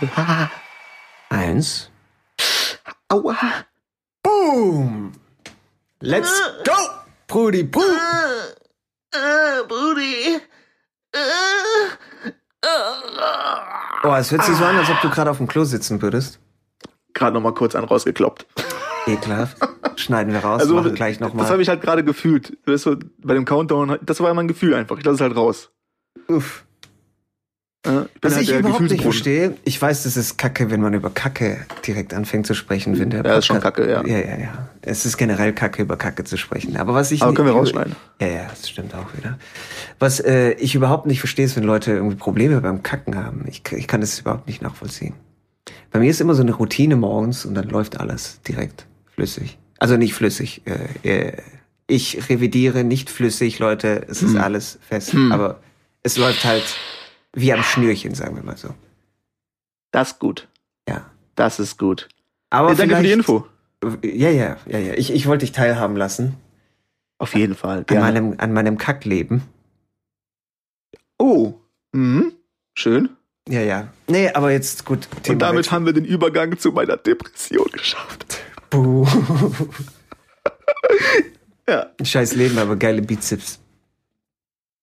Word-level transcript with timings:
Ja. 0.00 0.50
Eins. 1.30 1.90
Aua. 3.08 3.36
Boom! 4.22 5.12
Let's 6.00 6.30
go! 6.64 6.72
Brudi, 7.26 7.62
Brudi! 7.64 7.88
Brudi. 9.68 10.40
Oh, 14.04 14.14
es 14.14 14.30
hört 14.30 14.44
sich 14.44 14.54
so 14.56 14.64
an, 14.64 14.76
als 14.76 14.88
ob 14.90 15.00
du 15.00 15.10
gerade 15.10 15.30
auf 15.30 15.38
dem 15.38 15.48
Klo 15.48 15.64
sitzen 15.64 16.00
würdest. 16.02 16.38
Gerade 17.14 17.34
noch 17.34 17.40
mal 17.42 17.54
kurz 17.54 17.74
einen 17.74 17.86
rausgekloppt. 17.86 18.46
Ekelhaft. 19.06 19.56
Schneiden 19.96 20.32
wir 20.32 20.40
raus, 20.40 20.60
Also 20.60 20.74
machen 20.74 20.94
gleich 20.94 21.18
das 21.18 21.28
nochmal. 21.28 21.48
habe 21.48 21.62
ich 21.62 21.68
halt 21.68 21.80
gerade 21.80 22.04
gefühlt. 22.04 22.56
Weißt 22.66 22.86
du, 22.86 22.96
bei 23.18 23.34
dem 23.34 23.44
Countdown, 23.44 23.98
das 24.02 24.20
war 24.20 24.32
mein 24.34 24.46
Gefühl 24.48 24.74
einfach. 24.74 24.98
Ich 24.98 25.04
lasse 25.04 25.16
es 25.16 25.20
halt 25.20 25.34
raus. 25.36 25.70
Uff. 26.28 26.64
Ich 27.86 27.90
bin 27.92 28.08
Was 28.22 28.34
halt 28.34 28.48
ich 28.48 28.54
überhaupt 28.58 28.80
nicht 28.82 29.02
verstehe, 29.02 29.54
ich 29.64 29.80
weiß, 29.80 30.02
das 30.02 30.16
ist 30.16 30.36
Kacke, 30.36 30.68
wenn 30.70 30.80
man 30.80 30.94
über 30.94 31.10
Kacke 31.10 31.64
direkt 31.86 32.12
anfängt 32.12 32.44
zu 32.46 32.54
sprechen, 32.54 32.98
wenn 32.98 33.10
der 33.10 33.24
Ja, 33.24 33.38
ist 33.38 33.46
schon 33.46 33.60
Podcast- 33.60 33.76
Kacke, 33.76 33.90
ja. 33.90 34.04
Ja, 34.04 34.18
ja, 34.18 34.38
ja. 34.38 34.68
Es 34.82 35.06
ist 35.06 35.16
generell 35.16 35.52
Kacke, 35.52 35.82
über 35.82 35.96
Kacke 35.96 36.24
zu 36.24 36.36
sprechen. 36.36 36.76
Aber 36.76 36.92
was 36.94 37.12
ich 37.12 37.22
Aber 37.22 37.30
nicht- 37.30 37.36
können 37.36 37.48
wir 37.48 37.54
rausschneiden. 37.54 37.94
Ja, 38.20 38.26
ja, 38.26 38.46
das 38.48 38.68
stimmt 38.68 38.94
auch 38.96 39.16
wieder. 39.16 39.38
Was 40.00 40.18
äh, 40.18 40.52
ich 40.54 40.74
überhaupt 40.74 41.06
nicht 41.06 41.20
verstehe, 41.20 41.44
ist, 41.44 41.56
wenn 41.56 41.62
Leute 41.62 41.92
irgendwie 41.92 42.16
Probleme 42.16 42.60
beim 42.60 42.82
Kacken 42.82 43.14
haben. 43.16 43.44
Ich, 43.46 43.62
ich 43.70 43.86
kann 43.86 44.00
das 44.00 44.18
überhaupt 44.18 44.48
nicht 44.48 44.60
nachvollziehen. 44.60 45.14
Bei 45.92 46.00
mir 46.00 46.10
ist 46.10 46.20
immer 46.20 46.34
so 46.34 46.42
eine 46.42 46.52
Routine 46.54 46.96
morgens 46.96 47.46
und 47.46 47.54
dann 47.54 47.68
läuft 47.68 48.00
alles 48.00 48.40
direkt 48.42 48.86
flüssig. 49.14 49.56
Also 49.78 49.96
nicht 49.96 50.14
flüssig. 50.14 50.62
Äh, 51.04 51.28
äh, 51.28 51.32
ich 51.86 52.28
revidiere 52.28 52.82
nicht 52.82 53.08
flüssig, 53.08 53.60
Leute. 53.60 54.04
Es 54.08 54.20
Hm. 54.20 54.28
ist 54.30 54.36
alles 54.36 54.78
fest. 54.86 55.14
Aber 55.30 55.60
es 56.02 56.16
läuft 56.18 56.44
halt 56.44 56.64
wie 57.34 57.52
am 57.52 57.62
Schnürchen, 57.62 58.14
sagen 58.14 58.36
wir 58.36 58.42
mal 58.42 58.56
so. 58.56 58.74
Das 59.90 60.12
ist 60.12 60.18
gut. 60.18 60.48
Ja. 60.88 61.10
Das 61.34 61.58
ist 61.60 61.78
gut. 61.78 62.08
Aber 62.50 62.74
danke 62.74 62.96
für 62.96 63.02
die 63.02 63.12
Info. 63.12 63.46
Ja, 64.02 64.30
ja, 64.30 64.56
ja, 64.66 64.78
ja. 64.78 64.94
Ich, 64.94 65.12
ich 65.12 65.26
wollte 65.26 65.44
dich 65.44 65.52
teilhaben 65.52 65.96
lassen 65.96 66.34
Auf 67.18 67.34
jeden 67.34 67.54
Fall. 67.54 67.78
an 67.78 67.86
Gerne. 67.86 68.04
meinem, 68.20 68.34
an 68.38 68.52
meinem 68.52 68.78
Kackleben. 68.78 69.42
oh. 71.18 71.54
Mhm. 71.92 72.32
Schön. 72.74 73.08
Ja, 73.48 73.60
ja. 73.62 73.88
Nee, 74.08 74.30
aber 74.30 74.50
jetzt 74.52 74.84
gut. 74.84 75.08
Und 75.26 75.38
damit 75.38 75.60
Wechsel. 75.60 75.72
haben 75.72 75.86
wir 75.86 75.92
den 75.94 76.04
Übergang 76.04 76.58
zu 76.58 76.70
meiner 76.70 76.96
Depression 76.98 77.66
geschafft. 77.72 78.40
Buh. 78.70 79.06
Ja. 81.68 81.86
Scheiß 82.02 82.34
Leben, 82.34 82.56
aber 82.58 82.76
geile 82.76 83.02
Bizeps. 83.02 83.60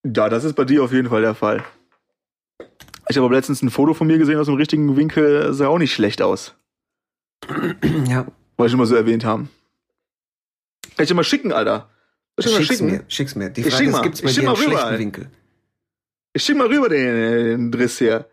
Ja, 0.05 0.29
das 0.29 0.43
ist 0.43 0.53
bei 0.55 0.65
dir 0.65 0.83
auf 0.83 0.91
jeden 0.91 1.09
Fall 1.09 1.21
der 1.21 1.33
Fall. 1.33 1.63
Ich 3.09 3.17
habe 3.17 3.25
aber 3.25 3.35
letztens 3.35 3.61
ein 3.61 3.69
Foto 3.69 3.93
von 3.93 4.07
mir 4.07 4.17
gesehen 4.17 4.39
aus 4.39 4.47
dem 4.47 4.55
richtigen 4.55 4.95
Winkel, 4.97 5.53
sah 5.53 5.67
auch 5.67 5.77
nicht 5.77 5.93
schlecht 5.93 6.21
aus. 6.21 6.55
Ja. 8.07 8.25
Wollte 8.57 8.71
ich 8.73 8.77
mal 8.77 8.85
so 8.85 8.95
erwähnt 8.95 9.25
haben. 9.25 9.49
Kann 10.95 11.03
ich 11.03 11.07
dir 11.09 11.13
mal 11.15 11.23
schicken, 11.25 11.51
Alter? 11.51 11.89
Ich 12.37 12.45
Schick's 12.49 12.67
schicken? 12.67 12.85
mir, 12.87 13.03
schick's 13.07 13.35
mir. 13.35 13.49
Die 13.49 13.61
Ich 13.61 13.67
Frage 13.67 13.77
schick 13.77 13.87
ist, 13.87 13.93
mal. 13.93 14.01
gibt's 14.01 14.21
bei 14.21 14.29
Ich 14.29 14.35
schick 14.35 14.43
dir 14.43 14.49
einen 14.49 14.57
mal 14.59 14.65
rüber, 14.65 14.79
schlechten. 14.79 14.99
Winkel? 14.99 15.29
Ich 16.33 16.43
schick 16.43 16.57
mal 16.57 16.67
rüber 16.67 16.89
den, 16.89 17.15
den 17.45 17.71
Driss 17.71 17.97
hier. 17.97 18.29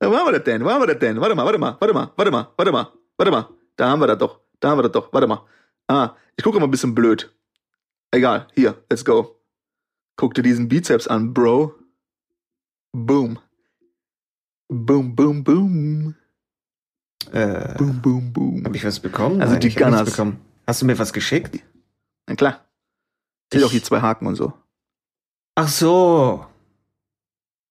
Ja, 0.00 0.10
wo 0.10 0.16
haben 0.16 0.26
wir 0.26 0.32
das 0.32 0.44
denn? 0.44 0.64
Wo 0.64 0.70
haben 0.70 0.82
wir 0.82 0.86
das 0.86 0.98
denn? 0.98 1.20
Warte 1.20 1.34
mal, 1.34 1.44
warte 1.44 1.58
mal, 1.58 1.76
warte 1.80 1.92
mal, 1.94 2.10
warte 2.16 2.30
mal, 2.30 2.48
warte 2.56 2.72
mal, 2.72 2.92
warte 3.16 3.30
mal. 3.32 3.48
Da 3.76 3.88
haben 3.90 4.00
wir 4.00 4.06
das 4.06 4.18
doch. 4.18 4.40
Da 4.60 4.70
haben 4.70 4.78
wir 4.78 4.82
das 4.84 4.92
doch. 4.92 5.12
Warte 5.12 5.26
mal. 5.26 5.44
Ah, 5.88 6.14
ich 6.36 6.44
gucke 6.44 6.58
mal 6.60 6.66
ein 6.66 6.70
bisschen 6.70 6.94
blöd. 6.94 7.32
Egal. 8.12 8.46
Hier, 8.54 8.76
let's 8.88 9.04
go. 9.04 9.40
Guck 10.16 10.34
dir 10.34 10.42
diesen 10.42 10.68
Bizeps 10.68 11.08
an, 11.08 11.34
Bro. 11.34 11.74
Boom. 12.92 13.38
Boom, 14.68 15.14
boom, 15.14 15.44
boom. 15.44 16.14
Äh, 17.32 17.74
Boom, 17.78 18.00
boom, 18.02 18.32
boom. 18.32 18.64
hab 18.64 18.74
ich 18.74 18.84
was 18.84 19.00
bekommen? 19.00 19.40
Also 19.40 19.54
die 19.56 19.68
hab 19.70 19.76
nichts 19.76 19.82
Gunners. 19.82 20.10
bekommen. 20.10 20.40
Hast 20.66 20.82
du 20.82 20.86
mir 20.86 20.98
was 20.98 21.12
geschickt? 21.12 21.58
Na 22.26 22.34
klar. 22.34 22.60
Zähl 23.50 23.64
auch 23.64 23.70
die 23.70 23.82
zwei 23.82 24.00
Haken 24.00 24.26
und 24.26 24.34
so. 24.36 24.52
Ach 25.54 25.68
so. 25.68 26.46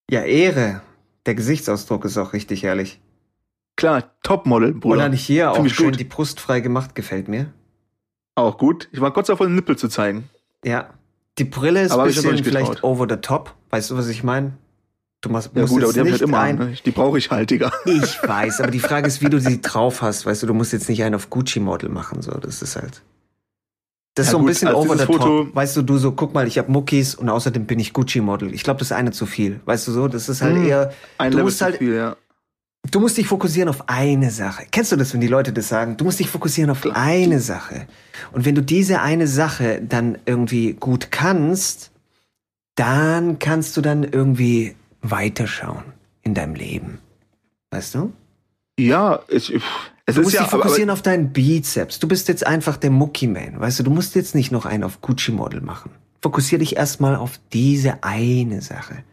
Ja, 0.10 0.22
Ehre. 0.24 0.82
Der 1.26 1.36
Gesichtsausdruck 1.36 2.04
ist 2.06 2.18
auch 2.18 2.34
richtig 2.34 2.64
herrlich. 2.64 3.00
Klar, 3.76 4.12
Topmodel, 4.24 4.74
Bruder. 4.74 4.96
Oder 4.98 5.10
nicht 5.10 5.26
hier 5.26 5.54
Find 5.54 5.68
auch 5.68 5.74
schön 5.74 5.92
gut. 5.92 6.00
die 6.00 6.04
Brust 6.04 6.40
frei 6.40 6.60
gemacht, 6.60 6.96
gefällt 6.96 7.28
mir. 7.28 7.52
Auch 8.36 8.58
gut. 8.58 8.90
Ich 8.92 9.02
war 9.02 9.14
kurz 9.14 9.28
davor, 9.28 9.48
den 9.48 9.56
Nippel 9.56 9.78
zu 9.78 9.88
zeigen. 9.88 10.30
Ja. 10.64 10.94
Die 11.38 11.44
Brille 11.46 11.82
ist 11.82 11.92
Aber 11.92 12.04
ein 12.04 12.08
bisschen 12.08 12.44
vielleicht 12.44 12.84
over 12.84 13.08
the 13.10 13.18
top. 13.18 13.56
Weißt 13.70 13.90
du, 13.92 13.98
was 13.98 14.08
ich 14.08 14.24
meine? 14.24 14.58
Du 15.24 15.30
machst, 15.30 15.52
Ja 15.56 15.62
musst 15.62 15.74
gut, 15.74 15.84
aber 15.84 15.94
die 15.94 16.00
habe 16.00 16.10
ich 16.10 16.14
halt 16.16 16.22
immer 16.22 16.40
ein. 16.42 16.58
Ne? 16.58 16.74
Die 16.86 16.92
brauche 16.92 17.18
ich 17.18 17.32
halt, 17.32 17.50
Digga. 17.50 17.72
Ich 17.86 18.22
weiß, 18.22 18.60
aber 18.60 18.72
die 18.72 18.80
Frage 18.80 19.08
ist, 19.08 19.22
wie 19.22 19.30
du 19.30 19.40
sie 19.40 19.62
drauf 19.62 20.02
hast. 20.02 20.26
Weißt 20.26 20.44
du, 20.44 20.48
du 20.48 20.54
musst 20.54 20.74
jetzt 20.74 20.90
nicht 20.90 21.02
einen 21.02 21.16
auf 21.16 21.30
Gucci-Model 21.30 21.90
machen. 21.90 22.22
So, 22.22 22.32
das 22.32 22.62
ist 22.62 22.76
halt. 22.76 23.02
Das 24.16 24.28
ist 24.28 24.28
Ja 24.28 24.32
so 24.34 24.38
ein 24.38 24.42
gut, 24.42 24.48
bisschen 24.50 24.68
also 24.68 24.80
over 24.82 24.98
the 24.98 25.06
Foto- 25.06 25.44
top. 25.46 25.56
Weißt 25.56 25.78
du, 25.78 25.82
du 25.82 25.98
so, 25.98 26.12
guck 26.12 26.34
mal, 26.34 26.46
ich 26.46 26.58
habe 26.58 26.70
Muckis 26.72 27.16
und 27.16 27.30
außerdem 27.30 27.66
bin 27.66 27.80
ich 27.80 27.94
Gucci-Model. 27.94 28.54
Ich 28.54 28.64
glaube, 28.64 28.80
das 28.80 28.90
ist 28.90 28.92
eine 28.92 29.12
zu 29.12 29.26
viel. 29.26 29.62
Weißt 29.66 29.88
du 29.88 29.92
so, 29.94 30.08
das 30.10 30.28
ist 30.28 30.42
halt 30.42 30.58
Hm. 30.58 30.66
eher. 30.68 30.94
Ein 31.18 31.32
Du 31.32 31.38
Level 31.38 31.46
musst 31.46 31.60
zu 31.60 31.66
halt- 31.66 31.78
viel, 31.78 31.96
ja. 31.96 32.16
Du 32.92 33.00
musst 33.00 33.18
dich 33.18 33.28
fokussieren 33.28 33.70
auf 33.70 33.88
eine 33.88 34.30
Sache. 34.30 34.66
Kennst 34.70 34.92
du 34.92 34.98
das, 34.98 35.14
wenn 35.14 35.22
die 35.22 35.28
Leute 35.28 35.54
das 35.54 35.70
sagen? 35.70 35.96
Du 35.96 36.04
musst 36.04 36.20
dich 36.20 36.30
fokussieren 36.30 36.70
auf 36.70 36.86
eine 36.94 37.40
Sache. 37.40 37.88
Und 38.34 38.44
wenn 38.44 38.56
du 38.56 38.62
diese 38.62 39.00
eine 39.00 39.26
Sache 39.26 39.82
dann 39.82 40.18
irgendwie 40.26 40.74
gut 40.74 41.10
kannst, 41.10 41.92
dann 42.76 43.40
kannst 43.40 43.78
du 43.78 43.82
dann 43.82 44.04
irgendwie 44.04 44.76
weiterschauen 45.04 45.84
in 46.24 46.34
deinem 46.34 46.56
Leben. 46.56 47.00
Weißt 47.72 47.94
du? 47.96 48.12
Ja, 48.80 49.20
ich, 49.28 49.54
es 50.06 50.16
Du 50.16 50.22
musst 50.24 50.34
ja, 50.36 50.42
dich 50.42 50.50
fokussieren 50.52 50.90
auf 50.90 51.02
deinen 51.04 51.32
Bizeps. 51.32 52.00
Du 52.00 52.08
bist 52.08 52.28
jetzt 52.28 52.46
einfach 52.48 52.78
der 52.78 52.90
Mucki-Man. 52.90 53.60
Weißt 53.60 53.80
du, 53.80 53.84
du 53.84 53.92
musst 53.92 54.16
jetzt 54.16 54.34
nicht 54.34 54.52
noch 54.52 54.66
einen 54.66 54.84
auf 54.84 55.02
Gucci-Model 55.02 55.62
machen. 55.62 55.92
Fokussier 56.22 56.58
dich 56.60 56.76
erstmal 56.78 57.16
auf 57.16 57.40
diese 57.52 58.04
eine 58.04 58.62
Sache. 58.62 59.04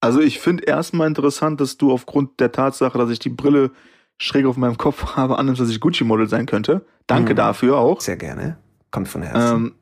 also 0.00 0.20
ich 0.20 0.40
finde 0.40 0.64
erstmal 0.64 1.06
interessant, 1.06 1.60
dass 1.60 1.78
du 1.78 1.92
aufgrund 1.92 2.40
der 2.40 2.50
Tatsache, 2.52 2.98
dass 2.98 3.10
ich 3.10 3.20
die 3.20 3.28
Brille 3.30 3.70
schräg 4.18 4.46
auf 4.46 4.56
meinem 4.56 4.76
Kopf 4.76 5.04
habe, 5.16 5.38
annimmst, 5.38 5.60
dass 5.60 5.70
ich 5.70 5.80
Gucci-Model 5.80 6.28
sein 6.28 6.46
könnte. 6.46 6.84
Danke 7.06 7.32
Mhm. 7.32 7.36
dafür 7.36 7.78
auch. 7.78 8.00
Sehr 8.00 8.16
gerne. 8.16 8.58
Kommt 8.90 9.08
von 9.08 9.22
Herzen. 9.22 9.56
Ähm, 9.66 9.74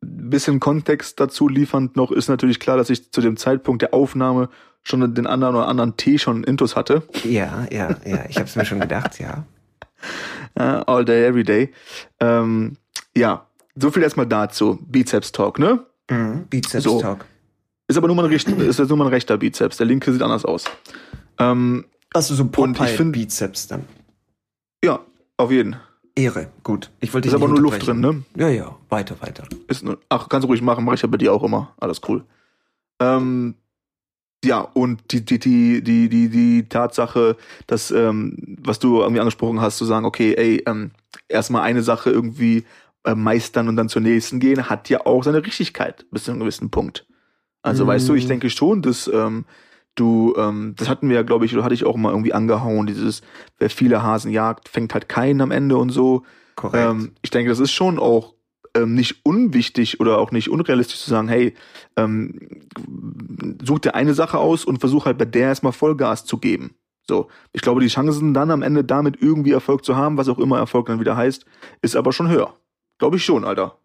bisschen 0.00 0.60
Kontext 0.60 1.18
dazu 1.20 1.48
liefernd 1.48 1.96
noch 1.96 2.10
ist 2.12 2.28
natürlich 2.28 2.60
klar, 2.60 2.76
dass 2.76 2.90
ich 2.90 3.10
zu 3.10 3.20
dem 3.20 3.36
Zeitpunkt 3.36 3.82
der 3.82 3.94
Aufnahme 3.94 4.48
schon 4.82 5.14
den 5.14 5.26
anderen 5.26 5.56
oder 5.56 5.66
anderen 5.68 5.96
Tee 5.96 6.18
schon 6.18 6.44
intus 6.44 6.76
hatte. 6.76 7.02
ja, 7.24 7.66
ja, 7.70 7.96
ja. 8.04 8.24
Ich 8.28 8.36
habe 8.36 8.46
es 8.46 8.56
mir 8.56 8.64
schon 8.64 8.80
gedacht, 8.80 9.18
ja. 9.18 9.44
All 10.54 11.04
day, 11.04 11.24
every 11.26 11.42
day. 11.44 11.72
Ähm, 12.20 12.76
ja, 13.16 13.46
so 13.74 13.90
viel 13.90 14.02
erstmal 14.02 14.26
dazu. 14.26 14.78
Bizeps 14.88 15.32
Talk, 15.32 15.58
ne? 15.58 15.84
Mhm. 16.10 16.46
Bizeps 16.48 16.84
So. 16.84 17.00
Talk. 17.00 17.24
Ist 17.88 17.96
aber 17.96 18.06
nur 18.06 18.16
mal 18.16 18.24
ein, 18.24 18.30
recht, 18.30 18.48
ist 18.48 18.78
nur 18.88 18.96
mal 18.98 19.04
ein 19.06 19.12
rechter 19.12 19.36
Bizeps. 19.38 19.76
Der 19.78 19.86
linke 19.86 20.12
sieht 20.12 20.22
anders 20.22 20.44
aus. 20.44 20.64
Ähm, 21.38 21.86
du 22.30 22.34
so 22.34 22.44
Und 22.44 22.50
ich 22.92 22.96
find- 22.96 23.12
Bizeps 23.12 23.66
dann? 23.66 23.84
ja, 24.84 25.00
auf 25.36 25.50
jeden. 25.50 25.76
Ehre, 26.18 26.50
gut. 26.64 26.90
Ich 27.00 27.14
wollte 27.14 27.28
Ist 27.28 27.34
aber 27.34 27.46
nur 27.48 27.60
Luft 27.60 27.86
drin, 27.86 28.00
ne? 28.00 28.24
Ja, 28.36 28.48
ja, 28.48 28.76
weiter, 28.88 29.20
weiter. 29.20 29.44
Ist 29.68 29.84
nur, 29.84 29.98
ach, 30.08 30.28
kannst 30.28 30.44
du 30.44 30.48
ruhig 30.48 30.62
machen, 30.62 30.84
mache 30.84 30.96
ich 30.96 31.02
ja 31.02 31.08
bei 31.08 31.16
dir 31.16 31.32
auch 31.32 31.44
immer. 31.44 31.74
Alles 31.78 32.00
cool. 32.08 32.24
Ähm, 33.00 33.54
ja, 34.44 34.60
und 34.60 35.12
die, 35.12 35.24
die, 35.24 35.38
die, 35.38 35.82
die, 35.82 36.08
die, 36.08 36.28
die 36.28 36.68
Tatsache, 36.68 37.36
dass, 37.66 37.90
ähm, 37.90 38.56
was 38.60 38.78
du 38.80 39.00
irgendwie 39.00 39.20
angesprochen 39.20 39.60
hast, 39.60 39.78
zu 39.78 39.84
sagen, 39.84 40.04
okay, 40.06 40.34
ey, 40.36 40.62
ähm, 40.66 40.90
erstmal 41.28 41.62
eine 41.62 41.82
Sache 41.82 42.10
irgendwie 42.10 42.64
äh, 43.04 43.14
meistern 43.14 43.68
und 43.68 43.76
dann 43.76 43.88
zur 43.88 44.02
nächsten 44.02 44.40
gehen, 44.40 44.68
hat 44.68 44.88
ja 44.88 45.06
auch 45.06 45.22
seine 45.22 45.44
Richtigkeit 45.44 46.04
bis 46.10 46.24
zu 46.24 46.32
einem 46.32 46.40
gewissen 46.40 46.70
Punkt. 46.70 47.06
Also 47.62 47.84
Mm. 47.84 47.88
weißt 47.88 48.08
du, 48.08 48.14
ich 48.14 48.26
denke 48.26 48.50
schon, 48.50 48.82
dass 48.82 49.08
ähm, 49.08 49.44
du, 49.98 50.34
ähm, 50.36 50.74
das 50.76 50.88
hatten 50.88 51.08
wir 51.08 51.16
ja, 51.16 51.22
glaube 51.22 51.44
ich, 51.44 51.54
oder 51.54 51.64
hatte 51.64 51.74
ich 51.74 51.84
auch 51.84 51.96
mal 51.96 52.10
irgendwie 52.10 52.32
angehauen, 52.32 52.86
dieses, 52.86 53.22
wer 53.58 53.70
viele 53.70 54.02
Hasen 54.02 54.30
jagt, 54.30 54.68
fängt 54.68 54.94
halt 54.94 55.08
keinen 55.08 55.40
am 55.40 55.50
Ende 55.50 55.76
und 55.76 55.90
so. 55.90 56.24
Korrekt. 56.56 56.90
Ähm, 56.90 57.12
ich 57.22 57.30
denke, 57.30 57.50
das 57.50 57.60
ist 57.60 57.72
schon 57.72 57.98
auch 57.98 58.34
ähm, 58.74 58.94
nicht 58.94 59.24
unwichtig 59.24 60.00
oder 60.00 60.18
auch 60.18 60.30
nicht 60.30 60.50
unrealistisch 60.50 61.00
zu 61.00 61.10
sagen, 61.10 61.28
hey, 61.28 61.54
ähm, 61.96 62.38
such 63.64 63.80
dir 63.80 63.94
eine 63.94 64.14
Sache 64.14 64.38
aus 64.38 64.64
und 64.64 64.80
versuch 64.80 65.06
halt 65.06 65.18
bei 65.18 65.24
der 65.24 65.48
erstmal 65.48 65.72
Vollgas 65.72 66.24
zu 66.24 66.38
geben. 66.38 66.74
So, 67.06 67.28
ich 67.52 67.62
glaube, 67.62 67.80
die 67.80 67.88
Chancen 67.88 68.34
dann 68.34 68.50
am 68.50 68.62
Ende 68.62 68.84
damit 68.84 69.20
irgendwie 69.20 69.52
Erfolg 69.52 69.84
zu 69.84 69.96
haben, 69.96 70.18
was 70.18 70.28
auch 70.28 70.38
immer 70.38 70.58
Erfolg 70.58 70.86
dann 70.86 71.00
wieder 71.00 71.16
heißt, 71.16 71.46
ist 71.80 71.96
aber 71.96 72.12
schon 72.12 72.28
höher. 72.28 72.54
Glaube 72.98 73.16
ich 73.16 73.24
schon, 73.24 73.44
Alter. 73.44 73.78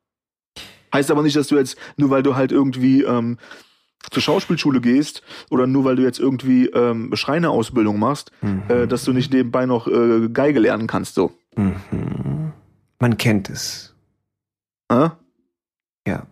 Heißt 0.93 1.09
aber 1.09 1.23
nicht, 1.23 1.35
dass 1.35 1.47
du 1.47 1.55
jetzt, 1.55 1.77
nur 1.95 2.09
weil 2.09 2.21
du 2.21 2.35
halt 2.35 2.51
irgendwie 2.51 3.03
ähm, 3.03 3.37
zur 4.11 4.21
Schauspielschule 4.21 4.81
gehst 4.81 5.23
oder 5.49 5.65
nur 5.67 5.85
weil 5.85 5.95
du 5.95 6.03
jetzt 6.03 6.19
irgendwie 6.19 6.67
ähm, 6.67 7.11
Schreinerausbildung 7.15 7.97
machst, 7.99 8.31
Mhm. 8.41 8.63
äh, 8.67 8.87
dass 8.87 9.03
du 9.03 9.13
nicht 9.13 9.31
nebenbei 9.33 9.65
noch 9.65 9.87
äh, 9.87 10.29
Geige 10.31 10.59
lernen 10.59 10.87
kannst, 10.87 11.15
so. 11.15 11.31
Mhm. 11.55 12.51
Man 12.99 13.17
kennt 13.17 13.49
es. 13.49 13.95
Äh? 14.89 15.09
Ja. 16.07 16.27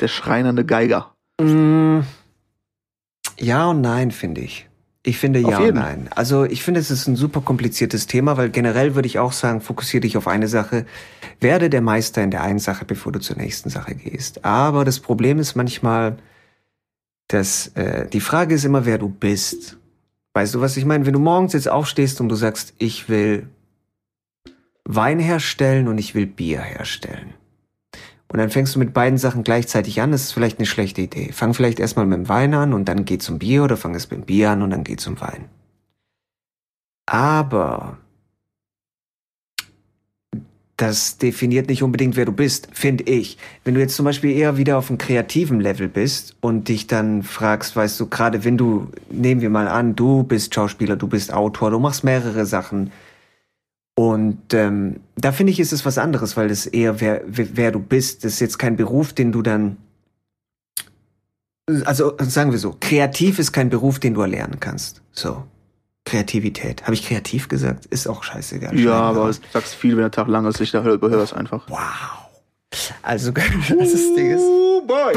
Der 0.00 0.08
schreinernde 0.08 0.64
Geiger. 0.64 1.14
Mm, 1.40 2.00
Ja 3.38 3.66
und 3.70 3.80
nein, 3.80 4.10
finde 4.10 4.40
ich. 4.42 4.68
Ich 5.04 5.18
finde 5.18 5.40
ja 5.40 5.58
und 5.58 5.74
nein. 5.74 6.08
Also 6.14 6.44
ich 6.44 6.62
finde, 6.62 6.78
es 6.78 6.90
ist 6.90 7.08
ein 7.08 7.16
super 7.16 7.40
kompliziertes 7.40 8.06
Thema, 8.06 8.36
weil 8.36 8.50
generell 8.50 8.94
würde 8.94 9.06
ich 9.08 9.18
auch 9.18 9.32
sagen, 9.32 9.60
fokussiere 9.60 10.02
dich 10.02 10.16
auf 10.16 10.28
eine 10.28 10.46
Sache, 10.46 10.86
werde 11.40 11.68
der 11.68 11.80
Meister 11.80 12.22
in 12.22 12.30
der 12.30 12.42
einen 12.42 12.60
Sache, 12.60 12.84
bevor 12.84 13.10
du 13.10 13.18
zur 13.18 13.36
nächsten 13.36 13.68
Sache 13.68 13.96
gehst. 13.96 14.44
Aber 14.44 14.84
das 14.84 15.00
Problem 15.00 15.40
ist 15.40 15.56
manchmal, 15.56 16.18
dass 17.32 17.68
äh, 17.68 18.06
die 18.08 18.20
Frage 18.20 18.54
ist 18.54 18.64
immer, 18.64 18.84
wer 18.84 18.98
du 18.98 19.08
bist. 19.08 19.78
Weißt 20.34 20.54
du, 20.54 20.60
was 20.60 20.76
ich 20.76 20.84
meine? 20.84 21.06
Wenn 21.06 21.12
du 21.12 21.18
morgens 21.18 21.52
jetzt 21.52 21.68
aufstehst 21.68 22.20
und 22.20 22.28
du 22.28 22.34
sagst, 22.34 22.74
ich 22.78 23.08
will 23.08 23.48
Wein 24.84 25.18
herstellen 25.18 25.88
und 25.88 25.98
ich 25.98 26.14
will 26.14 26.26
Bier 26.26 26.60
herstellen. 26.60 27.34
Und 28.28 28.38
dann 28.38 28.50
fängst 28.50 28.74
du 28.74 28.78
mit 28.78 28.94
beiden 28.94 29.18
Sachen 29.18 29.44
gleichzeitig 29.44 30.00
an, 30.00 30.10
das 30.10 30.22
ist 30.22 30.32
vielleicht 30.32 30.58
eine 30.58 30.66
schlechte 30.66 31.02
Idee. 31.02 31.32
Fang 31.32 31.52
vielleicht 31.52 31.78
erstmal 31.78 32.06
mit 32.06 32.16
dem 32.16 32.28
Wein 32.28 32.54
an 32.54 32.72
und 32.72 32.86
dann 32.86 33.04
geh 33.04 33.18
zum 33.18 33.38
Bier 33.38 33.62
oder 33.64 33.76
fang 33.76 33.94
es 33.94 34.10
mit 34.10 34.20
dem 34.20 34.26
Bier 34.26 34.50
an 34.50 34.62
und 34.62 34.70
dann 34.70 34.84
geh 34.84 34.96
zum 34.96 35.20
Wein. 35.20 35.50
Aber 37.06 37.98
das 40.76 41.18
definiert 41.18 41.68
nicht 41.68 41.82
unbedingt, 41.82 42.16
wer 42.16 42.24
du 42.24 42.32
bist, 42.32 42.68
finde 42.72 43.04
ich. 43.04 43.38
Wenn 43.64 43.74
du 43.74 43.80
jetzt 43.80 43.94
zum 43.94 44.04
Beispiel 44.04 44.36
eher 44.36 44.56
wieder 44.56 44.78
auf 44.78 44.88
einem 44.88 44.98
kreativen 44.98 45.60
Level 45.60 45.88
bist 45.88 46.34
und 46.40 46.68
dich 46.68 46.86
dann 46.86 47.22
fragst, 47.22 47.76
weißt 47.76 48.00
du, 48.00 48.06
gerade 48.06 48.44
wenn 48.44 48.56
du, 48.56 48.88
nehmen 49.10 49.42
wir 49.42 49.50
mal 49.50 49.68
an, 49.68 49.94
du 49.94 50.22
bist 50.24 50.54
Schauspieler, 50.54 50.96
du 50.96 51.06
bist 51.06 51.32
Autor, 51.32 51.70
du 51.70 51.78
machst 51.78 52.04
mehrere 52.04 52.46
Sachen. 52.46 52.90
Und 53.94 54.54
ähm, 54.54 55.00
da 55.16 55.32
finde 55.32 55.52
ich, 55.52 55.60
ist 55.60 55.72
es 55.72 55.84
was 55.84 55.98
anderes, 55.98 56.36
weil 56.36 56.50
es 56.50 56.66
eher 56.66 57.00
wer, 57.00 57.22
wer, 57.26 57.56
wer 57.56 57.72
du 57.72 57.78
bist. 57.78 58.24
Das 58.24 58.34
ist 58.34 58.40
jetzt 58.40 58.58
kein 58.58 58.76
Beruf, 58.76 59.12
den 59.12 59.32
du 59.32 59.42
dann. 59.42 59.76
Also 61.84 62.16
sagen 62.18 62.50
wir 62.50 62.58
so, 62.58 62.76
kreativ 62.80 63.38
ist 63.38 63.52
kein 63.52 63.68
Beruf, 63.68 63.98
den 64.00 64.14
du 64.14 64.22
erlernen 64.22 64.58
kannst. 64.58 65.02
So. 65.12 65.44
Kreativität. 66.04 66.82
Habe 66.82 66.94
ich 66.94 67.06
kreativ 67.06 67.48
gesagt? 67.48 67.86
Ist 67.86 68.06
auch 68.08 68.24
scheißegal. 68.24 68.78
Ja, 68.78 68.94
aber 68.94 69.28
es 69.28 69.40
sagst 69.52 69.74
viel, 69.74 69.92
wenn 69.92 70.02
der 70.02 70.10
Tag 70.10 70.28
lang 70.28 70.46
ist, 70.46 70.60
ich 70.60 70.70
da 70.72 70.84
überhöre 70.84 71.22
es 71.22 71.32
einfach. 71.32 71.68
Wow. 71.68 71.78
Also, 73.02 73.30
das 73.78 73.92
ist 73.92 74.16
Ding 74.16 74.30
ist. 74.30 74.42
boy! 74.86 75.14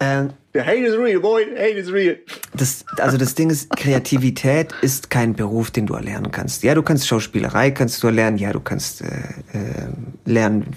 Ähm, 0.00 0.30
The 0.52 0.62
hate 0.62 0.86
is 0.86 0.96
real, 0.96 1.20
boy. 1.20 1.44
The 1.44 1.60
hate 1.60 1.78
is 1.78 1.92
real. 1.92 2.16
das, 2.54 2.84
also 2.98 3.18
das 3.18 3.34
Ding 3.34 3.50
ist, 3.50 3.70
Kreativität 3.76 4.72
ist 4.80 5.10
kein 5.10 5.34
Beruf, 5.34 5.70
den 5.70 5.84
du 5.86 5.92
erlernen 5.94 6.30
kannst. 6.32 6.62
Ja, 6.62 6.74
du 6.74 6.82
kannst 6.82 7.06
Schauspielerei, 7.06 7.70
kannst 7.70 8.02
du 8.02 8.06
erlernen. 8.06 8.38
Ja, 8.38 8.52
du 8.52 8.60
kannst 8.60 9.02
äh, 9.02 9.06
äh, 9.52 9.88
lernen, 10.24 10.74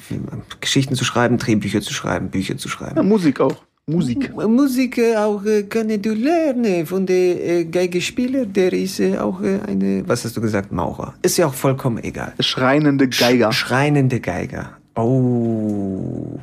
Geschichten 0.60 0.96
zu 0.96 1.06
schreiben, 1.06 1.38
Drehbücher 1.38 1.82
zu 1.82 1.94
schreiben, 1.94 2.30
Bücher 2.30 2.58
zu 2.58 2.68
Ja, 2.68 2.74
schreiben. 2.74 3.08
Musik 3.08 3.40
auch. 3.40 3.56
Musik. 3.90 4.36
Musik 4.36 4.98
äh, 4.98 5.16
auch 5.16 5.44
äh, 5.46 5.64
können 5.64 6.02
du 6.02 6.14
lernen 6.14 6.86
von 6.86 7.06
der 7.06 7.46
äh, 7.46 7.66
Geigespieler, 7.66 8.46
der 8.46 8.74
ist 8.74 9.02
auch 9.18 9.42
eine, 9.42 10.04
was 10.08 10.26
hast 10.26 10.38
du 10.38 10.42
gesagt, 10.42 10.72
Maurer. 10.72 11.16
Ist 11.22 11.38
ja 11.38 11.48
auch 11.48 11.54
vollkommen 11.54 12.04
egal. 12.04 12.34
Schreinende 12.40 13.08
Geiger. 13.08 13.52
Schreinende 13.52 14.20
Geiger. 14.20 14.78
Oh. 14.96 16.40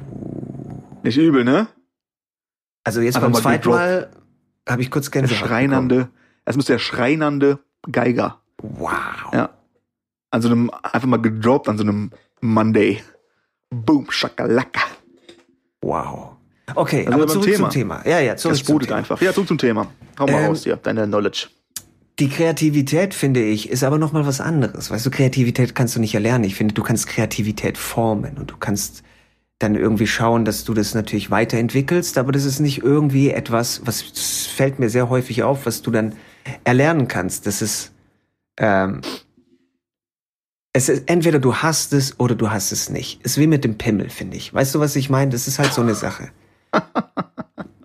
Nicht 1.03 1.19
übel, 1.19 1.45
ne? 1.45 1.69
Also 2.85 3.01
jetzt 3.01 3.17
Einfach 3.17 3.31
beim 3.31 3.43
zweiten. 3.43 3.69
Mal 3.69 4.11
habe 4.69 4.83
ich 4.83 4.91
kurz 4.91 5.11
Gänsehaut 5.11 5.49
schreinende, 5.49 6.09
es 6.45 6.57
muss 6.57 6.67
der 6.67 6.79
schreinende 6.79 7.61
Geiger. 7.91 8.41
Wow. 8.63 9.33
Ja. 9.33 9.51
An 10.31 10.43
so 10.43 10.49
einem, 10.49 10.71
einfach 10.71 11.07
mal 11.07 11.21
gedroppt 11.21 11.69
an 11.69 11.79
so 11.79 11.85
einem 11.85 12.11
Monday. 12.41 13.03
Boom, 13.71 14.11
Schakalaka. 14.11 14.83
Wow. 15.83 16.36
Okay, 16.75 17.07
Also 17.07 17.13
aber 17.19 17.27
zurück 17.29 17.45
Thema. 17.47 17.57
zum 17.59 17.71
Thema. 17.71 18.03
Ja, 18.07 18.19
ja, 18.21 18.37
zurück 18.37 18.55
Das 18.57 18.65
zum 18.65 18.73
sputet 18.75 18.89
Thema. 18.89 18.99
einfach. 18.99 19.21
Ja, 19.23 19.33
zurück 19.33 19.49
zum 19.49 19.59
Thema. 19.59 19.87
Hau 20.19 20.27
mal 20.27 20.41
Ähm, 20.41 20.47
raus 20.47 20.65
hier, 20.65 20.77
deine 20.77 21.07
Knowledge. 21.07 21.49
Die 22.19 22.29
Kreativität, 22.29 23.13
finde 23.15 23.43
ich, 23.43 23.69
ist 23.69 23.85
aber 23.85 23.99
nochmal 23.99 24.27
was 24.27 24.41
anderes. 24.41 24.91
Weißt 24.91 25.05
du, 25.05 25.11
Kreativität 25.11 25.75
kannst 25.75 25.95
du 25.97 26.01
nicht 26.01 26.15
erlernen. 26.15 26.45
Ich 26.45 26.55
finde, 26.55 26.75
du 26.75 26.83
kannst 26.83 27.07
Kreativität 27.09 27.77
formen 27.79 28.39
und 28.39 28.51
du 28.51 28.57
kannst 28.59 29.03
dann 29.59 29.75
irgendwie 29.75 30.07
schauen, 30.07 30.45
dass 30.45 30.65
du 30.65 30.75
das 30.75 30.95
natürlich 30.95 31.31
weiterentwickelst, 31.31 32.19
aber 32.19 32.33
das 32.33 32.45
ist 32.45 32.61
nicht 32.61 32.83
irgendwie 32.83 33.31
etwas, 33.31 33.81
was 33.87 34.03
fällt 34.55 34.79
mir 34.79 34.91
sehr 34.91 35.09
häufig 35.09 35.43
auf, 35.45 35.65
was 35.67 35.81
du 35.83 35.91
dann 35.91 36.15
erlernen 36.65 37.07
kannst. 37.09 37.47
Das 37.47 37.63
ist, 37.63 37.93
ähm, 38.59 39.01
es 40.73 40.89
ist 40.91 41.05
entweder 41.09 41.39
du 41.39 41.55
hast 41.55 41.93
es 41.95 42.19
oder 42.21 42.35
du 42.35 42.51
hast 42.51 42.71
es 42.73 42.91
nicht. 42.91 43.23
Ist 43.25 43.39
wie 43.39 43.47
mit 43.47 43.65
dem 43.65 43.79
Pimmel, 43.79 44.11
finde 44.11 44.37
ich. 44.37 44.53
Weißt 44.53 44.75
du, 44.75 44.81
was 44.81 44.95
ich 44.97 45.09
meine? 45.09 45.31
Das 45.31 45.49
ist 45.49 45.59
halt 45.59 45.73
so 45.73 45.81
eine 45.81 45.95
Sache. 45.95 46.29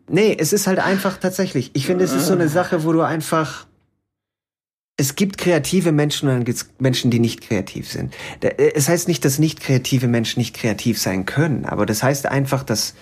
Nee, 0.08 0.36
es 0.38 0.52
ist 0.52 0.68
halt 0.68 0.80
einfach 0.80 1.18
tatsächlich. 1.18 1.72
Ich 1.74 1.86
finde, 1.86 2.04
es 2.04 2.12
ist 2.12 2.28
so 2.28 2.34
eine 2.34 2.50
Sache, 2.50 2.84
wo 2.84 2.92
du 2.92 3.02
einfach. 3.02 3.66
Es 4.98 5.16
gibt 5.16 5.38
kreative 5.38 5.92
Menschen 5.94 6.28
und 6.28 6.36
dann 6.36 6.44
gibt 6.44 6.58
es 6.58 6.70
Menschen, 6.80 7.10
die 7.12 7.20
nicht 7.20 7.42
kreativ 7.42 7.90
sind. 7.90 8.14
Äh, 8.42 8.72
Es 8.76 8.90
heißt 8.90 9.08
nicht, 9.08 9.24
dass 9.26 9.40
nicht 9.40 9.62
kreative 9.62 10.08
Menschen 10.08 10.40
nicht 10.40 10.54
kreativ 10.56 11.00
sein 11.00 11.26
können, 11.26 11.66
aber 11.66 11.86
das 11.86 12.04
heißt 12.04 12.26
einfach, 12.28 12.64
dass 12.64 12.94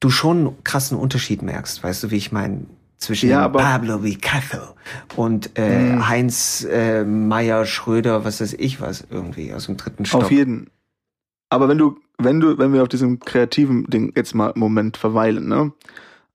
du 0.00 0.10
schon 0.10 0.46
einen 0.48 0.64
krassen 0.64 0.96
Unterschied 0.98 1.42
merkst. 1.42 1.82
Weißt 1.82 2.02
du, 2.04 2.10
wie 2.10 2.16
ich 2.16 2.30
meine? 2.30 2.66
Zwischen 2.98 3.30
Ja, 3.30 3.40
aber- 3.40 3.60
Pablo 3.60 3.98
Picasso 4.00 4.74
und 5.16 5.58
äh, 5.58 5.92
Hm. 5.94 6.08
Heinz 6.08 6.66
äh, 6.70 7.02
Meyer 7.04 7.64
Schröder, 7.64 8.24
was 8.26 8.42
weiß 8.42 8.52
ich 8.52 8.82
was, 8.82 9.04
irgendwie 9.08 9.54
aus 9.54 9.64
dem 9.66 9.78
dritten 9.78 10.04
Stock. 10.04 10.24
Auf 10.24 10.30
jeden. 10.30 10.68
Aber 11.48 11.68
wenn 11.70 11.78
du, 11.78 11.98
wenn 12.22 12.40
du, 12.40 12.58
wenn 12.58 12.72
wir 12.72 12.82
auf 12.82 12.88
diesem 12.88 13.20
kreativen 13.20 13.84
Ding 13.84 14.12
jetzt 14.16 14.34
mal 14.34 14.52
einen 14.52 14.60
Moment 14.60 14.96
verweilen, 14.96 15.48
ne, 15.48 15.72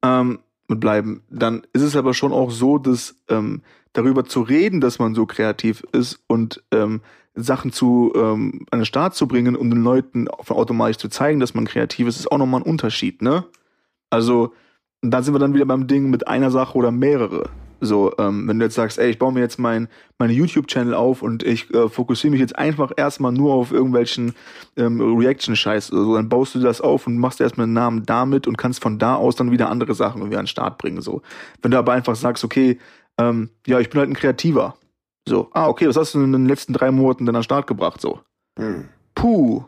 ähm, 0.04 0.40
und 0.68 0.80
bleiben, 0.80 1.22
dann 1.30 1.62
ist 1.74 1.84
es 1.84 1.96
aber 1.96 2.14
schon 2.14 2.34
auch 2.34 2.50
so, 2.52 2.78
dass 2.78 3.16
ähm, 3.30 3.62
darüber 3.94 4.26
zu 4.26 4.42
reden, 4.42 4.82
dass 4.82 5.00
man 5.00 5.16
so 5.16 5.26
kreativ 5.26 5.84
ist 5.92 6.20
und 6.28 6.64
ähm, 6.72 7.02
Sachen 7.36 7.72
zu 7.72 8.14
ähm, 8.16 8.66
an 8.72 8.80
den 8.80 8.86
Start 8.86 9.16
zu 9.16 9.28
bringen, 9.28 9.56
um 9.56 9.70
den 9.70 9.84
Leuten 9.84 10.28
automatisch 10.28 10.98
zu 10.98 11.10
zeigen, 11.10 11.40
dass 11.40 11.54
man 11.54 11.66
kreativ 11.66 12.08
ist, 12.08 12.20
ist 12.20 12.32
auch 12.32 12.38
nochmal 12.38 12.62
ein 12.62 12.68
Unterschied, 12.68 13.22
ne? 13.22 13.46
Also, 14.10 14.54
da 15.02 15.22
sind 15.22 15.34
wir 15.34 15.40
dann 15.40 15.54
wieder 15.54 15.66
beim 15.66 15.88
Ding 15.88 16.10
mit 16.10 16.28
einer 16.28 16.50
Sache 16.50 16.78
oder 16.78 16.92
mehrere. 16.92 17.50
So, 17.82 18.14
ähm, 18.18 18.48
wenn 18.48 18.60
du 18.60 18.66
jetzt 18.66 18.76
sagst, 18.76 18.98
ey, 18.98 19.10
ich 19.10 19.20
baue 19.20 19.34
mir 19.34 19.42
jetzt 19.42 19.60
mein, 19.60 19.88
meine 20.18 20.34
YouTube-Channel 20.34 20.94
auf 20.94 21.22
und 21.22 21.44
ich 21.44 21.74
äh, 21.74 21.90
fokussiere 21.90 22.32
mich 22.32 22.40
jetzt 22.40 22.58
einfach 22.58 22.92
erstmal 22.96 23.32
nur 23.32 23.54
auf 23.54 23.72
irgendwelchen 23.72 24.34
ähm, 24.78 25.02
Reaction-Scheiß 25.02 25.92
oder 25.92 26.04
so, 26.04 26.16
dann 26.16 26.30
baust 26.30 26.56
du 26.56 26.60
das 26.60 26.82
auf 26.82 27.08
und 27.08 27.18
machst 27.18 27.42
erstmal 27.42 27.66
einen 27.66 27.74
Namen 27.74 28.06
damit 28.06 28.48
und 28.48 28.58
kannst 28.58 28.82
von 28.82 28.98
da 28.98 29.16
aus 29.16 29.36
dann 29.36 29.52
wieder 29.52 29.70
andere 29.70 29.94
Sachen 29.94 30.22
irgendwie 30.22 30.38
an 30.38 30.44
den 30.44 30.50
Start 30.50 30.78
bringen. 30.78 31.02
So. 31.02 31.22
Wenn 31.62 31.72
du 31.72 31.78
aber 31.78 31.94
einfach 31.94 32.16
sagst, 32.16 32.44
okay, 32.44 32.80
ähm, 33.18 33.50
ja, 33.68 33.80
ich 33.80 33.90
bin 33.90 34.00
halt 34.00 34.10
ein 34.10 34.16
Kreativer. 34.16 34.76
So, 35.28 35.50
ah, 35.54 35.68
okay, 35.68 35.88
was 35.88 35.98
hast 35.98 36.14
du 36.14 36.22
in 36.22 36.32
den 36.32 36.48
letzten 36.48 36.74
drei 36.74 36.92
Monaten 36.92 37.26
denn 37.26 37.36
an 37.36 37.42
den 37.42 37.44
Start 37.44 37.68
gebracht? 37.68 38.00
So, 38.00 38.22
Hm, 38.58 38.88
puh, 39.16 39.64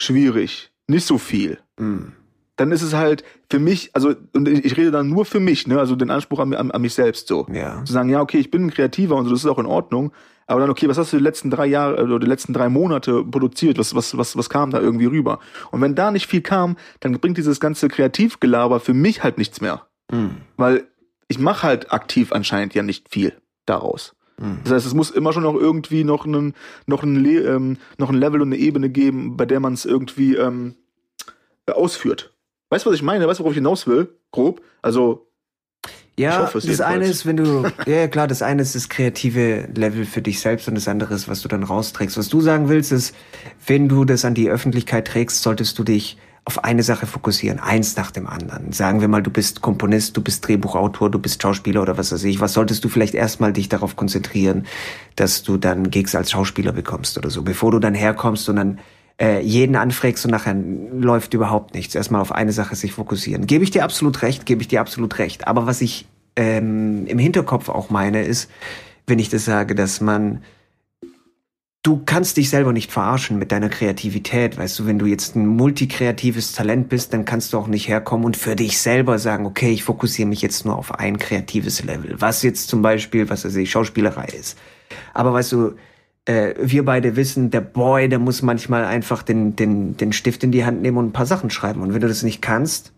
schwierig, 0.00 0.72
nicht 0.86 1.06
so 1.06 1.18
viel 1.18 1.58
hm. 1.78 2.12
Dann 2.56 2.70
ist 2.72 2.82
es 2.82 2.94
halt 2.94 3.24
für 3.50 3.58
mich, 3.58 3.90
also 3.94 4.14
und 4.32 4.48
ich 4.48 4.76
rede 4.76 4.90
dann 4.90 5.08
nur 5.08 5.24
für 5.24 5.40
mich, 5.40 5.66
ne, 5.66 5.78
also 5.78 5.96
den 5.96 6.10
Anspruch 6.10 6.38
an, 6.38 6.54
an, 6.54 6.70
an 6.70 6.82
mich 6.82 6.94
selbst 6.94 7.28
so. 7.28 7.46
Ja. 7.52 7.84
Zu 7.84 7.92
sagen, 7.92 8.08
ja, 8.08 8.20
okay, 8.20 8.38
ich 8.38 8.50
bin 8.50 8.66
ein 8.66 8.70
Kreativer 8.70 9.16
und 9.16 9.24
so, 9.24 9.30
das 9.30 9.40
ist 9.40 9.50
auch 9.50 9.58
in 9.58 9.66
Ordnung, 9.66 10.12
aber 10.46 10.60
dann, 10.60 10.70
okay, 10.70 10.88
was 10.88 10.98
hast 10.98 11.12
du 11.12 11.16
die 11.16 11.22
letzten 11.22 11.50
drei 11.50 11.66
Jahre 11.66 12.02
oder 12.02 12.18
die 12.18 12.26
letzten 12.26 12.52
drei 12.52 12.68
Monate 12.68 13.24
produziert? 13.24 13.78
Was, 13.78 13.94
was, 13.94 14.16
was, 14.16 14.36
was 14.36 14.50
kam 14.50 14.70
da 14.70 14.80
irgendwie 14.80 15.06
rüber? 15.06 15.38
Und 15.70 15.80
wenn 15.80 15.94
da 15.94 16.10
nicht 16.10 16.26
viel 16.26 16.42
kam, 16.42 16.76
dann 17.00 17.18
bringt 17.18 17.38
dieses 17.38 17.60
ganze 17.60 17.88
Kreativgelaber 17.88 18.80
für 18.80 18.94
mich 18.94 19.22
halt 19.22 19.38
nichts 19.38 19.60
mehr. 19.60 19.86
Hm. 20.10 20.36
Weil 20.56 20.84
ich 21.28 21.38
mache 21.38 21.62
halt 21.62 21.92
aktiv 21.92 22.32
anscheinend 22.32 22.74
ja 22.74 22.82
nicht 22.82 23.08
viel 23.08 23.32
daraus. 23.64 24.14
Hm. 24.38 24.58
Das 24.64 24.74
heißt, 24.74 24.86
es 24.86 24.94
muss 24.94 25.10
immer 25.10 25.32
schon 25.32 25.44
noch 25.44 25.54
irgendwie 25.54 26.04
noch 26.04 26.26
einen, 26.26 26.52
noch 26.86 27.02
einen, 27.02 27.16
Le 27.16 27.40
ähm, 27.40 27.78
noch 27.96 28.10
ein 28.10 28.16
Level 28.16 28.42
und 28.42 28.48
eine 28.48 28.58
Ebene 28.58 28.90
geben, 28.90 29.38
bei 29.38 29.46
der 29.46 29.60
man 29.60 29.72
es 29.72 29.86
irgendwie 29.86 30.36
ähm, 30.36 30.74
ausführt. 31.66 32.33
Weißt 32.74 32.86
du, 32.86 32.90
was 32.90 32.96
ich 32.96 33.02
meine? 33.04 33.28
Weißt 33.28 33.38
du, 33.38 33.44
worauf 33.44 33.52
ich 33.52 33.58
hinaus 33.58 33.86
will? 33.86 34.08
Grob. 34.32 34.60
Also, 34.82 35.28
Ja, 36.18 36.30
Ich 36.30 36.38
hoffe 36.38 36.58
es 36.58 36.66
das 36.66 36.80
eine 36.80 37.04
jedenfalls. 37.04 37.16
ist, 37.18 37.26
wenn 37.26 37.36
du, 37.36 37.62
ja, 37.86 37.96
ja 38.00 38.08
klar, 38.08 38.26
das 38.26 38.42
eine 38.42 38.62
ist 38.62 38.74
das 38.74 38.88
kreative 38.88 39.68
Level 39.76 40.04
für 40.04 40.22
dich 40.22 40.40
selbst 40.40 40.66
und 40.66 40.74
das 40.74 40.88
andere 40.88 41.14
ist, 41.14 41.28
was 41.28 41.40
du 41.40 41.46
dann 41.46 41.62
rausträgst. 41.62 42.18
Was 42.18 42.28
du 42.28 42.40
sagen 42.40 42.68
willst, 42.68 42.90
ist, 42.90 43.14
wenn 43.64 43.88
du 43.88 44.04
das 44.04 44.24
an 44.24 44.34
die 44.34 44.50
Öffentlichkeit 44.50 45.06
trägst, 45.06 45.40
solltest 45.42 45.78
du 45.78 45.84
dich 45.84 46.18
auf 46.44 46.64
eine 46.64 46.82
Sache 46.82 47.06
fokussieren, 47.06 47.60
eins 47.60 47.96
nach 47.96 48.10
dem 48.10 48.26
anderen. 48.26 48.72
Sagen 48.72 49.00
wir 49.00 49.06
mal, 49.06 49.22
du 49.22 49.30
bist 49.30 49.60
Komponist, 49.60 50.16
du 50.16 50.20
bist 50.20 50.44
Drehbuchautor, 50.44 51.12
du 51.12 51.20
bist 51.20 51.40
Schauspieler 51.40 51.80
oder 51.80 51.96
was 51.96 52.10
weiß 52.10 52.24
ich. 52.24 52.40
Was 52.40 52.54
solltest 52.54 52.84
du 52.84 52.88
vielleicht 52.88 53.14
erstmal 53.14 53.52
dich 53.52 53.68
darauf 53.68 53.94
konzentrieren, 53.94 54.66
dass 55.14 55.44
du 55.44 55.58
dann 55.58 55.90
Gigs 55.90 56.16
als 56.16 56.32
Schauspieler 56.32 56.72
bekommst 56.72 57.16
oder 57.18 57.30
so, 57.30 57.42
bevor 57.42 57.70
du 57.70 57.78
dann 57.78 57.94
herkommst 57.94 58.48
und 58.48 58.56
dann 58.56 58.80
äh, 59.20 59.40
jeden 59.40 59.76
anfragst 59.76 60.24
und 60.24 60.30
nachher 60.30 60.54
läuft 60.54 61.34
überhaupt 61.34 61.74
nichts. 61.74 61.94
Erstmal 61.94 62.20
auf 62.20 62.32
eine 62.32 62.52
Sache 62.52 62.76
sich 62.76 62.92
fokussieren. 62.92 63.46
Gebe 63.46 63.64
ich 63.64 63.70
dir 63.70 63.84
absolut 63.84 64.22
recht, 64.22 64.46
gebe 64.46 64.62
ich 64.62 64.68
dir 64.68 64.80
absolut 64.80 65.18
recht. 65.18 65.46
Aber 65.46 65.66
was 65.66 65.80
ich 65.80 66.06
ähm, 66.36 67.06
im 67.06 67.18
Hinterkopf 67.18 67.68
auch 67.68 67.90
meine, 67.90 68.24
ist, 68.24 68.50
wenn 69.06 69.18
ich 69.18 69.28
das 69.28 69.44
sage, 69.44 69.74
dass 69.74 70.00
man 70.00 70.42
du 71.84 72.00
kannst 72.04 72.38
dich 72.38 72.50
selber 72.50 72.72
nicht 72.72 72.90
verarschen 72.90 73.38
mit 73.38 73.52
deiner 73.52 73.68
Kreativität. 73.68 74.58
Weißt 74.58 74.78
du, 74.78 74.86
wenn 74.86 74.98
du 74.98 75.06
jetzt 75.06 75.36
ein 75.36 75.46
multikreatives 75.46 76.52
Talent 76.52 76.88
bist, 76.88 77.12
dann 77.12 77.24
kannst 77.24 77.52
du 77.52 77.58
auch 77.58 77.68
nicht 77.68 77.88
herkommen 77.88 78.24
und 78.24 78.36
für 78.36 78.56
dich 78.56 78.78
selber 78.78 79.18
sagen, 79.18 79.46
okay, 79.46 79.70
ich 79.70 79.84
fokussiere 79.84 80.28
mich 80.28 80.42
jetzt 80.42 80.64
nur 80.64 80.76
auf 80.76 80.98
ein 80.98 81.18
kreatives 81.18 81.84
Level. 81.84 82.16
Was 82.20 82.42
jetzt 82.42 82.68
zum 82.68 82.82
Beispiel, 82.82 83.28
was 83.28 83.44
weiß 83.44 83.54
ich, 83.56 83.70
Schauspielerei 83.70 84.26
ist. 84.26 84.58
Aber 85.12 85.32
weißt 85.34 85.52
du, 85.52 85.72
äh, 86.26 86.54
wir 86.58 86.84
beide 86.84 87.16
wissen, 87.16 87.50
der 87.50 87.60
Boy, 87.60 88.08
der 88.08 88.18
muss 88.18 88.42
manchmal 88.42 88.84
einfach 88.84 89.22
den, 89.22 89.56
den, 89.56 89.96
den 89.96 90.12
Stift 90.12 90.44
in 90.44 90.52
die 90.52 90.64
Hand 90.64 90.82
nehmen 90.82 90.98
und 90.98 91.06
ein 91.06 91.12
paar 91.12 91.26
Sachen 91.26 91.50
schreiben. 91.50 91.82
Und 91.82 91.94
wenn 91.94 92.00
du 92.00 92.08
das 92.08 92.22
nicht 92.22 92.42
kannst, 92.42 92.92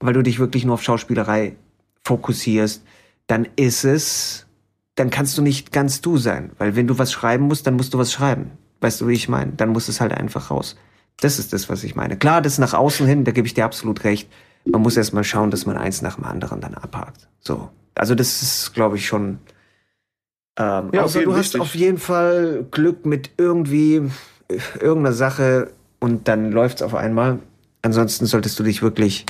weil 0.00 0.14
du 0.14 0.22
dich 0.22 0.38
wirklich 0.38 0.64
nur 0.64 0.74
auf 0.74 0.82
Schauspielerei 0.82 1.56
fokussierst, 2.04 2.82
dann 3.26 3.46
ist 3.56 3.84
es 3.84 4.46
dann 5.00 5.08
kannst 5.08 5.38
du 5.38 5.42
nicht 5.42 5.72
ganz 5.72 6.02
du 6.02 6.18
sein. 6.18 6.50
Weil 6.58 6.76
wenn 6.76 6.86
du 6.86 6.98
was 6.98 7.10
schreiben 7.10 7.46
musst, 7.46 7.66
dann 7.66 7.74
musst 7.74 7.94
du 7.94 7.98
was 7.98 8.12
schreiben. 8.12 8.50
Weißt 8.82 9.00
du, 9.00 9.08
wie 9.08 9.14
ich 9.14 9.30
meine? 9.30 9.52
Dann 9.52 9.70
muss 9.70 9.88
es 9.88 9.98
halt 9.98 10.12
einfach 10.12 10.50
raus. 10.50 10.76
Das 11.20 11.38
ist 11.38 11.54
das, 11.54 11.70
was 11.70 11.84
ich 11.84 11.94
meine. 11.96 12.18
Klar, 12.18 12.42
das 12.42 12.58
nach 12.58 12.74
außen 12.74 13.06
hin, 13.06 13.24
da 13.24 13.32
gebe 13.32 13.46
ich 13.46 13.54
dir 13.54 13.64
absolut 13.64 14.04
recht. 14.04 14.30
Man 14.66 14.82
muss 14.82 14.98
erst 14.98 15.14
mal 15.14 15.24
schauen, 15.24 15.50
dass 15.50 15.64
man 15.64 15.78
eins 15.78 16.02
nach 16.02 16.16
dem 16.16 16.24
anderen 16.24 16.60
dann 16.60 16.74
abhakt. 16.74 17.28
So. 17.40 17.70
Also 17.94 18.14
das 18.14 18.42
ist, 18.42 18.74
glaube 18.74 18.96
ich, 18.96 19.06
schon. 19.06 19.38
Ähm, 20.60 20.90
ja, 20.92 21.02
außer 21.04 21.22
du 21.22 21.34
hast 21.34 21.58
auf 21.58 21.74
jeden 21.74 21.96
Fall 21.96 22.66
Glück 22.70 23.06
mit 23.06 23.30
irgendwie 23.38 24.02
irgendeiner 24.78 25.14
Sache 25.14 25.70
und 26.00 26.28
dann 26.28 26.52
läuft's 26.52 26.82
auf 26.82 26.94
einmal. 26.94 27.38
Ansonsten 27.80 28.26
solltest 28.26 28.58
du 28.58 28.62
dich 28.62 28.82
wirklich 28.82 29.24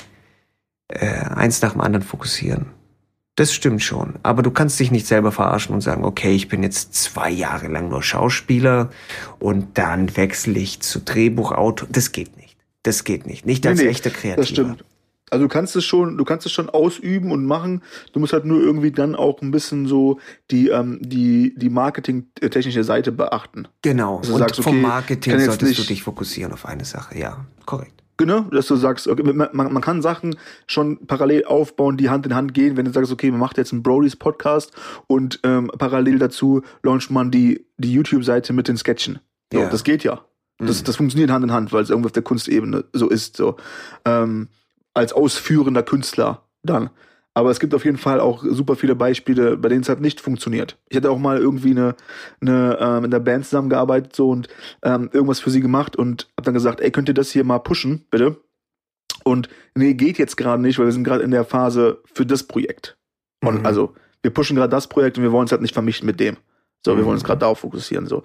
äh, 0.89 1.07
eins 1.07 1.63
nach 1.63 1.73
dem 1.73 1.83
anderen 1.83 2.05
fokussieren. 2.05 2.67
Das 3.37 3.55
stimmt 3.55 3.83
schon. 3.83 4.15
Aber 4.25 4.43
du 4.43 4.51
kannst 4.51 4.81
dich 4.81 4.91
nicht 4.91 5.07
selber 5.07 5.31
verarschen 5.31 5.73
und 5.73 5.83
sagen, 5.83 6.05
okay, 6.05 6.35
ich 6.35 6.49
bin 6.49 6.65
jetzt 6.65 6.95
zwei 6.95 7.31
Jahre 7.31 7.69
lang 7.69 7.89
nur 7.89 8.03
Schauspieler 8.03 8.91
und 9.39 9.79
dann 9.79 10.17
wechsle 10.17 10.59
ich 10.59 10.81
zu 10.81 11.01
Drehbuchautor. 11.01 11.89
Das 11.93 12.11
geht 12.11 12.37
nicht. 12.37 12.57
Das 12.83 13.05
geht 13.05 13.27
nicht. 13.27 13.47
Nicht 13.47 13.67
als 13.67 13.81
nee, 13.81 13.87
echter 13.87 14.11
Kreativer. 14.11 14.37
Das 14.37 14.49
stimmt. 14.49 14.85
Also 15.31 15.45
du 15.45 15.49
kannst 15.49 15.77
es 15.77 15.85
schon, 15.85 16.19
du 16.19 16.25
kannst 16.25 16.47
es 16.47 16.53
schon 16.53 16.69
ausüben 16.69 17.33
und 17.33 17.47
machen. 17.47 17.83
Du 18.13 18.21
musst 18.21 18.33
halt 18.33 18.45
nur 18.45 18.61
irgendwie 18.61 18.91
dann 18.91 19.15
auch 19.15 19.41
ein 19.43 19.51
bisschen 19.51 19.87
so 19.87 20.19
die 20.51 20.69
ähm, 20.69 20.99
die 21.01 21.55
die 21.57 21.71
marketingtechnische 21.71 22.85
Seite 22.85 23.13
beachten. 23.13 23.69
Genau. 23.83 24.19
Also 24.19 24.35
und 24.35 24.39
sagst, 24.41 24.63
vom 24.63 24.81
Marketing 24.81 25.39
solltest 25.39 25.79
du 25.79 25.83
dich 25.85 26.03
fokussieren 26.03 26.53
auf 26.53 26.67
eine 26.67 26.85
Sache. 26.85 27.19
Ja, 27.19 27.47
korrekt. 27.67 28.01
Genau, 28.21 28.41
dass 28.43 28.67
du 28.67 28.77
sagst, 28.77 29.09
okay, 29.09 29.23
man, 29.23 29.49
man, 29.51 29.81
kann 29.81 30.03
Sachen 30.03 30.37
schon 30.67 31.07
parallel 31.07 31.47
aufbauen, 31.47 31.97
die 31.97 32.11
Hand 32.11 32.27
in 32.27 32.35
Hand 32.35 32.53
gehen. 32.53 32.77
Wenn 32.77 32.85
du 32.85 32.93
sagst, 32.93 33.11
okay, 33.11 33.31
man 33.31 33.41
macht 33.41 33.57
jetzt 33.57 33.73
einen 33.73 33.83
Brodys 33.83 34.15
Podcast 34.15 34.73
und 35.07 35.41
ähm, 35.43 35.71
parallel 35.79 36.19
dazu 36.19 36.61
launcht 36.83 37.11
man 37.11 37.31
die, 37.31 37.65
die 37.79 37.95
YouTube-Seite 37.95 38.53
mit 38.53 38.69
den 38.69 38.77
Sketchen. 38.77 39.21
So, 39.51 39.61
ja. 39.61 39.71
Das 39.71 39.85
geht 39.85 40.05
ja. 40.05 40.21
Das, 40.59 40.83
mhm. 40.83 40.85
das 40.85 40.97
funktioniert 40.97 41.31
Hand 41.31 41.45
in 41.45 41.53
Hand, 41.53 41.73
weil 41.73 41.83
es 41.83 41.89
irgendwie 41.89 42.09
auf 42.09 42.13
der 42.13 42.23
Kunstebene 42.23 42.85
so 42.93 43.09
ist. 43.09 43.39
So. 43.39 43.57
Ähm, 44.05 44.49
als 44.95 45.13
ausführender 45.13 45.83
Künstler 45.83 46.45
dann. 46.63 46.91
Aber 47.33 47.51
es 47.51 47.61
gibt 47.61 47.75
auf 47.75 47.85
jeden 47.85 47.97
Fall 47.97 48.19
auch 48.19 48.45
super 48.45 48.75
viele 48.75 48.97
Beispiele, 48.97 49.57
bei 49.57 49.69
denen 49.69 49.83
es 49.83 49.89
halt 49.89 50.01
nicht 50.01 50.21
funktioniert. 50.21 50.79
Ich 50.89 50.97
hatte 50.97 51.11
auch 51.11 51.19
mal 51.19 51.39
irgendwie 51.39 51.71
eine, 51.71 51.95
eine 52.41 52.77
ähm, 52.81 53.05
in 53.05 53.11
der 53.11 53.21
Band 53.21 53.45
zusammengearbeitet 53.45 54.17
so 54.17 54.31
und 54.31 54.49
ähm, 54.83 55.11
irgendwas 55.13 55.39
für 55.39 55.51
sie 55.51 55.61
gemacht 55.61 55.95
und 55.95 56.29
hab 56.37 56.45
dann 56.45 56.55
gesagt, 56.55 56.81
ey, 56.81 56.91
könnt 56.91 57.09
ihr 57.09 57.15
das 57.15 57.31
hier 57.31 57.45
mal 57.45 57.61
pushen, 57.61 58.05
bitte? 58.11 58.37
Und 59.23 59.49
nee, 59.75 59.95
geht 59.95 60.19
jetzt 60.19 60.37
gerade 60.37 60.61
nicht, 60.61 60.79
weil 60.79 60.87
wir 60.87 60.93
sind 60.93 61.05
gerade 61.05 61.23
in 61.23 61.31
der 61.31 61.45
Phase 61.45 62.03
für 62.13 62.27
das 62.27 62.43
Projekt. 62.43 62.97
Und 63.43 63.61
mhm. 63.61 63.67
also, 63.67 63.95
wir 64.23 64.33
pushen 64.33 64.57
gerade 64.57 64.71
das 64.71 64.89
Projekt 64.89 65.17
und 65.17 65.25
wir 65.25 65.33
wollen 65.33 65.47
es 65.47 65.53
halt 65.53 65.63
nicht 65.63 65.75
vermischen 65.75 66.07
mit 66.07 66.21
dem. 66.21 66.37
So, 66.85 66.97
wir 66.97 67.05
wollen 67.05 67.15
uns 67.15 67.23
mhm. 67.23 67.27
gerade 67.27 67.41
darauf 67.41 67.61
fokussieren. 67.61 68.07
So. 68.07 68.23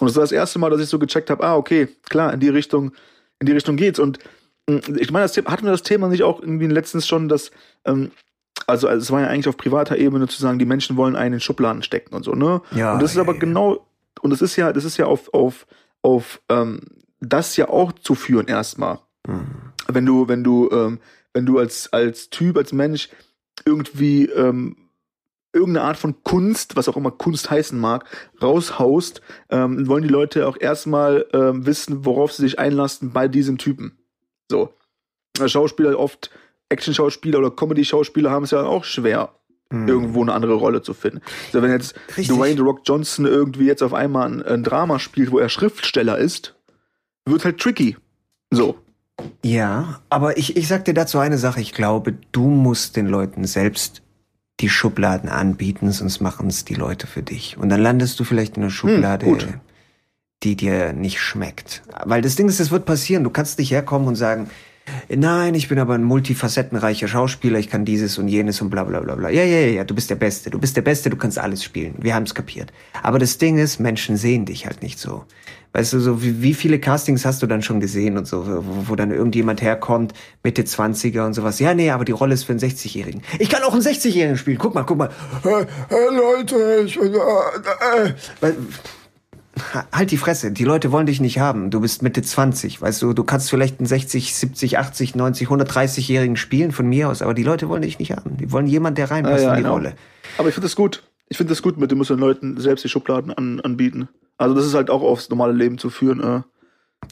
Und 0.00 0.08
das 0.08 0.16
war 0.16 0.22
das 0.22 0.32
erste 0.32 0.58
Mal, 0.58 0.70
dass 0.70 0.80
ich 0.80 0.88
so 0.88 0.98
gecheckt 0.98 1.30
habe, 1.30 1.44
ah, 1.44 1.56
okay, 1.56 1.88
klar, 2.08 2.32
in 2.32 2.40
die 2.40 2.48
Richtung, 2.48 2.92
in 3.40 3.46
die 3.46 3.52
Richtung 3.52 3.76
geht's. 3.76 3.98
Und 3.98 4.18
ich 4.68 5.10
meine, 5.10 5.24
das 5.24 5.32
Thema, 5.32 5.50
hatten 5.50 5.64
wir 5.64 5.72
das 5.72 5.82
Thema 5.82 6.08
nicht 6.08 6.22
auch 6.22 6.40
irgendwie 6.40 6.66
letztens 6.66 7.06
schon, 7.06 7.28
dass 7.28 7.50
ähm, 7.84 8.10
also, 8.66 8.86
also 8.86 9.02
es 9.02 9.10
war 9.10 9.22
ja 9.22 9.28
eigentlich 9.28 9.48
auf 9.48 9.56
privater 9.56 9.96
Ebene 9.96 10.28
zu 10.28 10.40
sagen, 10.40 10.58
die 10.58 10.66
Menschen 10.66 10.96
wollen 10.96 11.16
einen 11.16 11.34
in 11.34 11.40
Schubladen 11.40 11.82
stecken 11.82 12.14
und 12.14 12.24
so, 12.24 12.32
ne? 12.32 12.60
Ja. 12.72 12.92
Und 12.92 13.02
das 13.02 13.12
ist 13.12 13.18
aber 13.18 13.34
ja. 13.34 13.38
genau, 13.38 13.86
und 14.20 14.30
das 14.30 14.42
ist 14.42 14.56
ja, 14.56 14.72
das 14.72 14.84
ist 14.84 14.96
ja 14.98 15.06
auf, 15.06 15.32
auf, 15.32 15.66
auf 16.02 16.40
ähm, 16.48 16.80
das 17.20 17.56
ja 17.56 17.68
auch 17.68 17.92
zu 17.92 18.14
führen 18.14 18.46
erstmal. 18.46 18.98
Mhm. 19.26 19.46
Wenn 19.88 20.06
du, 20.06 20.28
wenn 20.28 20.44
du, 20.44 20.68
ähm, 20.70 21.00
wenn 21.32 21.46
du 21.46 21.58
als, 21.58 21.92
als 21.92 22.30
Typ, 22.30 22.56
als 22.56 22.72
Mensch 22.72 23.08
irgendwie 23.64 24.26
ähm, 24.26 24.76
irgendeine 25.52 25.86
Art 25.86 25.96
von 25.96 26.22
Kunst, 26.22 26.76
was 26.76 26.88
auch 26.88 26.96
immer 26.96 27.10
Kunst 27.10 27.50
heißen 27.50 27.78
mag, 27.78 28.04
raushaust, 28.42 29.22
ähm, 29.50 29.88
wollen 29.88 30.02
die 30.02 30.08
Leute 30.08 30.46
auch 30.46 30.58
erstmal 30.60 31.26
ähm, 31.32 31.64
wissen, 31.64 32.04
worauf 32.04 32.32
sie 32.32 32.42
sich 32.42 32.58
einlassen 32.58 33.12
bei 33.12 33.28
diesem 33.28 33.58
Typen. 33.58 33.97
So. 34.50 34.72
Schauspieler 35.46 35.98
oft 35.98 36.30
Action-Schauspieler 36.68 37.38
oder 37.38 37.50
Comedy-Schauspieler 37.50 38.30
haben 38.30 38.44
es 38.44 38.50
ja 38.50 38.62
auch 38.62 38.84
schwer, 38.84 39.32
hm. 39.70 39.88
irgendwo 39.88 40.22
eine 40.22 40.32
andere 40.32 40.54
Rolle 40.54 40.82
zu 40.82 40.94
finden. 40.94 41.20
Also 41.46 41.62
wenn 41.62 41.70
jetzt 41.70 41.94
Richtig. 42.16 42.28
Dwayne 42.28 42.56
The 42.56 42.62
Rock 42.62 42.80
Johnson 42.84 43.26
irgendwie 43.26 43.66
jetzt 43.66 43.82
auf 43.82 43.94
einmal 43.94 44.28
ein, 44.28 44.42
ein, 44.42 44.64
Drama 44.64 44.98
spielt, 44.98 45.30
wo 45.30 45.38
er 45.38 45.48
Schriftsteller 45.48 46.18
ist, 46.18 46.54
wird 47.24 47.44
halt 47.44 47.58
tricky. 47.58 47.96
So. 48.50 48.76
Ja, 49.44 50.00
aber 50.10 50.36
ich, 50.38 50.56
ich 50.56 50.68
sag 50.68 50.84
dir 50.84 50.94
dazu 50.94 51.18
eine 51.18 51.38
Sache. 51.38 51.60
Ich 51.60 51.72
glaube, 51.72 52.14
du 52.32 52.48
musst 52.48 52.96
den 52.96 53.06
Leuten 53.06 53.44
selbst 53.44 54.02
die 54.60 54.68
Schubladen 54.68 55.28
anbieten, 55.28 55.90
sonst 55.92 56.20
machen 56.20 56.48
es 56.48 56.64
die 56.64 56.74
Leute 56.74 57.06
für 57.06 57.22
dich. 57.22 57.56
Und 57.56 57.68
dann 57.68 57.80
landest 57.80 58.18
du 58.18 58.24
vielleicht 58.24 58.56
in 58.56 58.62
einer 58.62 58.70
hm, 58.70 58.76
Schublade, 58.76 59.26
hm, 59.26 59.60
die 60.42 60.56
dir 60.56 60.92
nicht 60.92 61.20
schmeckt. 61.20 61.82
Weil 62.04 62.22
das 62.22 62.36
Ding 62.36 62.48
ist, 62.48 62.60
es 62.60 62.70
wird 62.70 62.84
passieren. 62.84 63.24
Du 63.24 63.30
kannst 63.30 63.58
nicht 63.58 63.70
herkommen 63.70 64.08
und 64.08 64.16
sagen, 64.16 64.48
Nein, 65.08 65.54
ich 65.54 65.68
bin 65.68 65.78
aber 65.78 65.94
ein 65.94 66.04
multifacettenreicher 66.04 67.08
Schauspieler, 67.08 67.58
ich 67.58 67.68
kann 67.68 67.84
dieses 67.84 68.18
und 68.18 68.28
jenes 68.28 68.60
und 68.60 68.70
bla 68.70 68.84
bla 68.84 69.00
bla 69.00 69.14
bla. 69.14 69.28
Ja, 69.28 69.44
ja, 69.44 69.58
ja, 69.66 69.84
du 69.84 69.94
bist 69.94 70.10
der 70.10 70.16
Beste, 70.16 70.50
du 70.50 70.58
bist 70.58 70.76
der 70.76 70.82
Beste, 70.82 71.10
du 71.10 71.16
kannst 71.16 71.38
alles 71.38 71.62
spielen. 71.62 71.94
Wir 71.98 72.14
haben's 72.14 72.34
kapiert. 72.34 72.72
Aber 73.02 73.18
das 73.18 73.38
Ding 73.38 73.58
ist, 73.58 73.80
Menschen 73.80 74.16
sehen 74.16 74.44
dich 74.44 74.66
halt 74.66 74.82
nicht 74.82 74.98
so. 74.98 75.24
Weißt 75.72 75.92
du, 75.92 76.00
so 76.00 76.22
wie, 76.22 76.42
wie 76.42 76.54
viele 76.54 76.78
Castings 76.78 77.26
hast 77.26 77.42
du 77.42 77.46
dann 77.46 77.62
schon 77.62 77.80
gesehen 77.80 78.16
und 78.16 78.26
so, 78.26 78.46
wo, 78.46 78.88
wo 78.88 78.96
dann 78.96 79.10
irgendjemand 79.10 79.60
herkommt, 79.60 80.14
Mitte 80.42 80.62
20er 80.62 81.26
und 81.26 81.34
sowas. 81.34 81.58
Ja, 81.58 81.74
nee, 81.74 81.90
aber 81.90 82.06
die 82.06 82.12
Rolle 82.12 82.34
ist 82.34 82.44
für 82.44 82.52
einen 82.52 82.60
60-Jährigen. 82.60 83.22
Ich 83.38 83.50
kann 83.50 83.62
auch 83.62 83.74
einen 83.74 83.82
60-Jährigen 83.82 84.38
spielen. 84.38 84.58
Guck 84.58 84.74
mal, 84.74 84.84
guck 84.84 84.96
mal. 84.96 85.10
Hey, 85.42 85.66
hey 85.90 86.16
Leute, 86.16 86.84
ich, 86.86 86.96
äh, 86.96 88.46
äh. 88.46 88.52
Halt 89.92 90.10
die 90.10 90.16
Fresse. 90.16 90.50
Die 90.50 90.64
Leute 90.64 90.92
wollen 90.92 91.06
dich 91.06 91.20
nicht 91.20 91.38
haben. 91.38 91.70
Du 91.70 91.80
bist 91.80 92.02
Mitte 92.02 92.22
20, 92.22 92.80
weißt 92.80 93.02
du, 93.02 93.12
du 93.12 93.24
kannst 93.24 93.50
vielleicht 93.50 93.80
einen 93.80 93.86
60, 93.86 94.34
70, 94.34 94.78
80, 94.78 95.14
90, 95.14 95.48
130-Jährigen 95.48 96.36
spielen 96.36 96.72
von 96.72 96.86
mir 96.88 97.08
aus, 97.08 97.22
aber 97.22 97.34
die 97.34 97.42
Leute 97.42 97.68
wollen 97.68 97.82
dich 97.82 97.98
nicht 97.98 98.12
haben. 98.12 98.36
Die 98.36 98.52
wollen 98.52 98.66
jemanden, 98.66 98.96
der 98.96 99.10
reinpasst 99.10 99.44
ah, 99.44 99.48
ja, 99.48 99.50
in 99.50 99.56
die 99.56 99.62
genau. 99.62 99.74
Rolle. 99.74 99.94
Aber 100.38 100.48
ich 100.48 100.54
finde 100.54 100.66
das 100.66 100.76
gut. 100.76 101.02
Ich 101.28 101.36
finde 101.36 101.52
das 101.52 101.62
gut, 101.62 101.78
mit 101.78 101.90
dem 101.90 101.98
muss 101.98 102.08
den 102.08 102.18
Leuten 102.18 102.58
selbst 102.58 102.84
die 102.84 102.88
Schubladen 102.88 103.32
an, 103.32 103.60
anbieten. 103.60 104.08
Also 104.38 104.54
das 104.54 104.64
ist 104.64 104.74
halt 104.74 104.90
auch 104.90 105.02
aufs 105.02 105.28
normale 105.28 105.52
Leben 105.52 105.78
zu 105.78 105.90
führen. 105.90 106.20
Äh, 106.20 106.42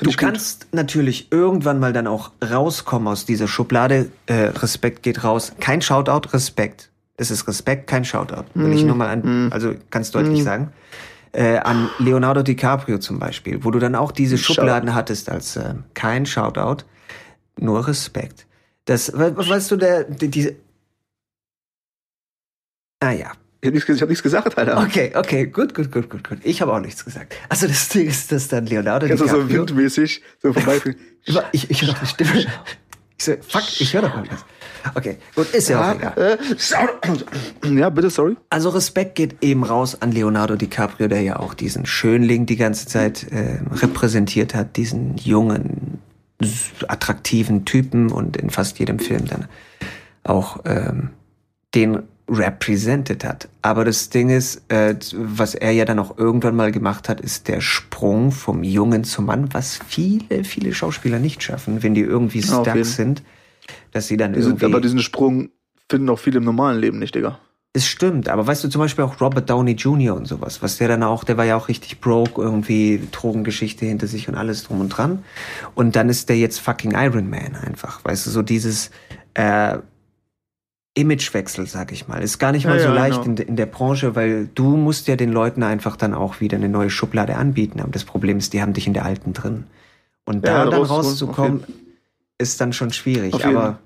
du 0.01 0.11
kannst 0.17 0.69
natürlich 0.73 1.31
irgendwann 1.31 1.81
mal 1.81 1.93
dann 1.93 2.07
auch 2.07 2.33
rauskommen 2.43 3.09
aus 3.09 3.27
dieser 3.27 3.49
Schublade. 3.49 4.11
Äh, 4.27 4.49
Respekt 4.49 5.03
geht 5.03 5.23
raus. 5.23 5.53
Kein 5.61 5.83
Shoutout, 5.83 6.33
Respekt. 6.33 6.91
Es 7.19 7.31
ist 7.31 7.47
Respekt, 7.49 7.87
kein 7.87 8.05
Shoutout. 8.05 8.45
Will 8.55 8.69
mm. 8.69 8.73
ich 8.73 8.85
nur 8.85 8.95
mal 8.95 9.09
an, 9.09 9.47
mm. 9.47 9.53
also 9.53 9.75
ganz 9.91 10.11
deutlich 10.11 10.41
mm. 10.41 10.45
sagen 10.45 10.73
äh, 11.37 11.59
an 11.59 11.91
Leonardo 11.99 12.43
DiCaprio 12.43 12.99
zum 12.99 13.19
Beispiel, 13.19 13.63
wo 13.63 13.71
du 13.71 13.79
dann 13.79 13.95
auch 13.95 14.11
diese 14.11 14.39
Schubladen 14.39 14.95
hattest 14.95 15.29
als 15.29 15.57
äh, 15.57 15.75
kein 15.93 16.25
Shoutout, 16.25 16.85
nur 17.59 17.87
Respekt. 17.87 18.47
Das, 18.87 19.13
weißt 19.15 19.71
du, 19.71 19.77
der, 19.77 20.05
die, 20.05 20.29
diese. 20.29 20.57
Ah 23.01 23.11
ja. 23.13 23.33
Ich 23.61 23.69
habe 23.69 23.75
nichts, 23.75 24.01
hab 24.01 24.09
nichts 24.09 24.23
gesagt, 24.23 24.57
Alter. 24.57 24.79
Okay, 24.81 25.13
okay, 25.15 25.47
gut, 25.47 25.75
gut, 25.75 25.91
gut, 25.91 26.09
gut, 26.09 26.27
gut. 26.27 26.39
Ich 26.45 26.63
habe 26.63 26.73
auch 26.73 26.81
nichts 26.81 27.05
gesagt. 27.05 27.35
Also 27.49 27.67
das 27.67 27.89
Ding 27.91 28.07
ist, 28.07 28.33
dass 28.33 28.49
dann 28.49 28.67
Leonardo 28.67 29.07
Kannst 29.07 29.25
DiCaprio... 29.25 29.41
Kannst 29.41 29.53
du 29.53 29.57
so 29.57 29.77
windmäßig 29.77 30.23
so 30.43 30.53
vorbeiführen? 30.53 30.99
ich 31.53 31.71
ich 31.71 31.83
höre 31.83 31.89
doch 31.89 31.99
die 31.99 32.07
Stimme. 32.07 32.47
Ich 33.19 33.25
so, 33.25 33.35
fuck, 33.47 33.65
ich 33.81 33.93
höre 33.93 34.03
doch 34.03 34.15
mal 34.15 34.25
was. 34.31 34.45
Okay, 34.95 35.17
gut, 35.35 35.51
ist 35.55 35.69
ja, 35.69 35.81
ja 35.81 35.91
auch 35.91 35.97
egal. 35.97 36.39
Äh, 37.63 37.75
ja, 37.79 37.91
bitte, 37.91 38.11
sorry. 38.11 38.37
Also 38.51 38.71
Respekt 38.71 39.15
geht 39.15 39.43
eben 39.43 39.65
raus 39.65 40.01
an 40.01 40.13
Leonardo 40.13 40.57
DiCaprio, 40.57 41.09
der 41.09 41.23
ja 41.23 41.39
auch 41.39 41.55
diesen 41.55 41.87
Schönling 41.87 42.47
die 42.47 42.57
ganze 42.57 42.87
Zeit 42.87 43.31
äh, 43.31 43.59
repräsentiert 43.73 44.55
hat, 44.55 44.77
diesen 44.77 45.17
jungen, 45.17 45.99
attraktiven 46.89 47.65
Typen 47.65 48.13
und 48.13 48.37
in 48.37 48.51
fast 48.51 48.79
jedem 48.79 48.99
Film 48.99 49.27
dann 49.27 49.47
auch 50.25 50.61
ähm, 50.65 51.11
den 51.75 52.03
represented 52.29 53.25
hat. 53.25 53.49
Aber 53.63 53.85
das 53.85 54.11
Ding 54.11 54.31
ist, 54.31 54.63
äh, 54.69 54.97
was 55.15 55.55
er 55.55 55.71
ja 55.71 55.85
dann 55.85 55.99
auch 55.99 56.19
irgendwann 56.19 56.57
mal 56.57 56.73
gemacht 56.73 57.09
hat, 57.09 57.21
ist 57.21 57.49
der 57.49 57.61
Sprung 57.61 58.33
vom 58.33 58.65
Jungen 58.65 59.05
zum 59.05 59.27
Mann, 59.27 59.49
was 59.53 59.79
viele, 59.87 60.45
viele 60.45 60.75
Schauspieler 60.75 61.19
nicht 61.19 61.43
schaffen, 61.43 61.83
wenn 61.83 61.95
die 61.95 62.03
irgendwie 62.03 62.43
stuck 62.43 62.69
sind 62.83 63.23
dass 63.93 64.07
sie 64.09 64.17
dann 64.17 64.35
irgendwie. 64.35 64.65
aber 64.67 64.81
diesen 64.81 65.01
Sprung 65.01 65.51
finden 65.91 66.09
auch 66.11 66.19
viele 66.19 66.39
im 66.39 66.45
normalen 66.45 66.79
Leben 66.81 66.99
nicht, 66.99 67.15
Digga. 67.15 67.39
Es 67.73 67.87
stimmt, 67.87 68.31
aber 68.31 68.47
weißt 68.47 68.65
du 68.65 68.69
zum 68.69 68.81
Beispiel 68.81 69.05
auch 69.05 69.21
Robert 69.21 69.51
Downey 69.51 69.73
Jr. 69.73 70.17
und 70.17 70.27
sowas, 70.27 70.63
was 70.63 70.79
der 70.79 70.89
dann 70.89 71.03
auch, 71.03 71.25
der 71.25 71.37
war 71.37 71.45
ja 71.45 71.57
auch 71.57 71.69
richtig 71.69 72.01
broke, 72.01 72.41
irgendwie 72.41 73.07
Drogengeschichte 73.13 73.85
hinter 73.85 74.07
sich 74.07 74.29
und 74.29 74.35
alles 74.35 74.65
drum 74.65 74.81
und 74.81 74.89
dran. 74.89 75.25
Und 75.75 75.95
dann 75.95 76.09
ist 76.09 76.31
der 76.31 76.39
jetzt 76.39 76.59
fucking 76.59 76.93
Iron 76.93 77.29
Man 77.29 77.55
einfach, 77.55 78.03
weißt 78.03 78.25
du, 78.27 78.31
so 78.31 78.41
dieses 78.41 78.91
äh, 79.35 79.77
Imagewechsel, 80.95 81.67
sag 81.67 81.93
ich 81.93 82.09
mal. 82.09 82.23
Ist 82.23 82.39
gar 82.39 82.53
nicht 82.53 82.65
mal 82.65 82.79
Ja, 82.79 82.83
so 82.83 82.89
ja, 82.89 82.95
leicht 82.95 83.23
genau. 83.25 83.37
in, 83.43 83.49
in 83.49 83.57
der 83.57 83.67
Branche, 83.67 84.15
weil 84.17 84.49
du 84.55 84.77
musst 84.79 85.09
ja 85.09 85.17
den 85.17 85.31
Leuten 85.31 85.63
einfach 85.63 85.97
dann 85.97 86.15
auch 86.15 86.41
wieder 86.41 86.57
eine 86.57 86.71
neue 86.71 86.89
Schublade 86.89 87.37
anbieten. 87.37 87.81
Aber 87.81 87.91
das 87.93 88.05
Problem 88.05 88.39
ist, 88.39 88.55
die 88.55 88.63
haben 88.63 88.73
dich 88.73 88.87
in 88.87 88.95
der 88.95 89.05
alten 89.05 89.35
drin. 89.35 89.65
Und 90.25 90.47
da 90.49 90.65
Ja, 90.65 90.71
dann 90.71 90.81
raus- 90.81 90.89
rauszukommen, 90.91 91.65
ist 92.39 92.61
dann 92.61 92.73
schon 92.73 92.93
schwierig. 92.93 93.35
Aber 93.45 93.79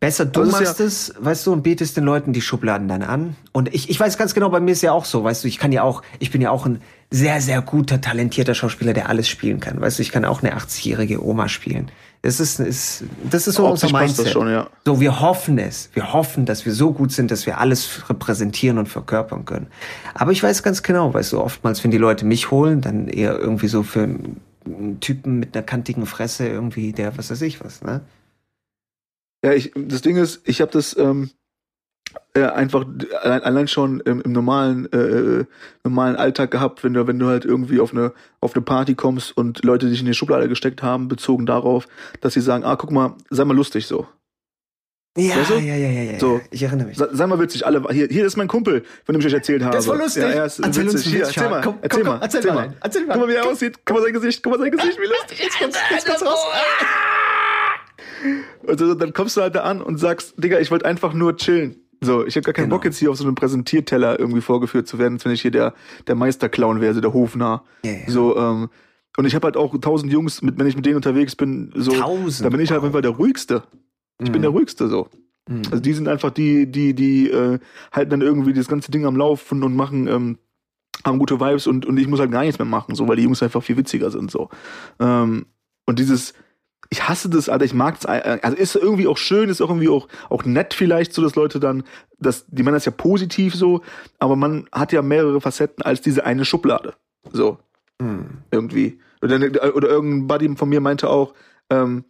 besser 0.00 0.26
du 0.26 0.42
ist 0.42 0.52
machst 0.52 0.80
es, 0.80 1.14
weißt 1.18 1.46
du, 1.46 1.52
und 1.52 1.62
bietest 1.62 1.96
den 1.96 2.04
Leuten 2.04 2.32
die 2.32 2.40
Schubladen 2.40 2.88
dann 2.88 3.02
an. 3.02 3.36
Und 3.52 3.74
ich, 3.74 3.90
ich 3.90 3.98
weiß 3.98 4.16
ganz 4.18 4.34
genau, 4.34 4.48
bei 4.50 4.60
mir 4.60 4.72
ist 4.72 4.82
ja 4.82 4.92
auch 4.92 5.04
so, 5.04 5.24
weißt 5.24 5.44
du, 5.44 5.48
ich 5.48 5.58
kann 5.58 5.72
ja 5.72 5.82
auch, 5.82 6.02
ich 6.18 6.30
bin 6.30 6.40
ja 6.40 6.50
auch 6.50 6.66
ein 6.66 6.80
sehr, 7.10 7.40
sehr 7.40 7.62
guter, 7.62 8.00
talentierter 8.00 8.54
Schauspieler, 8.54 8.92
der 8.92 9.08
alles 9.08 9.28
spielen 9.28 9.60
kann. 9.60 9.80
Weißt 9.80 9.98
du, 9.98 10.02
ich 10.02 10.12
kann 10.12 10.24
auch 10.24 10.42
eine 10.42 10.56
80-jährige 10.56 11.24
Oma 11.24 11.48
spielen. 11.48 11.90
Das 12.22 12.40
ist, 12.40 12.58
ist, 12.58 13.04
das 13.30 13.46
ist 13.46 13.54
so 13.54 13.66
unser 13.66 13.86
Optisch 13.86 13.92
passt 13.92 14.02
Mindset. 14.02 14.26
das 14.26 14.32
schon, 14.32 14.50
ja. 14.50 14.68
So, 14.84 15.00
wir 15.00 15.20
hoffen 15.20 15.56
es. 15.58 15.90
Wir 15.94 16.12
hoffen, 16.12 16.46
dass 16.46 16.66
wir 16.66 16.72
so 16.72 16.92
gut 16.92 17.12
sind, 17.12 17.30
dass 17.30 17.46
wir 17.46 17.58
alles 17.58 18.08
repräsentieren 18.10 18.78
und 18.78 18.88
verkörpern 18.88 19.44
können. 19.44 19.68
Aber 20.14 20.32
ich 20.32 20.42
weiß 20.42 20.64
ganz 20.64 20.82
genau, 20.82 21.14
weißt 21.14 21.32
du, 21.32 21.40
oftmals, 21.40 21.82
wenn 21.84 21.92
die 21.92 21.98
Leute 21.98 22.24
mich 22.24 22.50
holen, 22.50 22.80
dann 22.80 23.06
eher 23.06 23.38
irgendwie 23.38 23.68
so 23.68 23.84
für 23.84 24.08
einen 24.76 25.00
Typen 25.00 25.38
mit 25.38 25.56
einer 25.56 25.64
kantigen 25.64 26.06
Fresse 26.06 26.48
irgendwie, 26.48 26.92
der, 26.92 27.16
was 27.18 27.30
weiß 27.30 27.42
ich 27.42 27.62
was, 27.64 27.82
ne? 27.82 28.02
Ja, 29.44 29.52
ich, 29.52 29.72
das 29.74 30.02
Ding 30.02 30.16
ist, 30.16 30.40
ich 30.48 30.60
habe 30.60 30.72
das 30.72 30.96
ähm, 30.96 31.30
äh, 32.34 32.42
einfach 32.42 32.86
allein, 33.22 33.42
allein 33.42 33.68
schon 33.68 34.00
im, 34.00 34.20
im 34.20 34.32
normalen 34.32 34.90
äh, 34.92 35.44
normalen 35.84 36.16
Alltag 36.16 36.50
gehabt, 36.50 36.82
wenn 36.82 36.94
du 36.94 37.06
wenn 37.06 37.18
du 37.18 37.26
halt 37.26 37.44
irgendwie 37.44 37.80
auf 37.80 37.92
eine 37.92 38.12
auf 38.40 38.54
eine 38.54 38.64
Party 38.64 38.94
kommst 38.94 39.36
und 39.36 39.64
Leute 39.64 39.88
dich 39.88 40.00
in 40.00 40.06
die 40.06 40.14
Schublade 40.14 40.48
gesteckt 40.48 40.82
haben, 40.82 41.08
bezogen 41.08 41.46
darauf, 41.46 41.86
dass 42.20 42.34
sie 42.34 42.40
sagen, 42.40 42.64
ah, 42.64 42.76
guck 42.76 42.90
mal, 42.90 43.14
sei 43.30 43.44
mal 43.44 43.56
lustig 43.56 43.86
so. 43.86 44.06
Ja, 45.18 45.36
Weißt 45.36 45.50
du? 45.50 45.54
ja, 45.54 45.74
ja, 45.74 45.88
ja, 45.90 46.12
ja. 46.12 46.18
So. 46.20 46.40
Ich 46.50 46.62
erinnere 46.62 46.86
mich. 46.88 46.96
Sei, 46.96 47.26
mal 47.26 47.40
witzig, 47.40 47.66
alle 47.66 47.82
hier 47.90 48.06
hier 48.08 48.24
ist 48.24 48.36
mein 48.36 48.46
Kumpel, 48.48 48.84
von 49.04 49.14
dem 49.14 49.20
ich 49.20 49.26
euch 49.26 49.32
erzählt 49.32 49.62
habe. 49.64 49.74
Das 49.76 49.88
war 49.88 49.96
lustig. 49.96 50.22
Ja, 50.22 50.28
er 50.28 50.44
ist 50.46 50.60
Erzähl 50.60 50.84
uns 50.84 50.94
witzig. 50.94 51.06
einen 51.06 51.14
Hier, 51.16 51.24
erzähl 51.26 51.48
mal, 51.50 51.60
Komm, 51.62 51.74
erzähl 51.82 52.02
komm, 52.04 52.08
mal, 52.12 52.22
erzähl 52.22 52.38
erzähl 52.40 52.54
mal 52.54 52.74
erzähl 52.80 53.06
mal 53.06 53.12
Guck 53.14 53.22
mal, 53.22 53.28
wie 53.28 53.34
er 53.34 53.42
einen. 53.42 53.52
aussieht. 53.52 53.78
Guck 53.84 53.96
mal 53.96 54.02
sein 54.04 54.12
Gesicht, 54.12 54.42
guck 54.44 54.52
mal 54.52 54.58
sein 54.60 54.70
Gesicht, 54.70 54.98
wie 54.98 55.06
lustig. 55.08 55.40
Jetzt 55.42 55.58
kommt's, 55.58 55.78
jetzt 55.90 56.06
kommt's 56.06 56.24
raus. 56.24 56.38
Und 58.66 58.78
so, 58.78 58.94
dann 58.94 59.12
kommst 59.12 59.36
du 59.36 59.40
halt 59.40 59.54
da 59.54 59.60
an 59.62 59.80
und 59.82 59.98
sagst, 59.98 60.34
Digga, 60.36 60.58
ich 60.58 60.70
wollte 60.70 60.84
einfach 60.84 61.12
nur 61.12 61.36
chillen. 61.36 61.76
So, 62.00 62.24
ich 62.26 62.36
habe 62.36 62.44
gar 62.44 62.52
keinen 62.52 62.64
Genau. 62.66 62.76
Bock 62.76 62.84
jetzt 62.84 62.98
hier 62.98 63.10
auf 63.10 63.16
so 63.16 63.24
einem 63.24 63.34
Präsentierteller 63.34 64.18
irgendwie 64.20 64.40
vorgeführt 64.40 64.86
zu 64.86 64.98
werden, 64.98 65.14
als 65.14 65.24
wenn 65.24 65.32
ich 65.32 65.42
hier 65.42 65.50
der, 65.50 65.74
der 66.06 66.14
Meisterclown 66.14 66.80
wäre, 66.80 66.94
so 66.94 67.00
der 67.00 67.12
Hofnarr. 67.12 67.64
Ja, 67.84 67.92
ja. 67.92 67.98
So, 68.06 68.36
ähm, 68.36 68.68
und 69.16 69.24
ich 69.24 69.34
habe 69.34 69.46
halt 69.46 69.56
auch 69.56 69.76
tausend 69.80 70.12
Jungs, 70.12 70.42
mit, 70.42 70.58
wenn 70.58 70.66
ich 70.68 70.76
mit 70.76 70.86
denen 70.86 70.96
unterwegs 70.96 71.34
bin, 71.34 71.72
so, 71.74 71.90
Tausend, 71.92 72.44
da 72.46 72.50
bin 72.50 72.60
ich 72.60 72.70
halt 72.70 72.78
auf 72.78 72.82
wow. 72.82 72.86
jeden 72.86 72.92
Fall 72.92 73.02
der 73.02 73.10
ruhigste. 73.12 73.64
Ich 74.20 74.32
bin 74.32 74.42
der 74.42 74.50
ruhigste 74.50 74.88
so. 74.88 75.08
Mhm. 75.48 75.62
Also 75.70 75.80
die 75.80 75.92
sind 75.92 76.08
einfach 76.08 76.30
die, 76.30 76.70
die, 76.70 76.94
die 76.94 77.30
äh, 77.30 77.58
halten 77.92 78.10
dann 78.10 78.20
irgendwie 78.22 78.52
das 78.52 78.68
ganze 78.68 78.90
Ding 78.90 79.06
am 79.06 79.16
Laufen 79.16 79.62
und 79.62 79.74
machen, 79.74 80.06
ähm, 80.08 80.38
haben 81.04 81.18
gute 81.18 81.40
Vibes 81.40 81.66
und, 81.66 81.86
und 81.86 81.96
ich 81.96 82.08
muss 82.08 82.20
halt 82.20 82.32
gar 82.32 82.42
nichts 82.42 82.58
mehr 82.58 82.66
machen, 82.66 82.94
so, 82.94 83.06
weil 83.06 83.16
die 83.16 83.22
Jungs 83.22 83.42
einfach 83.42 83.62
viel 83.62 83.76
witziger 83.76 84.10
sind, 84.10 84.30
so. 84.30 84.50
Ähm, 84.98 85.46
und 85.86 85.98
dieses, 85.98 86.34
ich 86.90 87.08
hasse 87.08 87.28
das, 87.28 87.48
Alter, 87.48 87.64
ich 87.64 87.74
mag 87.74 87.96
es, 87.98 88.06
also 88.06 88.56
ist 88.56 88.74
irgendwie 88.74 89.06
auch 89.06 89.16
schön, 89.16 89.48
ist 89.48 89.60
auch 89.60 89.68
irgendwie 89.68 89.88
auch, 89.88 90.08
auch 90.28 90.44
nett 90.44 90.74
vielleicht 90.74 91.12
so, 91.12 91.22
dass 91.22 91.36
Leute 91.36 91.60
dann, 91.60 91.84
dass, 92.18 92.46
die 92.48 92.62
meinen 92.62 92.74
das 92.74 92.84
ja 92.84 92.92
positiv 92.92 93.54
so, 93.54 93.82
aber 94.18 94.36
man 94.36 94.66
hat 94.72 94.92
ja 94.92 95.02
mehrere 95.02 95.40
Facetten 95.40 95.84
als 95.84 96.00
diese 96.00 96.24
eine 96.24 96.44
Schublade, 96.44 96.94
so, 97.32 97.58
Hm. 98.00 98.26
irgendwie. 98.50 99.00
Oder, 99.22 99.74
oder 99.74 99.88
irgendein 99.88 100.26
Buddy 100.28 100.56
von 100.56 100.68
mir 100.68 100.80
meinte 100.80 101.10
auch, 101.10 101.34
ähm, 101.70 102.04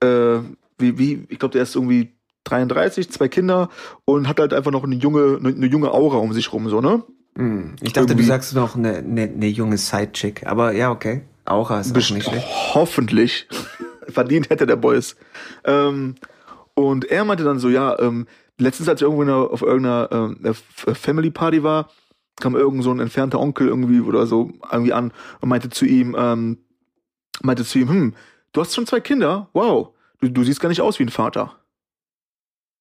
äh, 0.00 0.40
wie, 0.80 0.98
wie, 0.98 1.26
ich 1.28 1.38
glaube, 1.38 1.52
der 1.52 1.62
ist 1.62 1.74
irgendwie 1.74 2.14
33, 2.44 3.10
zwei 3.10 3.28
Kinder 3.28 3.68
und 4.04 4.26
hat 4.28 4.40
halt 4.40 4.52
einfach 4.54 4.70
noch 4.70 4.84
eine 4.84 4.94
junge, 4.96 5.38
eine, 5.38 5.48
eine 5.54 5.66
junge 5.66 5.92
Aura 5.92 6.16
um 6.18 6.32
sich 6.32 6.52
rum, 6.52 6.68
so, 6.68 6.80
ne? 6.80 7.02
Hm. 7.36 7.76
Ich 7.82 7.92
dachte, 7.92 8.08
Irgendwie- 8.12 8.22
du 8.24 8.28
sagst 8.28 8.54
noch 8.54 8.74
eine, 8.76 8.96
eine, 8.96 9.22
eine 9.22 9.46
junge 9.46 9.78
Sidechick. 9.78 10.46
Aber 10.46 10.72
ja, 10.72 10.90
okay. 10.90 11.22
Aura 11.44 11.80
ist 11.80 11.90
auch 11.90 11.94
Best- 11.94 12.10
nicht 12.12 12.26
schlecht. 12.28 12.46
hoffentlich 12.74 13.48
verdient 14.08 14.50
hätte 14.50 14.66
der 14.66 14.76
Boys. 14.76 15.16
Ähm, 15.64 16.14
und 16.74 17.04
er 17.04 17.24
meinte 17.24 17.44
dann 17.44 17.58
so, 17.58 17.68
ja, 17.68 17.98
ähm, 18.00 18.26
letztens 18.58 18.88
als 18.88 19.00
ich 19.00 19.04
irgendwo 19.04 19.22
einer, 19.22 19.36
auf 19.50 19.62
irgendeiner 19.62 20.08
ähm, 20.10 20.38
F- 20.44 20.64
Family 20.98 21.30
Party 21.30 21.62
war, 21.62 21.88
kam 22.40 22.56
irgend 22.56 22.82
so 22.82 22.90
ein 22.90 23.00
entfernter 23.00 23.38
Onkel 23.38 23.68
irgendwie 23.68 24.00
oder 24.00 24.26
so 24.26 24.50
irgendwie 24.72 24.92
an 24.94 25.12
und 25.40 25.48
meinte 25.50 25.68
zu 25.68 25.84
ihm, 25.84 26.16
ähm, 26.18 26.58
meinte 27.42 27.64
zu 27.64 27.78
ihm, 27.78 27.88
hm, 27.88 28.14
du 28.52 28.60
hast 28.60 28.74
schon 28.74 28.86
zwei 28.86 29.00
Kinder? 29.00 29.48
Wow, 29.52 29.90
du, 30.20 30.28
du 30.28 30.44
siehst 30.44 30.60
gar 30.60 30.68
nicht 30.68 30.80
aus 30.80 30.98
wie 30.98 31.04
ein 31.04 31.08
Vater. 31.10 31.56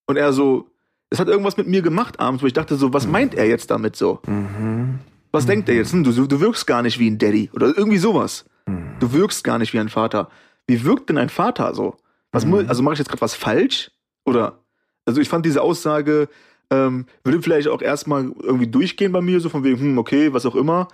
Und 0.08 0.17
er 0.17 0.34
so, 0.34 0.69
es 1.10 1.19
hat 1.19 1.28
irgendwas 1.28 1.58
mit 1.58 1.67
mir 1.67 1.82
gemacht 1.82 2.19
abends, 2.19 2.41
wo 2.43 2.47
ich 2.47 2.54
dachte 2.54 2.75
so, 2.75 2.93
was 2.93 3.08
meint 3.08 3.36
er 3.36 3.47
jetzt 3.47 3.69
damit 3.71 3.95
so? 3.95 4.19
Mhm. 4.28 4.99
Was 5.32 5.45
denkt 5.45 5.69
er 5.69 5.75
jetzt? 5.75 5.93
Hm, 5.93 6.04
du, 6.04 6.12
du 6.12 6.39
wirkst 6.39 6.65
gar 6.65 6.82
nicht 6.82 6.97
wie 6.99 7.10
ein 7.10 7.17
Daddy 7.19 7.49
oder 7.54 7.67
irgendwie 7.78 7.99
sowas. 7.99 8.45
Mhm. 8.65 8.95
Du 8.99 9.13
wirkst 9.13 9.43
gar 9.43 9.60
nicht 9.60 9.73
wie 9.73 9.80
ein 9.80 9.89
Vater. 9.89 10.30
Wie 10.67 10.84
wirkt 10.84 11.10
denn 11.10 11.17
ein 11.17 11.30
Vater 11.30 11.73
so? 11.75 11.97
Was 12.32 12.45
mu- 12.45 12.63
also 12.67 12.82
mache 12.84 12.93
ich 12.93 12.99
jetzt 12.99 13.10
gerade 13.10 13.21
was 13.21 13.36
falsch? 13.36 13.91
Oder 14.25 14.60
also 15.06 15.21
ich 15.21 15.30
fand 15.30 15.45
diese 15.45 15.62
Aussage 15.62 16.30
ähm, 16.71 17.08
würde 17.23 17.41
vielleicht 17.41 17.67
auch 17.67 17.82
erstmal 17.82 18.32
irgendwie 18.43 18.67
durchgehen 18.67 19.12
bei 19.12 19.21
mir, 19.21 19.39
so 19.39 19.49
von 19.49 19.63
wegen, 19.63 19.80
hm, 19.80 19.97
okay, 19.97 20.34
was 20.34 20.45
auch 20.45 20.56
immer. 20.56 20.88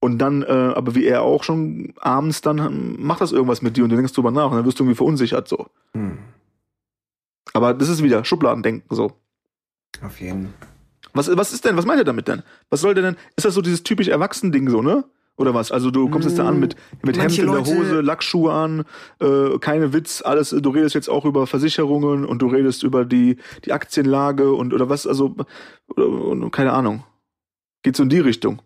Und 0.00 0.18
dann, 0.18 0.42
äh, 0.42 0.46
aber 0.46 0.94
wie 0.94 1.04
er 1.04 1.22
auch 1.22 1.44
schon 1.44 1.92
abends, 2.00 2.40
dann 2.40 2.64
hm, 2.64 2.96
macht 2.98 3.20
das 3.20 3.32
irgendwas 3.32 3.60
mit 3.60 3.76
dir 3.76 3.84
und 3.84 3.90
du 3.90 3.96
denkst 3.96 4.14
drüber 4.14 4.30
nach 4.30 4.50
und 4.50 4.56
dann 4.56 4.64
wirst 4.64 4.80
du 4.80 4.84
irgendwie 4.84 4.96
verunsichert 4.96 5.46
so. 5.46 5.66
Hm. 5.92 6.18
Aber 7.52 7.74
das 7.74 7.88
ist 7.88 8.02
wieder 8.02 8.24
Schubladendenken 8.24 8.94
so. 8.94 9.12
Auf 10.02 10.20
jeden 10.20 10.54
Was, 11.12 11.34
was 11.36 11.52
ist 11.52 11.64
denn, 11.64 11.76
was 11.76 11.84
meint 11.84 12.00
er 12.00 12.04
damit 12.04 12.28
denn? 12.28 12.42
Was 12.70 12.80
soll 12.80 12.94
der 12.94 13.02
denn? 13.02 13.16
Ist 13.36 13.44
das 13.44 13.54
so 13.54 13.60
dieses 13.60 13.82
typisch 13.82 14.08
Erwachsenen-Ding 14.08 14.70
so, 14.70 14.80
ne? 14.80 15.04
Oder 15.36 15.54
was? 15.54 15.72
Also 15.72 15.90
du 15.90 16.08
kommst 16.10 16.28
jetzt 16.28 16.38
da 16.38 16.46
an 16.46 16.60
mit, 16.60 16.76
mit 17.02 17.18
Hemd 17.18 17.38
in 17.38 17.50
der 17.50 17.64
Hose, 17.64 18.02
Lackschuhe 18.02 18.52
an, 18.52 18.84
äh, 19.20 19.58
keine 19.58 19.94
Witz, 19.94 20.22
alles, 20.22 20.50
du 20.50 20.70
redest 20.70 20.94
jetzt 20.94 21.08
auch 21.08 21.24
über 21.24 21.46
Versicherungen 21.46 22.26
und 22.26 22.42
du 22.42 22.46
redest 22.46 22.82
über 22.82 23.06
die, 23.06 23.38
die 23.64 23.72
Aktienlage 23.72 24.52
und 24.52 24.74
oder 24.74 24.90
was, 24.90 25.06
also 25.06 25.34
oder, 25.96 26.50
keine 26.50 26.72
Ahnung. 26.72 27.04
Geht 27.82 27.96
so 27.96 28.02
in 28.02 28.10
die 28.10 28.18
Richtung. 28.18 28.60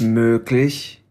Möglich. 0.00 1.02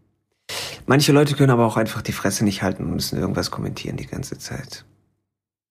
Manche 0.86 1.12
Leute 1.12 1.34
können 1.34 1.50
aber 1.50 1.66
auch 1.66 1.76
einfach 1.76 2.00
die 2.00 2.12
Fresse 2.12 2.44
nicht 2.44 2.62
halten 2.62 2.84
und 2.84 2.94
müssen 2.94 3.18
irgendwas 3.18 3.50
kommentieren 3.50 3.96
die 3.96 4.06
ganze 4.06 4.38
Zeit. 4.38 4.84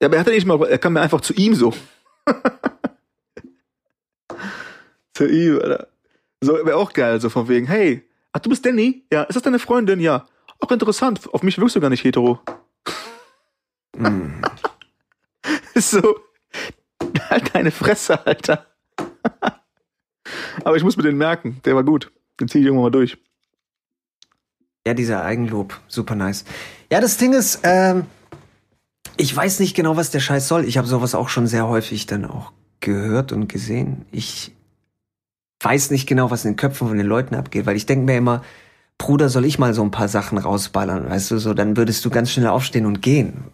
Ja, 0.01 0.07
aber 0.07 0.17
er 0.17 0.19
hat 0.19 0.27
ja 0.27 0.33
nicht 0.33 0.45
mal, 0.45 0.63
er 0.63 0.77
kam 0.77 0.93
mir 0.93 1.01
einfach 1.01 1.21
zu 1.21 1.33
ihm 1.33 1.55
so. 1.55 1.73
zu 5.13 5.27
ihm, 5.27 5.59
Alter. 5.59 5.87
So, 6.41 6.53
wäre 6.53 6.75
auch 6.75 6.93
geil, 6.93 7.19
so 7.19 7.29
von 7.29 7.47
wegen, 7.47 7.65
hey, 7.65 8.07
ach, 8.31 8.39
du 8.39 8.49
bist 8.49 8.63
Danny? 8.63 9.05
Ja, 9.11 9.23
ist 9.23 9.35
das 9.35 9.41
deine 9.41 9.57
Freundin? 9.57 9.99
Ja. 9.99 10.27
Auch 10.59 10.71
interessant, 10.71 11.33
auf 11.33 11.41
mich 11.41 11.57
wirkst 11.57 11.75
du 11.75 11.81
gar 11.81 11.89
nicht 11.89 12.03
hetero. 12.03 12.39
Hm. 13.95 14.41
Ist 15.73 15.91
so, 15.91 16.19
halt 17.29 17.55
deine 17.55 17.71
Fresse, 17.71 18.25
Alter. 18.25 18.67
aber 20.63 20.75
ich 20.75 20.83
muss 20.83 20.97
mir 20.97 21.03
den 21.03 21.17
merken, 21.17 21.59
der 21.65 21.75
war 21.75 21.83
gut. 21.83 22.11
Den 22.39 22.47
zieh 22.47 22.59
ich 22.59 22.65
irgendwann 22.65 22.85
mal 22.85 22.91
durch. 22.91 23.17
Ja, 24.85 24.93
dieser 24.93 25.23
Eigenlob, 25.23 25.79
super 25.87 26.15
nice. 26.15 26.45
Ja, 26.91 27.01
das 27.01 27.17
Ding 27.17 27.33
ist, 27.33 27.59
ähm, 27.63 28.05
ich 29.17 29.35
weiß 29.35 29.59
nicht 29.59 29.75
genau, 29.75 29.97
was 29.97 30.11
der 30.11 30.19
Scheiß 30.19 30.47
soll. 30.47 30.65
Ich 30.65 30.77
habe 30.77 30.87
sowas 30.87 31.15
auch 31.15 31.29
schon 31.29 31.47
sehr 31.47 31.67
häufig 31.67 32.05
dann 32.05 32.25
auch 32.25 32.53
gehört 32.79 33.31
und 33.31 33.49
gesehen. 33.49 34.05
Ich 34.11 34.53
weiß 35.61 35.91
nicht 35.91 36.07
genau, 36.07 36.31
was 36.31 36.45
in 36.45 36.51
den 36.51 36.57
Köpfen 36.57 36.87
von 36.87 36.97
den 36.97 37.07
Leuten 37.07 37.35
abgeht, 37.35 37.65
weil 37.65 37.75
ich 37.75 37.85
denke 37.85 38.05
mir 38.05 38.17
immer, 38.17 38.43
Bruder, 38.97 39.29
soll 39.29 39.45
ich 39.45 39.59
mal 39.59 39.73
so 39.73 39.83
ein 39.83 39.91
paar 39.91 40.07
Sachen 40.07 40.37
rausballern, 40.37 41.09
weißt 41.09 41.31
du, 41.31 41.37
so, 41.37 41.53
dann 41.53 41.77
würdest 41.77 42.03
du 42.05 42.09
ganz 42.09 42.31
schnell 42.31 42.47
aufstehen 42.47 42.85
und 42.85 43.01
gehen, 43.01 43.45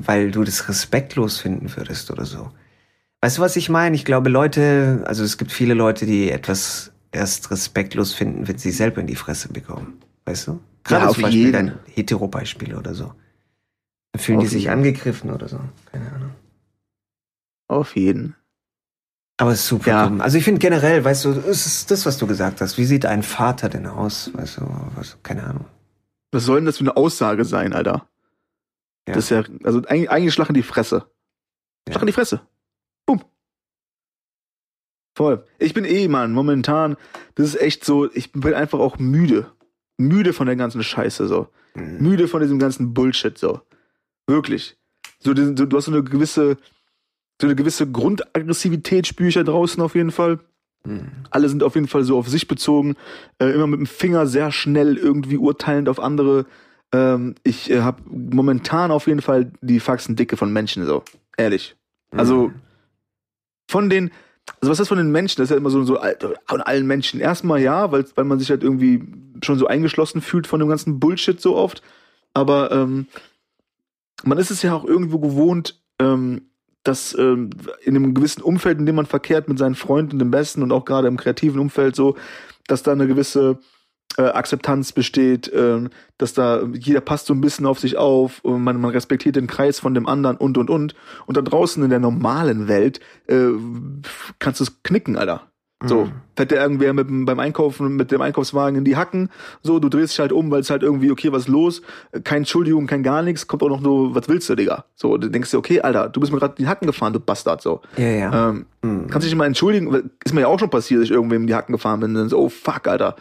weil 0.00 0.30
du 0.30 0.44
das 0.44 0.68
respektlos 0.68 1.38
finden 1.38 1.74
würdest 1.76 2.10
oder 2.10 2.24
so. 2.24 2.50
Weißt 3.20 3.38
du, 3.38 3.42
was 3.42 3.56
ich 3.56 3.68
meine? 3.68 3.96
Ich 3.96 4.04
glaube, 4.04 4.30
Leute, 4.30 5.02
also 5.06 5.24
es 5.24 5.38
gibt 5.38 5.52
viele 5.52 5.74
Leute, 5.74 6.06
die 6.06 6.30
etwas 6.30 6.92
erst 7.12 7.50
respektlos 7.50 8.12
finden, 8.14 8.48
wenn 8.48 8.58
sie 8.58 8.70
selber 8.70 9.00
in 9.00 9.06
die 9.06 9.16
Fresse 9.16 9.52
bekommen. 9.52 10.00
Weißt 10.24 10.46
du? 10.48 10.60
Gerade 10.84 11.04
Ja, 11.06 11.10
zum 11.12 11.16
auf 11.18 11.22
Beispiel 11.22 11.40
jeden. 11.46 11.52
dein 11.52 11.78
Hetero-Beispiel 11.86 12.74
oder 12.74 12.94
so. 12.94 13.14
Dann 14.12 14.20
fühlen 14.22 14.38
Auf 14.38 14.44
die 14.44 14.48
sich 14.50 14.62
jeden. 14.64 14.72
angegriffen 14.74 15.30
oder 15.30 15.48
so. 15.48 15.60
Keine 15.90 16.10
Ahnung. 16.12 16.30
Auf 17.68 17.96
jeden. 17.96 18.34
Aber 19.36 19.52
es 19.52 19.60
ist 19.60 19.68
super 19.68 19.88
Ja. 19.90 20.06
dumm. 20.06 20.20
Also 20.20 20.38
ich 20.38 20.44
finde 20.44 20.58
generell, 20.58 21.04
weißt 21.04 21.26
du, 21.26 21.30
es 21.30 21.66
ist 21.66 21.90
das, 21.90 22.06
was 22.06 22.18
du 22.18 22.26
gesagt 22.26 22.60
hast. 22.60 22.76
Wie 22.78 22.84
sieht 22.84 23.06
ein 23.06 23.22
Vater 23.22 23.68
denn 23.68 23.86
aus? 23.86 24.30
Weißt 24.34 24.58
du, 24.58 24.62
was, 24.96 25.16
keine 25.22 25.44
Ahnung. 25.44 25.66
Was 26.32 26.44
soll 26.44 26.56
denn 26.56 26.66
das 26.66 26.78
für 26.78 26.84
eine 26.84 26.96
Aussage 26.96 27.44
sein, 27.44 27.72
Alter? 27.72 28.08
Ja. 29.06 29.14
Das 29.14 29.24
ist 29.24 29.30
ja, 29.30 29.42
also 29.64 29.78
eigentlich, 29.86 30.10
eigentlich 30.10 30.34
Schlag 30.34 30.48
in 30.48 30.54
die 30.54 30.62
Fresse. 30.62 31.10
Schlag 31.88 32.02
in 32.02 32.06
die 32.08 32.12
Fresse. 32.12 32.40
Bumm. 33.06 33.22
Voll. 35.18 35.44
Ich 35.58 35.74
bin 35.74 35.84
eh, 35.84 36.06
Mann, 36.06 36.32
momentan, 36.32 36.96
das 37.34 37.48
ist 37.48 37.60
echt 37.60 37.84
so, 37.84 38.08
ich 38.12 38.30
bin 38.30 38.54
einfach 38.54 38.78
auch 38.78 39.00
müde. 39.00 39.50
Müde 39.96 40.32
von 40.32 40.46
der 40.46 40.54
ganzen 40.54 40.80
Scheiße, 40.84 41.26
so. 41.26 41.48
Mhm. 41.74 41.98
Müde 41.98 42.28
von 42.28 42.40
diesem 42.40 42.60
ganzen 42.60 42.94
Bullshit, 42.94 43.36
so. 43.36 43.60
Wirklich. 44.28 44.76
So, 45.18 45.34
du, 45.34 45.52
du 45.54 45.76
hast 45.76 45.86
so 45.86 45.90
eine 45.92 46.04
gewisse, 46.04 46.56
so 47.40 47.48
eine 47.48 47.56
gewisse 47.56 47.90
Grundaggressivität 47.90 49.08
spüre 49.08 49.28
ich 49.30 49.34
da 49.34 49.42
draußen 49.42 49.82
auf 49.82 49.96
jeden 49.96 50.12
Fall. 50.12 50.38
Mhm. 50.84 51.08
Alle 51.30 51.48
sind 51.48 51.64
auf 51.64 51.74
jeden 51.74 51.88
Fall 51.88 52.04
so 52.04 52.16
auf 52.16 52.28
sich 52.28 52.46
bezogen, 52.46 52.94
äh, 53.40 53.46
immer 53.50 53.66
mit 53.66 53.80
dem 53.80 53.86
Finger 53.86 54.28
sehr 54.28 54.52
schnell 54.52 54.96
irgendwie 54.96 55.36
urteilend 55.36 55.88
auf 55.88 55.98
andere. 55.98 56.46
Ähm, 56.92 57.34
ich 57.42 57.72
äh, 57.72 57.80
habe 57.80 58.02
momentan 58.08 58.92
auf 58.92 59.08
jeden 59.08 59.20
Fall 59.22 59.50
die 59.62 59.80
Faxendicke 59.80 60.36
von 60.36 60.52
Menschen, 60.52 60.86
so. 60.86 61.02
Ehrlich. 61.36 61.74
Also, 62.12 62.50
Mhm. 62.50 62.54
von 63.68 63.90
den, 63.90 64.12
also 64.60 64.70
was 64.70 64.80
ist 64.80 64.88
von 64.88 64.98
den 64.98 65.10
Menschen? 65.10 65.40
Das 65.40 65.46
ist 65.46 65.50
ja 65.50 65.56
immer 65.56 65.70
so, 65.70 65.82
so 65.84 65.98
von 66.46 66.60
allen 66.62 66.86
Menschen. 66.86 67.20
Erstmal 67.20 67.60
ja, 67.60 67.92
weil, 67.92 68.04
weil 68.14 68.24
man 68.24 68.38
sich 68.38 68.50
halt 68.50 68.62
irgendwie 68.62 69.02
schon 69.42 69.58
so 69.58 69.66
eingeschlossen 69.66 70.20
fühlt 70.20 70.46
von 70.46 70.60
dem 70.60 70.68
ganzen 70.68 70.98
Bullshit 71.00 71.40
so 71.40 71.56
oft. 71.56 71.82
Aber 72.34 72.70
ähm, 72.72 73.06
man 74.24 74.38
ist 74.38 74.50
es 74.50 74.62
ja 74.62 74.74
auch 74.74 74.84
irgendwo 74.84 75.18
gewohnt, 75.18 75.80
ähm, 75.98 76.42
dass 76.82 77.16
ähm, 77.18 77.50
in 77.82 77.96
einem 77.96 78.14
gewissen 78.14 78.42
Umfeld, 78.42 78.78
in 78.78 78.86
dem 78.86 78.94
man 78.94 79.06
verkehrt 79.06 79.48
mit 79.48 79.58
seinen 79.58 79.74
Freunden, 79.74 80.18
dem 80.18 80.30
Besten 80.30 80.62
und 80.62 80.72
auch 80.72 80.84
gerade 80.84 81.08
im 81.08 81.16
kreativen 81.16 81.60
Umfeld 81.60 81.94
so, 81.94 82.16
dass 82.66 82.82
da 82.82 82.92
eine 82.92 83.06
gewisse 83.06 83.58
äh, 84.16 84.22
Akzeptanz 84.22 84.92
besteht, 84.92 85.50
ähm, 85.54 85.90
dass 86.16 86.32
da 86.34 86.62
jeder 86.72 87.00
passt 87.00 87.26
so 87.26 87.34
ein 87.34 87.40
bisschen 87.40 87.66
auf 87.66 87.78
sich 87.78 87.96
auf 87.96 88.40
und 88.42 88.62
man, 88.64 88.80
man 88.80 88.90
respektiert 88.90 89.36
den 89.36 89.46
Kreis 89.46 89.78
von 89.78 89.94
dem 89.94 90.06
anderen 90.06 90.36
und 90.36 90.58
und 90.58 90.70
und. 90.70 90.94
Und 91.26 91.36
da 91.36 91.42
draußen 91.42 91.82
in 91.82 91.90
der 91.90 92.00
normalen 92.00 92.66
Welt 92.68 93.00
äh, 93.26 93.48
kannst 94.38 94.60
du 94.60 94.64
es 94.64 94.82
knicken, 94.82 95.16
Alter. 95.16 95.42
So, 95.86 96.06
Mhm. 96.06 96.12
fährt 96.34 96.50
der 96.50 96.60
irgendwer 96.60 96.92
mit, 96.92 97.06
beim 97.08 97.38
Einkaufen 97.38 97.94
mit 97.94 98.10
dem 98.10 98.20
Einkaufswagen 98.20 98.76
in 98.78 98.84
die 98.84 98.96
Hacken, 98.96 99.28
so, 99.62 99.78
du 99.78 99.88
drehst 99.88 100.12
dich 100.14 100.18
halt 100.18 100.32
um, 100.32 100.50
weil 100.50 100.60
es 100.62 100.70
halt 100.70 100.82
irgendwie, 100.82 101.12
okay, 101.12 101.30
was 101.30 101.42
ist 101.42 101.48
los? 101.48 101.82
Äh, 102.10 102.20
Kein 102.20 102.38
Entschuldigung, 102.38 102.88
kein 102.88 103.04
gar 103.04 103.22
nichts, 103.22 103.46
kommt 103.46 103.62
auch 103.62 103.68
noch 103.68 103.80
nur, 103.80 104.12
was 104.12 104.28
willst 104.28 104.48
du, 104.48 104.56
Digga? 104.56 104.86
So, 104.96 105.16
du 105.18 105.28
denkst 105.30 105.52
dir, 105.52 105.58
okay, 105.58 105.80
Alter, 105.80 106.08
du 106.08 106.18
bist 106.18 106.32
mir 106.32 106.40
gerade 106.40 106.54
in 106.58 106.64
die 106.64 106.68
Hacken 106.68 106.88
gefahren, 106.88 107.12
du 107.12 107.20
Bastard, 107.20 107.62
so. 107.62 107.80
Ja, 107.96 108.08
ja. 108.08 108.48
Ähm, 108.48 108.66
Mhm. 108.82 109.06
Kannst 109.08 109.24
dich 109.24 109.32
nicht 109.32 109.38
mal 109.38 109.46
entschuldigen, 109.46 110.10
ist 110.24 110.34
mir 110.34 110.40
ja 110.42 110.46
auch 110.48 110.58
schon 110.58 110.70
passiert, 110.70 111.00
dass 111.00 111.06
ich 111.06 111.12
irgendwem 111.14 111.42
in 111.42 111.46
die 111.46 111.54
Hacken 111.54 111.72
gefahren 111.72 112.00
bin, 112.00 112.12
dann 112.14 112.28
so, 112.28 112.38
oh 112.38 112.48
fuck, 112.48 112.88
Alter. 112.88 113.14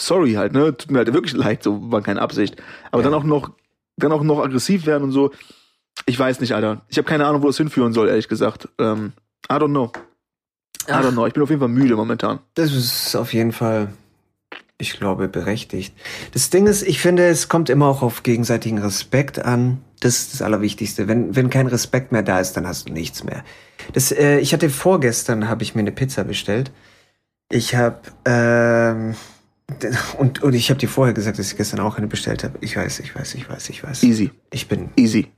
Sorry 0.00 0.34
halt, 0.34 0.52
ne? 0.52 0.76
Tut 0.76 0.90
mir 0.90 0.98
halt 0.98 1.12
wirklich 1.12 1.32
leid, 1.36 1.62
so 1.62 1.90
war 1.92 2.02
keine 2.02 2.20
Absicht. 2.22 2.56
Aber 2.90 3.02
Ja. 3.02 3.10
dann 3.10 3.18
auch 3.18 3.24
noch, 3.24 3.50
dann 3.96 4.12
auch 4.12 4.22
noch 4.22 4.40
aggressiv 4.40 4.86
werden 4.86 5.04
und 5.04 5.12
so. 5.12 5.30
Ich 6.06 6.18
weiß 6.18 6.40
nicht, 6.40 6.54
Alter. 6.54 6.82
Ich 6.88 6.98
habe 6.98 7.08
keine 7.08 7.26
Ahnung, 7.26 7.42
wo 7.42 7.46
das 7.46 7.56
hinführen 7.56 7.92
soll, 7.92 8.08
ehrlich 8.08 8.28
gesagt. 8.28 8.68
Ähm, 8.78 9.12
I 9.50 9.54
don't 9.54 9.68
know. 9.68 9.92
I 10.88 10.92
Ach. 10.92 11.04
don't 11.04 11.12
know. 11.12 11.26
Ich 11.26 11.32
bin 11.34 11.42
auf 11.42 11.50
jeden 11.50 11.60
Fall 11.60 11.68
müde 11.68 11.94
momentan. 11.96 12.40
Das 12.54 12.72
ist 12.72 13.14
auf 13.14 13.32
jeden 13.32 13.52
Fall, 13.52 13.92
ich 14.78 14.98
glaube, 14.98 15.28
berechtigt. 15.28 15.94
Das 16.32 16.50
Ding 16.50 16.66
ist, 16.66 16.82
ich 16.82 17.00
finde, 17.00 17.26
es 17.28 17.48
kommt 17.48 17.70
immer 17.70 17.86
auch 17.86 18.02
auf 18.02 18.22
gegenseitigen 18.24 18.78
Respekt 18.78 19.38
an. 19.38 19.80
Das 20.00 20.16
ist 20.16 20.34
das 20.34 20.42
Allerwichtigste. 20.42 21.06
Wenn, 21.08 21.36
wenn 21.36 21.48
kein 21.48 21.68
Respekt 21.68 22.10
mehr 22.12 22.22
da 22.24 22.40
ist, 22.40 22.54
dann 22.54 22.66
hast 22.66 22.88
du 22.88 22.92
nichts 22.92 23.22
mehr. 23.24 23.44
Das, 23.92 24.10
äh, 24.12 24.38
ich 24.40 24.52
hatte 24.52 24.68
vorgestern, 24.68 25.48
habe 25.48 25.62
ich 25.62 25.74
mir 25.76 25.80
eine 25.80 25.92
Pizza 25.92 26.24
bestellt. 26.24 26.72
Ich 27.50 27.74
habe, 27.76 28.00
ähm, 28.26 29.14
und, 30.18 30.42
und 30.42 30.54
ich 30.54 30.70
habe 30.70 30.78
dir 30.78 30.88
vorher 30.88 31.14
gesagt, 31.14 31.38
dass 31.38 31.50
ich 31.50 31.56
gestern 31.56 31.80
auch 31.80 31.96
eine 31.98 32.06
bestellt 32.06 32.44
habe. 32.44 32.58
Ich 32.60 32.76
weiß, 32.76 33.00
ich 33.00 33.14
weiß, 33.14 33.34
ich 33.34 33.48
weiß, 33.48 33.68
ich 33.70 33.82
weiß. 33.82 34.02
Easy. 34.02 34.30
Ich 34.52 34.68
bin 34.68 34.90
Easy. 34.96 35.28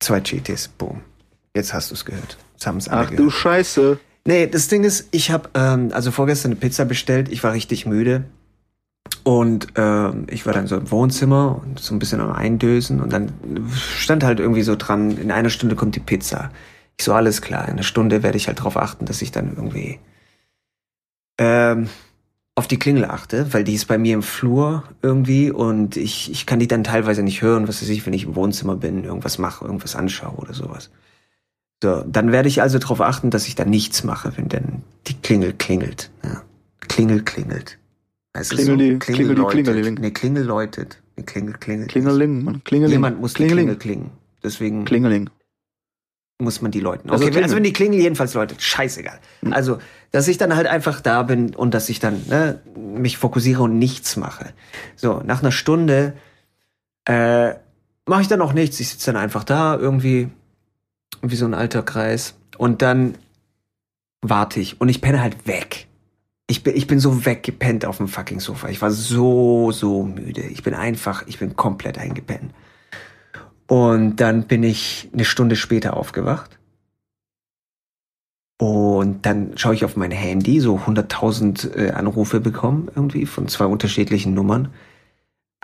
zwei 0.00 0.20
GTs. 0.20 0.68
Boom. 0.68 1.00
Jetzt 1.54 1.74
hast 1.74 1.90
du 1.90 1.94
es 1.94 2.04
gehört. 2.04 2.38
Jetzt 2.52 2.66
haben 2.66 2.78
es 2.78 2.88
alle 2.88 3.02
Ach 3.02 3.10
gehört. 3.10 3.26
du 3.26 3.30
Scheiße. 3.30 3.98
Nee, 4.24 4.46
das 4.46 4.68
Ding 4.68 4.84
ist, 4.84 5.08
ich 5.10 5.30
habe 5.30 5.50
ähm, 5.54 5.90
also 5.92 6.10
vorgestern 6.10 6.52
eine 6.52 6.60
Pizza 6.60 6.84
bestellt. 6.84 7.28
Ich 7.30 7.42
war 7.42 7.52
richtig 7.52 7.86
müde. 7.86 8.24
Und 9.24 9.68
ähm, 9.76 10.26
ich 10.30 10.46
war 10.46 10.52
dann 10.52 10.66
so 10.66 10.76
im 10.76 10.90
Wohnzimmer 10.90 11.60
und 11.62 11.78
so 11.80 11.94
ein 11.94 11.98
bisschen 11.98 12.20
am 12.20 12.32
Eindösen. 12.32 13.00
Und 13.00 13.12
dann 13.12 13.32
stand 13.74 14.24
halt 14.24 14.40
irgendwie 14.40 14.62
so 14.62 14.76
dran, 14.76 15.16
in 15.18 15.30
einer 15.30 15.50
Stunde 15.50 15.76
kommt 15.76 15.96
die 15.96 16.00
Pizza. 16.00 16.50
Ich 16.98 17.04
so, 17.04 17.12
alles 17.12 17.42
klar, 17.42 17.64
in 17.64 17.72
einer 17.74 17.82
Stunde 17.82 18.22
werde 18.22 18.36
ich 18.36 18.46
halt 18.46 18.62
drauf 18.62 18.76
achten, 18.76 19.06
dass 19.06 19.22
ich 19.22 19.32
dann 19.32 19.54
irgendwie 19.56 19.98
ähm, 21.38 21.88
auf 22.54 22.68
die 22.68 22.78
Klingel 22.78 23.04
achte, 23.06 23.52
weil 23.54 23.64
die 23.64 23.74
ist 23.74 23.86
bei 23.86 23.96
mir 23.98 24.14
im 24.14 24.22
Flur 24.22 24.84
irgendwie 25.00 25.50
und 25.50 25.96
ich, 25.96 26.30
ich 26.30 26.44
kann 26.44 26.58
die 26.58 26.68
dann 26.68 26.84
teilweise 26.84 27.22
nicht 27.22 27.40
hören, 27.42 27.66
was 27.66 27.80
weiß 27.80 27.88
ich, 27.88 28.04
wenn 28.04 28.12
ich 28.12 28.24
im 28.24 28.34
Wohnzimmer 28.34 28.76
bin, 28.76 29.04
irgendwas 29.04 29.38
mache, 29.38 29.64
irgendwas 29.64 29.96
anschaue 29.96 30.36
oder 30.36 30.52
sowas. 30.52 30.90
So, 31.82 32.04
dann 32.06 32.30
werde 32.30 32.48
ich 32.48 32.60
also 32.62 32.78
darauf 32.78 33.00
achten, 33.00 33.30
dass 33.30 33.48
ich 33.48 33.54
da 33.54 33.64
nichts 33.64 34.04
mache, 34.04 34.32
wenn 34.36 34.48
denn 34.48 34.82
die 35.06 35.14
Klingel 35.14 35.54
klingelt. 35.54 36.10
Ja. 36.22 36.42
Klingel 36.80 37.22
klingelt. 37.22 37.78
Du 38.34 38.40
Klingel 38.42 38.76
die- 38.76 38.98
klingel 38.98 39.34
die 39.34 39.40
läutet. 39.40 39.64
Klingeling. 39.64 39.94
Nee, 39.94 40.10
Klingel 40.10 40.44
läutet. 40.44 41.02
Nee, 41.16 41.24
Klingel 41.24 41.54
klingelt. 41.54 41.90
Klingeling, 41.90 42.44
Mann. 42.44 42.64
Klingeling. 42.64 42.92
Jemand 42.92 43.20
muss 43.20 43.32
die 43.32 43.36
Klingeling. 43.44 43.66
Klingel 43.66 43.78
klingen. 43.78 44.10
Deswegen 44.44 44.84
Klingeling. 44.84 45.30
Muss 46.42 46.62
man 46.62 46.70
die 46.70 46.80
läuten. 46.80 47.10
Also 47.10 47.22
Okay, 47.22 47.30
klingeln. 47.30 47.44
also 47.44 47.56
wenn 47.56 47.64
die 47.64 47.72
Klingel 47.72 48.00
jedenfalls 48.00 48.34
läutet, 48.34 48.60
scheißegal. 48.62 49.18
Hm. 49.42 49.52
Also, 49.52 49.78
dass 50.10 50.28
ich 50.28 50.38
dann 50.38 50.54
halt 50.54 50.66
einfach 50.66 51.00
da 51.00 51.22
bin 51.22 51.54
und 51.54 51.72
dass 51.74 51.88
ich 51.88 51.98
dann 52.00 52.22
ne, 52.28 52.60
mich 52.76 53.16
fokussiere 53.16 53.62
und 53.62 53.78
nichts 53.78 54.16
mache. 54.16 54.52
So, 54.96 55.22
nach 55.24 55.40
einer 55.40 55.52
Stunde 55.52 56.14
äh, 57.06 57.54
mache 58.06 58.22
ich 58.22 58.28
dann 58.28 58.40
auch 58.40 58.52
nichts. 58.52 58.78
Ich 58.80 58.88
sitze 58.90 59.12
dann 59.12 59.20
einfach 59.20 59.44
da 59.44 59.76
irgendwie 59.76 60.28
wie 61.22 61.36
so 61.36 61.44
ein 61.44 61.54
alter 61.54 61.82
Kreis 61.82 62.34
und 62.58 62.82
dann 62.82 63.16
warte 64.20 64.60
ich 64.60 64.80
und 64.80 64.88
ich 64.88 65.00
penne 65.00 65.20
halt 65.20 65.46
weg. 65.46 65.86
Ich 66.48 66.62
bin, 66.62 66.76
ich 66.76 66.86
bin 66.86 66.98
so 66.98 67.24
weggepennt 67.24 67.86
auf 67.86 67.96
dem 67.96 68.08
fucking 68.08 68.40
Sofa. 68.40 68.68
Ich 68.68 68.82
war 68.82 68.90
so, 68.90 69.70
so 69.72 70.02
müde. 70.02 70.42
Ich 70.42 70.62
bin 70.62 70.74
einfach, 70.74 71.26
ich 71.26 71.38
bin 71.38 71.56
komplett 71.56 71.98
eingepennt. 71.98 72.52
Und 73.72 74.16
dann 74.16 74.42
bin 74.42 74.64
ich 74.64 75.08
eine 75.14 75.24
Stunde 75.24 75.56
später 75.56 75.96
aufgewacht. 75.96 76.58
Und 78.58 79.24
dann 79.24 79.56
schaue 79.56 79.72
ich 79.72 79.86
auf 79.86 79.96
mein 79.96 80.10
Handy, 80.10 80.60
so 80.60 80.76
100.000 80.76 81.74
äh, 81.74 81.90
Anrufe 81.92 82.40
bekommen, 82.40 82.90
irgendwie 82.94 83.24
von 83.24 83.48
zwei 83.48 83.64
unterschiedlichen 83.64 84.34
Nummern. 84.34 84.68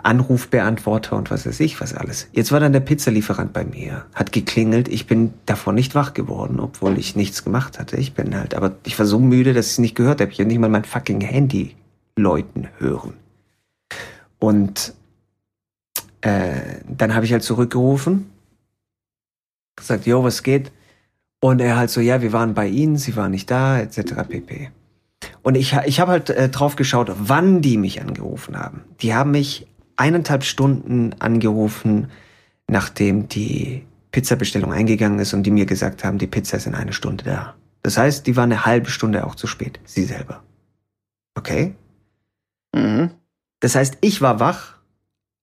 Anrufbeantworter 0.01 1.17
und 1.17 1.29
was 1.29 1.45
weiß 1.45 1.59
ich, 1.59 1.79
was 1.81 1.93
alles. 1.93 2.29
Jetzt 2.31 2.51
war 2.51 2.59
dann 2.59 2.73
der 2.73 2.79
Pizzalieferant 2.79 3.53
bei 3.53 3.63
mir, 3.63 4.07
hat 4.15 4.31
geklingelt. 4.31 4.87
Ich 4.87 5.05
bin 5.05 5.35
davon 5.45 5.75
nicht 5.75 5.93
wach 5.93 6.15
geworden, 6.15 6.59
obwohl 6.59 6.97
ich 6.97 7.15
nichts 7.15 7.43
gemacht 7.43 7.77
hatte. 7.77 7.97
Ich 7.97 8.15
bin 8.15 8.35
halt, 8.35 8.55
aber 8.55 8.71
ich 8.87 8.97
war 8.97 9.05
so 9.05 9.19
müde, 9.19 9.53
dass 9.53 9.67
ich 9.67 9.73
es 9.73 9.77
nicht 9.77 9.95
gehört 9.95 10.19
habe. 10.19 10.31
Ich 10.31 10.39
habe 10.39 10.47
nicht 10.47 10.57
mal 10.57 10.67
mein 10.67 10.83
fucking 10.83 11.21
Handy 11.21 11.75
läuten 12.15 12.69
hören. 12.79 13.13
Und 14.39 14.95
äh, 16.21 16.81
dann 16.87 17.15
habe 17.15 17.25
ich 17.25 17.31
halt 17.31 17.43
zurückgerufen, 17.43 18.29
gesagt, 19.75 20.05
jo, 20.05 20.23
was 20.23 20.43
geht? 20.43 20.71
Und 21.41 21.61
er 21.61 21.77
halt 21.77 21.89
so, 21.89 22.01
ja, 22.01 22.21
wir 22.21 22.33
waren 22.33 22.53
bei 22.53 22.67
Ihnen, 22.67 22.97
Sie 22.97 23.15
waren 23.15 23.31
nicht 23.31 23.49
da, 23.49 23.79
etc. 23.79 24.13
pp. 24.27 24.71
Und 25.41 25.55
ich, 25.55 25.73
ich 25.85 25.99
habe 25.99 26.11
halt 26.11 26.29
äh, 26.29 26.49
drauf 26.49 26.75
geschaut, 26.75 27.11
wann 27.17 27.61
die 27.61 27.77
mich 27.77 28.01
angerufen 28.01 28.57
haben. 28.57 28.83
Die 29.01 29.13
haben 29.13 29.31
mich 29.31 29.67
eineinhalb 29.95 30.43
Stunden 30.43 31.13
angerufen, 31.19 32.11
nachdem 32.67 33.27
die 33.27 33.85
Pizzabestellung 34.11 34.73
eingegangen 34.73 35.19
ist 35.19 35.33
und 35.33 35.43
die 35.43 35.51
mir 35.51 35.65
gesagt 35.65 36.03
haben, 36.03 36.17
die 36.17 36.27
Pizza 36.27 36.57
ist 36.57 36.67
in 36.67 36.75
einer 36.75 36.93
Stunde 36.93 37.23
da. 37.23 37.55
Das 37.83 37.97
heißt, 37.97 38.27
die 38.27 38.35
waren 38.35 38.51
eine 38.51 38.65
halbe 38.65 38.89
Stunde 38.89 39.25
auch 39.25 39.35
zu 39.35 39.47
spät, 39.47 39.79
sie 39.85 40.03
selber. 40.03 40.43
Okay? 41.35 41.73
Mhm. 42.75 43.11
Das 43.59 43.75
heißt, 43.75 43.97
ich 44.01 44.21
war 44.21 44.39
wach, 44.39 44.78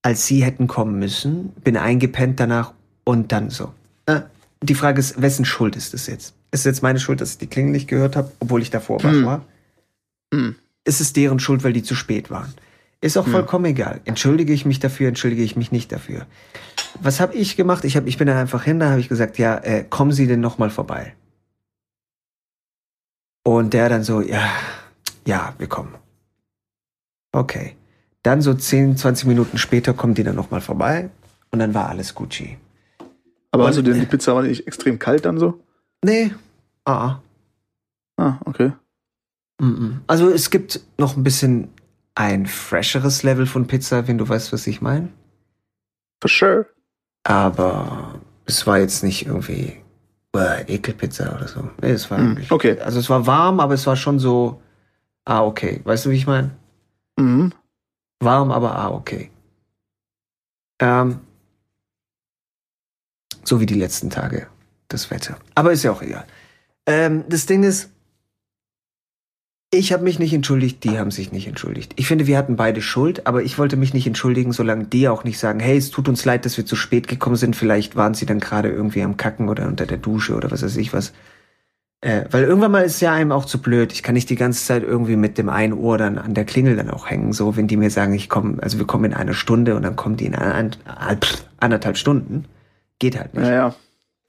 als 0.07 0.25
sie 0.25 0.45
hätten 0.45 0.69
kommen 0.69 1.01
müssen, 1.01 1.49
bin 1.65 1.77
eingepennt 1.77 2.39
danach 2.39 2.75
und 3.03 3.33
dann 3.33 3.51
so. 3.51 3.75
Äh, 4.07 4.21
die 4.63 4.77
Frage 4.77 5.01
ist, 5.01 5.21
wessen 5.21 5.45
Schuld 5.45 5.75
ist 5.75 5.95
es 5.95 6.07
jetzt? 6.07 6.33
Ist 6.53 6.61
es 6.61 6.65
jetzt 6.65 6.83
meine 6.85 7.01
Schuld, 7.01 7.21
dass 7.21 7.33
ich 7.33 7.39
die 7.39 7.49
Klingel 7.49 7.73
nicht 7.73 7.89
gehört 7.89 8.15
habe, 8.15 8.31
obwohl 8.39 8.63
ich 8.63 8.71
davor 8.71 9.03
Hm. 9.03 9.27
war? 9.27 9.45
Hm. 10.33 10.55
Ist 10.85 11.01
es 11.01 11.13
deren 11.13 11.41
Schuld, 11.41 11.65
weil 11.65 11.73
die 11.73 11.83
zu 11.83 11.97
spät 11.97 12.31
waren? 12.31 12.55
Ist 13.01 13.17
auch 13.19 13.25
Hm. 13.27 13.33
vollkommen 13.33 13.65
egal. 13.65 14.01
Entschuldige 14.05 14.53
ich 14.53 14.65
mich 14.65 14.79
dafür, 14.79 15.09
entschuldige 15.09 15.43
ich 15.43 15.57
mich 15.57 15.73
nicht 15.73 15.91
dafür. 15.91 16.25
Was 17.01 17.19
habe 17.19 17.35
ich 17.35 17.57
gemacht? 17.57 17.85
Ich, 17.85 17.97
hab, 17.97 18.07
ich 18.07 18.17
bin 18.17 18.29
dann 18.29 18.37
einfach 18.37 18.63
hin, 18.63 18.79
da 18.79 18.91
habe 18.91 19.01
ich 19.01 19.09
gesagt, 19.09 19.39
ja, 19.39 19.57
äh, 19.59 19.83
kommen 19.91 20.13
Sie 20.13 20.29
denn 20.29 20.39
noch 20.39 20.59
mal 20.59 20.71
vorbei? 20.71 21.15
Und 23.43 23.75
der 23.75 23.89
dann 23.89 24.05
so, 24.05 24.21
ja, 24.21 24.49
ja, 25.27 25.53
wir 25.59 25.67
kommen. 25.67 25.97
Okay. 27.33 27.75
Dann 28.27 28.43
so 28.43 28.55
10, 28.55 28.97
20 28.97 29.29
Minuten 29.29 29.57
später 29.57 29.95
kommen 29.95 30.15
die 30.15 30.25
dann 30.25 30.35
noch 30.35 30.51
mal 30.51 30.61
vorbei 30.61 31.11
und 31.53 31.61
dann 31.61 31.75
war 31.75 31.89
alles 31.89 32.13
Gucci. 32.13 32.59
Aber 33.53 33.67
Und- 33.67 33.77
du 33.77 33.83
denn 33.83 34.01
die 34.01 34.07
Pizza 34.07 34.35
war 34.35 34.43
nicht 34.43 34.67
extrem 34.67 34.99
kalt 34.99 35.25
dann 35.25 35.39
so? 35.39 35.61
Nee. 36.05 36.33
Ah, 36.85 37.21
Ah, 38.19 38.39
okay. 38.47 38.73
Also 40.09 40.29
es 40.31 40.51
gibt 40.51 40.81
noch 40.99 41.17
ein 41.17 41.23
bisschen 41.23 41.69
ein 42.17 42.47
fresheres 42.47 43.23
Level 43.23 43.47
von 43.47 43.67
Pizza, 43.69 44.09
wenn 44.09 44.19
du 44.19 44.29
weißt, 44.29 44.53
was 44.53 44.67
ich 44.67 44.81
meine. 44.81 45.09
For 46.21 46.29
sure. 46.29 46.67
Aber 47.25 48.19
es 48.47 48.67
war 48.67 48.79
jetzt 48.79 49.05
nicht 49.05 49.27
irgendwie 49.27 49.77
Boah, 50.33 50.59
Ekelpizza 50.67 51.33
oder 51.37 51.47
so. 51.47 51.71
Nee, 51.81 51.91
es 51.93 52.11
war 52.11 52.19
eigentlich- 52.19 52.51
okay. 52.51 52.81
Also 52.81 52.99
es 52.99 53.09
war 53.09 53.27
warm, 53.27 53.61
aber 53.61 53.75
es 53.75 53.87
war 53.87 53.97
schon 53.97 54.19
so, 54.19 54.61
ah, 55.25 55.45
okay. 55.45 55.81
Weißt 55.85 56.07
du, 56.07 56.11
wie 56.11 56.17
ich 56.17 56.27
meine? 56.27 56.51
Mhm. 57.17 57.53
Warm, 58.21 58.51
aber 58.51 58.77
ah, 58.77 58.91
okay. 58.91 59.31
Ähm, 60.81 61.21
so 63.45 63.61
wie 63.61 63.67
die 63.67 63.75
letzten 63.75 64.11
Tage, 64.11 64.47
das 64.89 65.11
Wetter. 65.11 65.39
Aber 65.55 65.73
ist 65.73 65.83
ja 65.83 65.93
auch 65.93 66.03
egal. 66.03 66.27
Ähm, 66.87 67.25
das 67.29 67.47
Ding 67.47 67.63
ist, 67.63 67.91
ich 69.73 69.93
habe 69.93 70.05
mich 70.05 70.19
nicht 70.19 70.33
entschuldigt, 70.33 70.85
die 70.85 70.99
haben 70.99 71.11
sich 71.11 71.33
nicht 71.33 71.49
entschuldigt. 71.49 71.93
Ich 71.97 72.07
finde, 72.07 72.27
wir 72.27 72.39
hatten 72.39 72.57
beide 72.57 72.81
Schuld, 72.81 73.27
aber 73.27 73.43
ich 73.43 73.59
wollte 73.59 73.77
mich 73.77 73.93
nicht 73.93 74.07
entschuldigen, 74.07 74.53
solange 74.53 74.85
die 74.85 75.09
auch 75.09 75.25
nicht 75.25 75.39
sagen, 75.39 75.61
hey, 75.61 75.77
es 75.77 75.91
tut 75.91 76.09
uns 76.09 76.25
leid, 76.25 76.45
dass 76.45 76.57
wir 76.57 76.65
zu 76.65 76.77
spät 76.77 77.09
gekommen 77.09 77.37
sind. 77.37 77.57
Vielleicht 77.57 77.97
waren 77.97 78.15
sie 78.15 78.27
dann 78.27 78.41
gerade 78.41 78.71
irgendwie 78.71 79.03
am 79.03 79.17
Kacken 79.17 79.49
oder 79.49 79.67
unter 79.67 79.87
der 79.87 79.99
Dusche 79.99 80.35
oder 80.35 80.51
was 80.51 80.63
weiß 80.63 80.77
ich 80.77 80.93
was. 80.93 81.13
Äh, 82.07 82.25
weil 82.31 82.45
irgendwann 82.45 82.71
mal 82.71 82.85
ist 82.85 82.95
es 82.95 83.01
ja 83.01 83.13
einem 83.13 83.33
auch 83.33 83.47
zu 83.47 83.61
blöd. 83.61 83.93
Ich 83.93 84.05
kann 84.05 84.15
nicht 84.15 84.31
die 84.31 84.37
ganze 84.37 84.65
Zeit 84.65 84.85
irgendwie 84.85 85.17
mit 85.17 85.39
dem 85.39 85.49
einen 85.49 85.73
Ohr 85.73 85.99
dann 85.99 86.19
an 86.19 86.35
der 86.35 86.45
Klingel 86.45 86.77
dann 86.77 86.89
auch 86.89 87.11
hängen. 87.11 87.33
So, 87.33 87.57
wenn 87.57 87.67
die 87.67 87.77
mir 87.77 87.91
sagen, 87.91 88.15
ich 88.15 88.29
komme, 88.29 88.63
also 88.63 88.79
wir 88.79 88.87
kommen 88.87 89.07
in 89.07 89.15
einer 89.15 89.35
Stunde 89.35 89.75
und 89.75 89.83
dann 89.83 89.97
kommen 89.97 90.17
die 90.17 90.27
in 90.27 90.37
anderthalb, 90.37 91.27
anderthalb 91.59 91.97
Stunden. 91.97 92.45
Geht 93.01 93.19
halt 93.19 93.35
nicht. 93.35 93.49
Ja, 93.49 93.53
ja. 93.53 93.75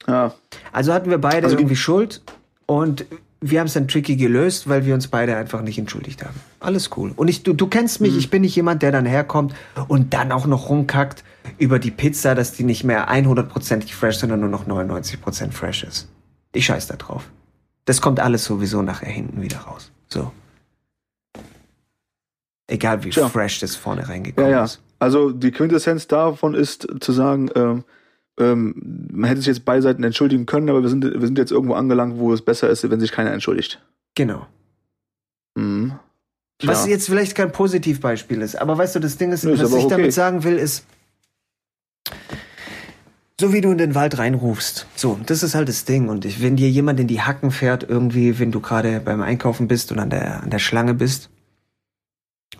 Ja. 0.08 0.34
Also 0.72 0.92
hatten 0.92 1.08
wir 1.08 1.18
beide 1.18 1.44
Also 1.44 1.56
irgendwie 1.56 1.76
Schuld 1.76 2.22
und 2.66 3.04
wir 3.40 3.60
haben 3.60 3.68
es 3.68 3.74
dann 3.74 3.86
tricky 3.86 4.16
gelöst, 4.16 4.68
weil 4.68 4.84
wir 4.84 4.94
uns 4.94 5.06
beide 5.06 5.36
einfach 5.36 5.62
nicht 5.62 5.78
entschuldigt 5.78 6.24
haben. 6.24 6.34
Alles 6.58 6.90
cool. 6.96 7.12
Und 7.14 7.28
ich, 7.28 7.44
du, 7.44 7.52
du 7.52 7.68
kennst 7.68 8.00
mich, 8.00 8.16
ich 8.16 8.28
bin 8.30 8.42
nicht 8.42 8.56
jemand, 8.56 8.82
der 8.82 8.90
dann 8.90 9.06
herkommt 9.06 9.54
und 9.86 10.12
dann 10.14 10.32
auch 10.32 10.46
noch 10.46 10.68
rumkackt 10.68 11.22
über 11.58 11.78
die 11.78 11.92
Pizza, 11.92 12.34
dass 12.34 12.52
die 12.52 12.64
nicht 12.64 12.82
mehr 12.82 13.08
100%ig 13.08 13.94
fresh, 13.94 14.16
sondern 14.16 14.40
nur 14.40 14.48
noch 14.48 14.66
99% 14.66 15.52
fresh 15.52 15.84
ist. 15.84 16.08
Ich 16.52 16.66
scheiß 16.66 16.88
da 16.88 16.96
drauf. 16.96 17.30
Das 17.88 18.02
kommt 18.02 18.20
alles 18.20 18.44
sowieso 18.44 18.82
nachher 18.82 19.08
hinten 19.08 19.40
wieder 19.40 19.60
raus. 19.60 19.90
So. 20.08 20.30
Egal 22.66 23.02
wie 23.02 23.08
Tja. 23.08 23.30
fresh 23.30 23.60
das 23.60 23.76
vorne 23.76 24.02
Ja, 24.02 24.08
reingekommen 24.08 24.50
ja. 24.50 24.64
ist. 24.64 24.82
Also 24.98 25.30
die 25.30 25.52
Quintessenz 25.52 26.06
davon 26.06 26.52
ist 26.54 26.86
zu 27.00 27.12
sagen, 27.12 27.48
ähm, 27.54 27.84
ähm, 28.38 29.08
man 29.10 29.30
hätte 29.30 29.40
sich 29.40 29.46
jetzt 29.46 29.64
beide 29.64 29.80
Seiten 29.80 30.04
entschuldigen 30.04 30.44
können, 30.44 30.68
aber 30.68 30.82
wir 30.82 30.90
sind, 30.90 31.02
wir 31.02 31.26
sind 31.26 31.38
jetzt 31.38 31.50
irgendwo 31.50 31.72
angelangt, 31.76 32.18
wo 32.18 32.30
es 32.34 32.42
besser 32.42 32.68
ist, 32.68 32.90
wenn 32.90 33.00
sich 33.00 33.10
keiner 33.10 33.32
entschuldigt. 33.32 33.82
Genau. 34.14 34.46
Mhm. 35.54 35.98
Was 36.64 36.86
jetzt 36.86 37.06
vielleicht 37.06 37.34
kein 37.34 37.52
Positivbeispiel 37.52 38.42
ist, 38.42 38.56
aber 38.56 38.76
weißt 38.76 38.96
du, 38.96 39.00
das 39.00 39.16
Ding 39.16 39.32
ist, 39.32 39.44
Nö, 39.44 39.52
was 39.58 39.70
ich 39.70 39.84
okay. 39.84 39.88
damit 39.88 40.12
sagen 40.12 40.44
will, 40.44 40.58
ist, 40.58 40.84
so 43.40 43.52
wie 43.52 43.60
du 43.60 43.70
in 43.70 43.78
den 43.78 43.94
Wald 43.94 44.18
reinrufst. 44.18 44.86
So, 44.96 45.18
das 45.26 45.42
ist 45.42 45.54
halt 45.54 45.68
das 45.68 45.84
Ding. 45.84 46.08
Und 46.08 46.24
ich, 46.24 46.42
wenn 46.42 46.56
dir 46.56 46.68
jemand 46.68 46.98
in 46.98 47.06
die 47.06 47.22
Hacken 47.22 47.50
fährt, 47.50 47.84
irgendwie, 47.88 48.38
wenn 48.38 48.50
du 48.50 48.60
gerade 48.60 49.00
beim 49.00 49.22
Einkaufen 49.22 49.68
bist 49.68 49.92
und 49.92 49.98
an 49.98 50.10
der, 50.10 50.42
an 50.42 50.50
der 50.50 50.58
Schlange 50.58 50.94
bist 50.94 51.30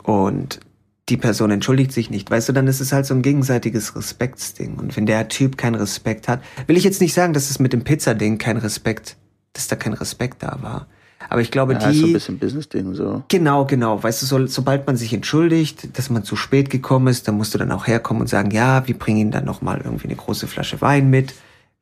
und 0.04 0.60
die 1.08 1.16
Person 1.16 1.50
entschuldigt 1.50 1.92
sich 1.92 2.10
nicht, 2.10 2.30
weißt 2.30 2.48
du, 2.48 2.52
dann 2.52 2.68
ist 2.68 2.80
es 2.80 2.92
halt 2.92 3.06
so 3.06 3.14
ein 3.14 3.22
gegenseitiges 3.22 3.96
Respektsding. 3.96 4.76
Und 4.76 4.96
wenn 4.96 5.06
der 5.06 5.28
Typ 5.28 5.56
keinen 5.56 5.74
Respekt 5.74 6.28
hat, 6.28 6.42
will 6.66 6.76
ich 6.76 6.84
jetzt 6.84 7.00
nicht 7.00 7.14
sagen, 7.14 7.32
dass 7.32 7.50
es 7.50 7.58
mit 7.58 7.72
dem 7.72 7.82
Pizzading 7.82 8.38
kein 8.38 8.58
Respekt, 8.58 9.16
dass 9.54 9.68
da 9.68 9.76
kein 9.76 9.94
Respekt 9.94 10.42
da 10.42 10.58
war. 10.62 10.86
Aber 11.30 11.40
ich 11.42 11.50
glaube, 11.50 11.74
ja, 11.74 11.78
die. 11.78 11.86
ist 11.90 12.00
so 12.00 12.06
ein 12.06 12.12
bisschen 12.12 12.38
Business-Ding 12.38 12.94
so. 12.94 13.22
Genau, 13.28 13.64
genau. 13.66 14.02
Weißt 14.02 14.22
du, 14.22 14.26
so, 14.26 14.46
sobald 14.46 14.86
man 14.86 14.96
sich 14.96 15.12
entschuldigt, 15.12 15.96
dass 15.98 16.08
man 16.10 16.24
zu 16.24 16.36
spät 16.36 16.70
gekommen 16.70 17.08
ist, 17.08 17.28
dann 17.28 17.36
musst 17.36 17.52
du 17.54 17.58
dann 17.58 17.70
auch 17.70 17.86
herkommen 17.86 18.22
und 18.22 18.28
sagen, 18.28 18.50
ja, 18.50 18.86
wir 18.88 18.98
bringen 18.98 19.18
Ihnen 19.18 19.30
dann 19.30 19.44
nochmal 19.44 19.80
irgendwie 19.84 20.06
eine 20.06 20.16
große 20.16 20.46
Flasche 20.46 20.80
Wein 20.80 21.10
mit, 21.10 21.34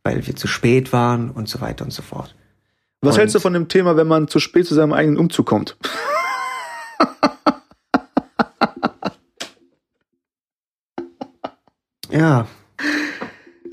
weil 0.02 0.26
wir 0.26 0.34
zu 0.36 0.48
spät 0.48 0.92
waren 0.92 1.30
und 1.30 1.48
so 1.48 1.60
weiter 1.60 1.84
und 1.84 1.92
so 1.92 2.02
fort. 2.02 2.34
Was 3.02 3.14
Und- 3.14 3.20
hältst 3.20 3.34
du 3.36 3.40
von 3.40 3.52
dem 3.52 3.68
Thema, 3.68 3.96
wenn 3.96 4.08
man 4.08 4.26
zu 4.28 4.40
spät 4.40 4.66
zu 4.66 4.74
seinem 4.74 4.92
eigenen 4.92 5.16
Umzug 5.18 5.46
kommt? 5.46 5.76
Ja, 12.10 12.46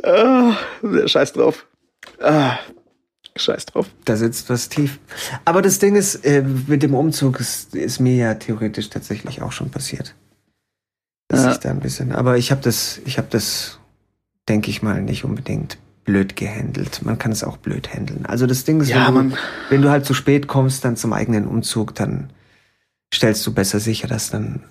Ah, 0.06 0.58
scheiß 1.06 1.32
drauf. 1.34 1.66
Ah, 2.22 2.58
scheiß 3.36 3.66
drauf. 3.68 3.88
da 4.06 4.16
sitzt 4.16 4.50
was 4.50 4.70
tief. 4.70 5.00
Aber 5.46 5.62
das 5.62 5.80
Ding 5.80 5.96
ist, 5.96 6.24
äh, 6.26 6.44
mit 6.44 6.84
dem 6.84 6.94
Umzug 6.94 7.40
ist, 7.40 7.74
ist 7.76 8.00
mir 8.00 8.16
ja 8.16 8.34
theoretisch 8.36 8.90
tatsächlich 8.90 9.42
auch 9.42 9.52
schon 9.52 9.70
passiert. 9.72 10.16
Dass 11.30 11.44
Ja. 11.44 11.52
ich 11.52 11.58
da 11.58 11.70
ein 11.72 11.80
bisschen, 11.80 12.12
aber 12.12 12.38
ich 12.38 12.52
habe 12.52 12.62
das, 12.62 13.00
ich 13.06 13.18
habe 13.18 13.28
das, 13.32 13.80
denke 14.48 14.70
ich 14.70 14.82
mal, 14.84 15.02
nicht 15.02 15.24
unbedingt 15.24 15.78
blöd 16.04 16.36
gehandelt. 16.36 17.02
Man 17.04 17.18
kann 17.18 17.32
es 17.32 17.44
auch 17.44 17.58
blöd 17.58 17.94
handeln. 17.94 18.26
Also 18.26 18.46
das 18.46 18.66
Ding 18.66 18.82
ist, 18.82 18.90
Ja, 18.90 19.08
wenn, 19.08 19.14
du, 19.14 19.14
man- 19.14 19.38
wenn 19.70 19.82
du 19.82 19.90
halt 19.90 20.06
zu 20.06 20.14
spät 20.14 20.48
kommst, 20.48 20.84
dann 20.86 20.96
zum 20.98 21.14
eigenen 21.14 21.48
Umzug, 21.48 21.96
dann 21.96 22.30
stellst 23.14 23.46
du 23.48 23.54
besser 23.54 23.80
sicher, 23.80 24.08
dass 24.08 24.30
dann 24.30 24.64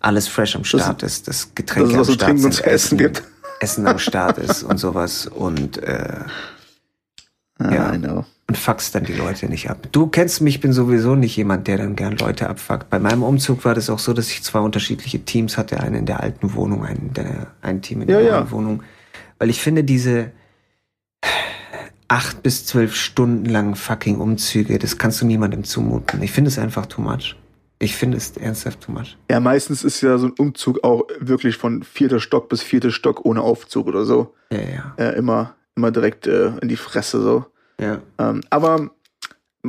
alles 0.00 0.28
fresh 0.28 0.56
am 0.56 0.64
Start 0.64 1.02
ist, 1.02 1.28
das 1.28 1.54
Getränk 1.54 1.92
dass 1.92 2.08
es 2.08 2.20
am 2.22 2.38
Start 2.38 2.54
zu 2.54 2.64
essen 2.66 2.98
gibt. 2.98 3.22
Essen 3.60 3.86
am 3.86 3.98
Start 3.98 4.38
ist 4.38 4.62
und 4.62 4.78
sowas 4.78 5.26
und 5.26 5.76
äh, 5.82 6.18
Ah, 7.60 7.72
Ja. 7.74 7.96
Know. 7.98 8.24
und 8.48 8.56
fuckst 8.58 8.94
dann 8.96 9.04
die 9.04 9.12
Leute 9.12 9.48
nicht 9.48 9.70
ab. 9.70 9.86
Du 9.92 10.08
kennst 10.08 10.40
mich, 10.40 10.56
ich 10.56 10.60
bin 10.60 10.72
sowieso 10.72 11.14
nicht 11.14 11.36
jemand, 11.36 11.68
der 11.68 11.76
dann 11.78 11.94
gern 11.94 12.16
Leute 12.16 12.48
abfuckt. 12.48 12.90
Bei 12.90 12.98
meinem 12.98 13.22
Umzug 13.22 13.64
war 13.64 13.74
das 13.74 13.88
auch 13.90 13.98
so, 14.00 14.12
dass 14.12 14.28
ich 14.30 14.42
zwei 14.42 14.58
unterschiedliche 14.58 15.20
Teams 15.24 15.56
hatte, 15.56 15.78
einen 15.78 15.94
in 15.94 16.06
der 16.06 16.20
alten 16.20 16.54
Wohnung, 16.54 16.84
einen 16.84 17.08
in 17.08 17.12
der, 17.14 17.46
ein 17.62 17.80
Team 17.82 18.02
in 18.02 18.08
Ja, 18.08 18.16
der 18.18 18.26
ja. 18.26 18.40
neuen 18.40 18.50
Wohnung. 18.50 18.82
Weil 19.38 19.50
ich 19.50 19.60
finde, 19.60 19.84
diese 19.84 20.32
acht 22.08 22.42
bis 22.42 22.66
zwölf 22.66 22.96
Stunden 22.96 23.44
langen 23.46 23.76
fucking 23.76 24.18
Umzüge, 24.18 24.78
das 24.78 24.98
kannst 24.98 25.20
du 25.20 25.26
niemandem 25.26 25.62
zumuten. 25.64 26.22
Ich 26.22 26.32
finde 26.32 26.48
es 26.48 26.58
einfach 26.58 26.86
too 26.86 27.00
much. 27.02 27.36
Ich 27.78 27.94
finde 27.96 28.16
es 28.18 28.36
ernsthaft 28.36 28.80
too 28.82 28.92
much. 28.92 29.16
Ja, 29.30 29.40
meistens 29.40 29.84
ist 29.84 30.00
ja 30.02 30.18
so 30.18 30.26
ein 30.26 30.32
Umzug 30.38 30.82
auch 30.84 31.04
wirklich 31.20 31.56
von 31.56 31.82
vierter 31.82 32.20
Stock 32.20 32.48
bis 32.48 32.62
vierter 32.62 32.90
Stock 32.90 33.24
ohne 33.24 33.40
Aufzug 33.42 33.86
oder 33.86 34.04
so. 34.04 34.34
Ja, 34.52 34.58
ja. 34.58 34.94
Äh, 34.98 35.16
immer, 35.16 35.54
immer 35.76 35.90
direkt 35.90 36.26
äh, 36.26 36.48
in 36.60 36.68
die 36.68 36.76
Fresse 36.76 37.22
so. 37.22 37.46
Ja, 37.80 38.02
Ähm, 38.18 38.42
aber 38.50 38.90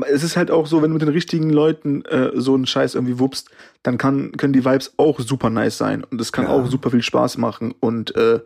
es 0.08 0.24
ist 0.24 0.38
halt 0.38 0.52
auch 0.52 0.68
so, 0.68 0.82
wenn 0.82 0.90
du 0.90 0.94
mit 0.94 1.02
den 1.02 1.10
richtigen 1.10 1.50
Leuten 1.50 2.06
äh, 2.06 2.32
so 2.36 2.56
einen 2.56 2.66
Scheiß 2.66 2.96
irgendwie 2.96 3.20
wuppst, 3.20 3.50
dann 3.84 3.98
kann, 3.98 4.32
können 4.34 4.54
die 4.54 4.64
Vibes 4.64 4.94
auch 4.98 5.20
super 5.20 5.50
nice 5.50 5.78
sein 5.78 6.04
und 6.04 6.22
es 6.22 6.32
kann 6.32 6.46
Ja. 6.46 6.52
auch 6.52 6.66
super 6.68 6.92
viel 6.92 7.02
Spaß 7.04 7.38
machen 7.38 7.74
und 7.80 8.16
äh, 8.16 8.40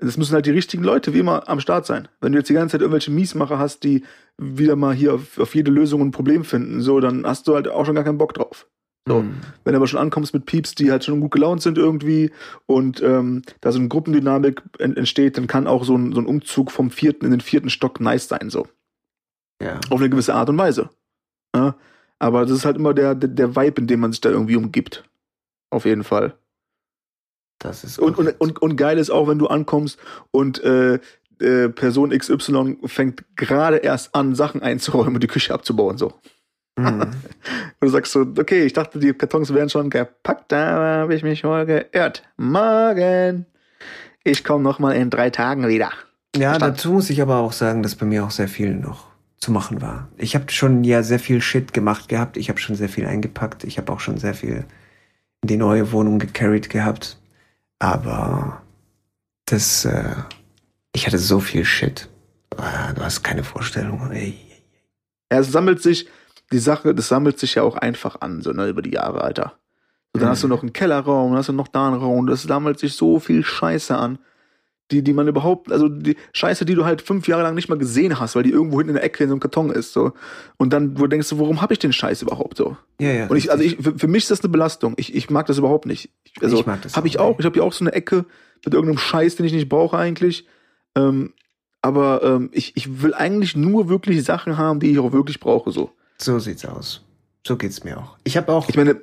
es 0.00 0.16
müssen 0.16 0.34
halt 0.34 0.46
die 0.46 0.50
richtigen 0.50 0.82
Leute 0.82 1.14
wie 1.14 1.20
immer 1.20 1.48
am 1.48 1.60
Start 1.60 1.86
sein. 1.86 2.08
Wenn 2.20 2.32
du 2.32 2.38
jetzt 2.38 2.48
die 2.48 2.54
ganze 2.54 2.72
Zeit 2.72 2.80
irgendwelche 2.80 3.12
Miesmacher 3.12 3.58
hast, 3.58 3.84
die 3.84 4.02
wieder 4.38 4.74
mal 4.76 4.94
hier 4.94 5.14
auf, 5.14 5.38
auf 5.38 5.54
jede 5.54 5.70
Lösung 5.70 6.00
ein 6.00 6.10
Problem 6.10 6.44
finden, 6.44 6.80
so, 6.80 6.98
dann 7.00 7.24
hast 7.24 7.46
du 7.46 7.54
halt 7.54 7.68
auch 7.68 7.86
schon 7.86 7.94
gar 7.94 8.04
keinen 8.04 8.18
Bock 8.18 8.34
drauf. 8.34 8.66
So. 9.06 9.22
Mhm. 9.22 9.36
Wenn 9.64 9.72
du 9.72 9.76
aber 9.78 9.86
schon 9.86 10.00
ankommst 10.00 10.34
mit 10.34 10.46
Pieps, 10.46 10.74
die 10.74 10.90
halt 10.90 11.04
schon 11.04 11.20
gut 11.20 11.30
gelaunt 11.30 11.62
sind 11.62 11.78
irgendwie 11.78 12.32
und 12.66 13.00
ähm, 13.02 13.42
da 13.60 13.70
so 13.72 13.78
eine 13.78 13.88
Gruppendynamik 13.88 14.62
en 14.80 14.96
entsteht, 14.96 15.38
dann 15.38 15.46
kann 15.46 15.66
auch 15.68 15.84
so 15.84 15.96
ein, 15.96 16.12
so 16.12 16.20
ein 16.20 16.26
Umzug 16.26 16.72
vom 16.72 16.90
vierten 16.90 17.24
in 17.24 17.30
den 17.30 17.40
vierten 17.40 17.70
Stock 17.70 18.00
nice 18.00 18.26
sein, 18.28 18.50
so. 18.50 18.66
Ja. 19.62 19.80
Auf 19.90 20.00
eine 20.00 20.10
gewisse 20.10 20.34
Art 20.34 20.48
und 20.48 20.58
Weise. 20.58 20.90
Ja? 21.54 21.76
Aber 22.18 22.42
das 22.42 22.52
ist 22.52 22.64
halt 22.64 22.76
immer 22.76 22.94
der, 22.94 23.14
der, 23.14 23.28
der 23.28 23.56
Vibe, 23.56 23.80
in 23.82 23.86
dem 23.86 24.00
man 24.00 24.12
sich 24.12 24.20
da 24.20 24.30
irgendwie 24.30 24.56
umgibt. 24.56 25.04
Auf 25.70 25.84
jeden 25.84 26.04
Fall. 26.04 26.34
Das 27.58 27.84
ist 27.84 27.98
Und, 27.98 28.18
und, 28.18 28.28
und, 28.40 28.62
und 28.62 28.76
geil 28.76 28.98
ist 28.98 29.10
auch, 29.10 29.28
wenn 29.28 29.38
du 29.38 29.48
ankommst 29.48 29.98
und 30.30 30.62
äh, 30.62 31.00
äh, 31.40 31.68
Person 31.68 32.10
XY 32.10 32.78
fängt 32.84 33.24
gerade 33.36 33.78
erst 33.78 34.14
an, 34.14 34.34
Sachen 34.34 34.62
einzuräumen 34.62 35.14
und 35.14 35.22
die 35.22 35.28
Küche 35.28 35.54
abzubauen. 35.54 35.98
So. 35.98 36.14
Mhm. 36.76 37.02
Und 37.80 37.86
du 37.86 37.88
sagst 37.88 38.12
so, 38.12 38.20
okay, 38.38 38.64
ich 38.64 38.72
dachte, 38.72 38.98
die 38.98 39.12
Kartons 39.12 39.52
wären 39.52 39.68
schon 39.68 39.90
gepackt, 39.90 40.52
da 40.52 41.00
habe 41.00 41.14
ich 41.14 41.22
mich 41.22 41.44
wohl 41.44 41.66
geirrt. 41.66 42.22
Morgen. 42.36 43.46
Ich 44.24 44.44
komme 44.44 44.62
noch 44.62 44.78
mal 44.78 44.92
in 44.92 45.10
drei 45.10 45.30
Tagen 45.30 45.66
wieder. 45.66 45.90
Ja, 46.36 46.50
Verstanden. 46.50 46.76
dazu 46.76 46.92
muss 46.92 47.10
ich 47.10 47.20
aber 47.22 47.38
auch 47.38 47.52
sagen, 47.52 47.82
dass 47.82 47.96
bei 47.96 48.06
mir 48.06 48.24
auch 48.24 48.30
sehr 48.30 48.48
viel 48.48 48.74
noch 48.74 49.07
zu 49.38 49.52
machen 49.52 49.80
war. 49.80 50.08
Ich 50.16 50.34
habe 50.34 50.50
schon 50.50 50.84
ja 50.84 51.02
sehr 51.02 51.18
viel 51.18 51.40
Shit 51.40 51.72
gemacht 51.72 52.08
gehabt. 52.08 52.36
Ich 52.36 52.48
habe 52.48 52.58
schon 52.58 52.76
sehr 52.76 52.88
viel 52.88 53.06
eingepackt. 53.06 53.64
Ich 53.64 53.78
habe 53.78 53.92
auch 53.92 54.00
schon 54.00 54.18
sehr 54.18 54.34
viel 54.34 54.64
in 55.42 55.48
die 55.48 55.56
neue 55.56 55.92
Wohnung 55.92 56.18
gecarried 56.18 56.68
gehabt. 56.70 57.18
Aber 57.78 58.62
das, 59.46 59.84
äh, 59.84 60.14
ich 60.92 61.06
hatte 61.06 61.18
so 61.18 61.40
viel 61.40 61.64
Shit. 61.64 62.08
Ah, 62.56 62.92
Du 62.92 63.02
hast 63.02 63.22
keine 63.22 63.44
Vorstellung. 63.44 64.10
Ey. 64.10 64.34
Ja, 65.32 65.38
es 65.38 65.52
sammelt 65.52 65.82
sich, 65.82 66.08
die 66.50 66.58
Sache, 66.58 66.94
das 66.94 67.08
sammelt 67.08 67.38
sich 67.38 67.54
ja 67.56 67.62
auch 67.62 67.76
einfach 67.76 68.20
an, 68.20 68.40
so, 68.42 68.52
ne, 68.52 68.68
über 68.68 68.82
die 68.82 68.92
Jahre, 68.92 69.20
Alter. 69.22 69.52
So, 70.14 70.20
dann 70.20 70.28
Mhm. 70.28 70.32
hast 70.32 70.42
du 70.42 70.48
noch 70.48 70.62
einen 70.62 70.72
Kellerraum, 70.72 71.30
dann 71.30 71.38
hast 71.38 71.50
du 71.50 71.52
noch 71.52 71.68
da 71.68 71.86
einen 71.88 71.96
Raum, 71.98 72.26
das 72.26 72.42
sammelt 72.42 72.78
sich 72.78 72.94
so 72.94 73.20
viel 73.20 73.44
Scheiße 73.44 73.96
an, 73.96 74.18
die, 74.90 75.02
die 75.02 75.12
man 75.12 75.28
überhaupt, 75.28 75.70
also 75.70 75.88
die 75.88 76.16
Scheiße, 76.32 76.64
die 76.64 76.74
du 76.74 76.84
halt 76.84 77.02
fünf 77.02 77.28
Jahre 77.28 77.42
lang 77.42 77.54
nicht 77.54 77.68
mal 77.68 77.78
gesehen 77.78 78.18
hast, 78.18 78.34
weil 78.36 78.42
die 78.42 78.50
irgendwo 78.50 78.78
hinten 78.78 78.90
in 78.90 78.94
der 78.96 79.04
Ecke 79.04 79.22
in 79.24 79.28
so 79.28 79.34
einem 79.34 79.40
Karton 79.40 79.70
ist, 79.70 79.92
so. 79.92 80.12
Und 80.56 80.72
dann, 80.72 80.98
wo 80.98 81.02
du 81.02 81.08
denkst, 81.08 81.28
du, 81.28 81.38
warum 81.38 81.60
habe 81.60 81.72
ich 81.74 81.78
den 81.78 81.92
Scheiß 81.92 82.22
überhaupt 82.22 82.56
so? 82.56 82.76
Ja, 83.00 83.10
ja. 83.12 83.26
Und 83.26 83.36
ich, 83.36 83.50
also 83.50 83.62
ich, 83.62 83.76
für, 83.76 83.98
für 83.98 84.08
mich 84.08 84.24
ist 84.24 84.30
das 84.30 84.40
eine 84.40 84.48
Belastung. 84.48 84.94
Ich, 84.96 85.14
ich 85.14 85.28
mag 85.30 85.46
das 85.46 85.58
überhaupt 85.58 85.86
nicht. 85.86 86.10
Ich, 86.24 86.32
also, 86.42 86.58
Ich 86.60 86.66
mag 86.66 86.80
das 86.82 86.96
Habe 86.96 87.06
ich 87.06 87.18
auch 87.18 87.24
auch. 87.24 87.28
nicht. 87.30 87.40
Ich 87.40 87.46
habe 87.46 87.58
ja 87.58 87.62
auch 87.64 87.72
so 87.72 87.84
eine 87.84 87.92
Ecke 87.92 88.24
mit 88.64 88.74
irgendeinem 88.74 88.98
Scheiß, 88.98 89.36
den 89.36 89.46
ich 89.46 89.52
nicht 89.52 89.68
brauche 89.68 89.96
eigentlich. 89.96 90.46
Ähm, 90.96 91.34
aber 91.82 92.22
ähm, 92.24 92.50
ich, 92.52 92.76
ich 92.76 93.02
will 93.02 93.14
eigentlich 93.14 93.56
nur 93.56 93.88
wirklich 93.88 94.24
Sachen 94.24 94.56
haben, 94.56 94.80
die 94.80 94.90
ich 94.90 94.98
auch 94.98 95.12
wirklich 95.12 95.38
brauche, 95.38 95.70
so. 95.70 95.90
So 96.16 96.38
sieht's 96.38 96.64
aus. 96.64 97.02
So 97.46 97.56
geht's 97.56 97.84
mir 97.84 97.98
auch. 97.98 98.16
Ich 98.24 98.36
habe 98.36 98.52
auch 98.52 98.68
Ich 98.68 98.76
meine, 98.76 99.00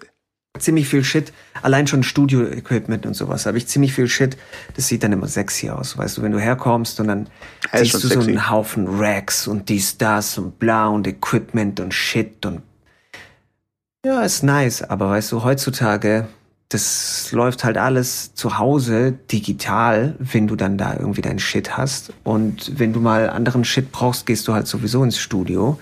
ziemlich 0.59 0.87
viel 0.87 1.03
Shit, 1.03 1.33
allein 1.61 1.87
schon 1.87 2.03
Studio-Equipment 2.03 3.05
und 3.05 3.13
sowas, 3.13 3.45
habe 3.45 3.57
ich 3.57 3.67
ziemlich 3.67 3.93
viel 3.93 4.07
Shit. 4.07 4.37
Das 4.75 4.87
sieht 4.87 5.03
dann 5.03 5.11
immer 5.11 5.27
sexy 5.27 5.69
aus, 5.69 5.97
weißt 5.97 6.17
du, 6.17 6.21
wenn 6.21 6.31
du 6.31 6.39
herkommst 6.39 6.99
und 6.99 7.07
dann 7.07 7.29
Ja, 7.73 7.79
siehst 7.79 8.03
du 8.03 8.07
schon 8.09 8.09
so 8.09 8.21
sexy. 8.21 8.29
einen 8.31 8.49
Haufen 8.49 8.87
Racks 8.89 9.47
und 9.47 9.69
dies, 9.69 9.97
das 9.97 10.37
und 10.37 10.59
bla 10.59 10.87
und 10.87 11.07
Equipment 11.07 11.79
und 11.79 11.93
Shit 11.93 12.45
und 12.45 12.61
ja, 14.05 14.21
ist 14.21 14.43
nice, 14.43 14.83
aber 14.83 15.09
weißt 15.09 15.31
du, 15.31 15.43
heutzutage, 15.43 16.27
das 16.69 17.31
läuft 17.31 17.63
halt 17.63 17.77
alles 17.77 18.35
zu 18.35 18.59
Hause 18.59 19.13
digital, 19.31 20.15
wenn 20.19 20.47
du 20.47 20.55
dann 20.55 20.77
da 20.77 20.93
irgendwie 20.93 21.21
deinen 21.21 21.39
Shit 21.39 21.75
hast 21.75 22.13
und 22.23 22.79
wenn 22.79 22.93
du 22.93 22.99
mal 22.99 23.29
anderen 23.31 23.65
Shit 23.65 23.91
brauchst, 23.91 24.27
gehst 24.27 24.47
du 24.47 24.53
halt 24.53 24.67
sowieso 24.67 25.03
ins 25.03 25.17
Studio. 25.17 25.79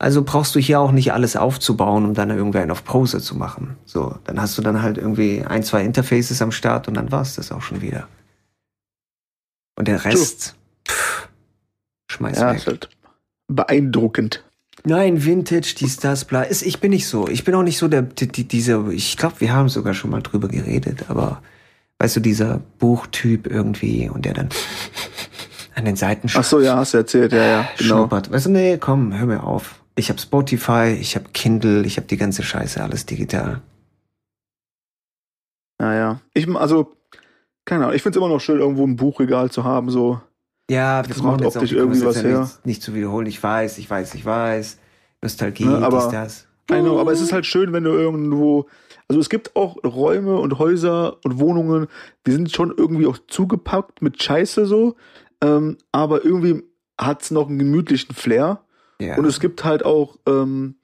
Also 0.00 0.22
brauchst 0.22 0.54
du 0.54 0.60
hier 0.60 0.78
auch 0.80 0.92
nicht 0.92 1.12
alles 1.12 1.36
aufzubauen, 1.36 2.04
um 2.04 2.14
dann 2.14 2.30
irgendwie 2.30 2.58
einen 2.58 2.70
auf 2.70 2.84
Pose 2.84 3.20
zu 3.20 3.36
machen. 3.36 3.76
So, 3.84 4.16
dann 4.24 4.40
hast 4.40 4.56
du 4.56 4.62
dann 4.62 4.80
halt 4.80 4.96
irgendwie 4.96 5.44
ein, 5.44 5.64
zwei 5.64 5.82
Interfaces 5.82 6.40
am 6.40 6.52
Start 6.52 6.86
und 6.86 6.94
dann 6.94 7.10
war's 7.10 7.34
das 7.34 7.50
auch 7.50 7.62
schon 7.62 7.82
wieder. 7.82 8.06
Und 9.76 9.88
der 9.88 10.04
Rest, 10.04 10.54
pff, 10.88 11.28
schmeiß 12.10 12.38
ja, 12.38 12.50
weg. 12.50 12.58
ist 12.58 12.66
halt 12.66 12.88
beeindruckend. 13.48 14.44
Nein, 14.84 15.24
Vintage, 15.24 15.74
dies, 15.78 15.96
das, 15.96 16.24
bla. 16.24 16.42
Ist, 16.42 16.62
ich 16.62 16.80
bin 16.80 16.90
nicht 16.90 17.08
so. 17.08 17.26
Ich 17.26 17.44
bin 17.44 17.54
auch 17.54 17.62
nicht 17.62 17.78
so 17.78 17.88
der, 17.88 18.02
die, 18.02 18.28
die, 18.28 18.44
dieser, 18.44 18.88
ich 18.88 19.16
glaube, 19.16 19.40
wir 19.40 19.52
haben 19.52 19.68
sogar 19.68 19.94
schon 19.94 20.10
mal 20.10 20.22
drüber 20.22 20.48
geredet, 20.48 21.06
aber 21.08 21.42
weißt 21.98 22.16
du, 22.16 22.20
dieser 22.20 22.60
Buchtyp 22.78 23.48
irgendwie 23.48 24.08
und 24.08 24.24
der 24.24 24.34
dann 24.34 24.48
an 25.74 25.84
den 25.84 25.96
Seiten 25.96 26.28
Ach 26.32 26.44
so, 26.44 26.60
ja, 26.60 26.76
hast 26.76 26.94
du 26.94 26.98
erzählt, 26.98 27.32
ja, 27.32 27.44
ja, 27.44 27.68
genau. 27.76 27.96
schnuppert. 27.96 28.30
Weißt 28.30 28.46
du, 28.46 28.50
nee, 28.50 28.78
komm, 28.78 29.16
hör 29.16 29.26
mir 29.26 29.42
auf. 29.42 29.82
Ich 29.98 30.10
habe 30.10 30.20
Spotify, 30.20 30.96
ich 31.00 31.16
habe 31.16 31.28
Kindle, 31.34 31.84
ich 31.84 31.96
habe 31.96 32.06
die 32.06 32.16
ganze 32.16 32.44
Scheiße, 32.44 32.80
alles 32.80 33.04
digital. 33.04 33.62
Naja, 35.80 36.20
ich, 36.34 36.48
also, 36.54 36.92
keine 37.64 37.84
Ahnung, 37.84 37.96
ich 37.96 38.02
find's 38.02 38.16
immer 38.16 38.28
noch 38.28 38.40
schön, 38.40 38.60
irgendwo 38.60 38.84
ein 38.86 38.94
Buchregal 38.96 39.50
zu 39.50 39.64
haben, 39.64 39.90
so. 39.90 40.20
Ja, 40.70 41.02
Das 41.02 41.20
macht 41.22 41.44
optisch 41.44 41.72
irgendwie 41.72 42.04
was 42.04 42.22
her. 42.22 42.40
nicht, 42.42 42.66
nicht 42.66 42.82
zu 42.82 42.94
wiederholen. 42.94 43.26
Ich 43.26 43.42
weiß, 43.42 43.78
ich 43.78 43.88
weiß, 43.90 44.14
ich 44.14 44.24
weiß. 44.24 44.78
Nostalgie, 45.22 45.64
Ne, 45.64 45.84
aber- 45.84 45.98
dies, 45.98 46.08
das. 46.10 46.44
I 46.70 46.80
know, 46.80 47.00
aber 47.00 47.12
es 47.12 47.20
ist 47.22 47.32
halt 47.32 47.46
schön, 47.46 47.72
wenn 47.72 47.82
du 47.84 47.90
irgendwo, 47.92 48.68
also 49.08 49.18
es 49.18 49.30
gibt 49.30 49.56
auch 49.56 49.78
Räume 49.82 50.38
und 50.38 50.58
Häuser 50.58 51.16
und 51.24 51.40
Wohnungen, 51.40 51.86
die 52.26 52.32
sind 52.32 52.52
schon 52.52 52.72
irgendwie 52.76 53.06
auch 53.06 53.16
zugepackt 53.26 54.02
mit 54.02 54.22
Scheiße 54.22 54.66
so, 54.66 54.94
ähm, 55.42 55.78
aber 55.92 56.24
irgendwie 56.24 56.62
hat's 57.00 57.30
noch 57.30 57.48
einen 57.48 57.58
gemütlichen 57.58 58.14
Flair. 58.14 58.60
Ja. 59.00 59.16
Und 59.16 59.24
es 59.26 59.40
gibt 59.40 59.64
halt 59.64 59.84
auch, 59.84 60.18
ähm, 60.26 60.76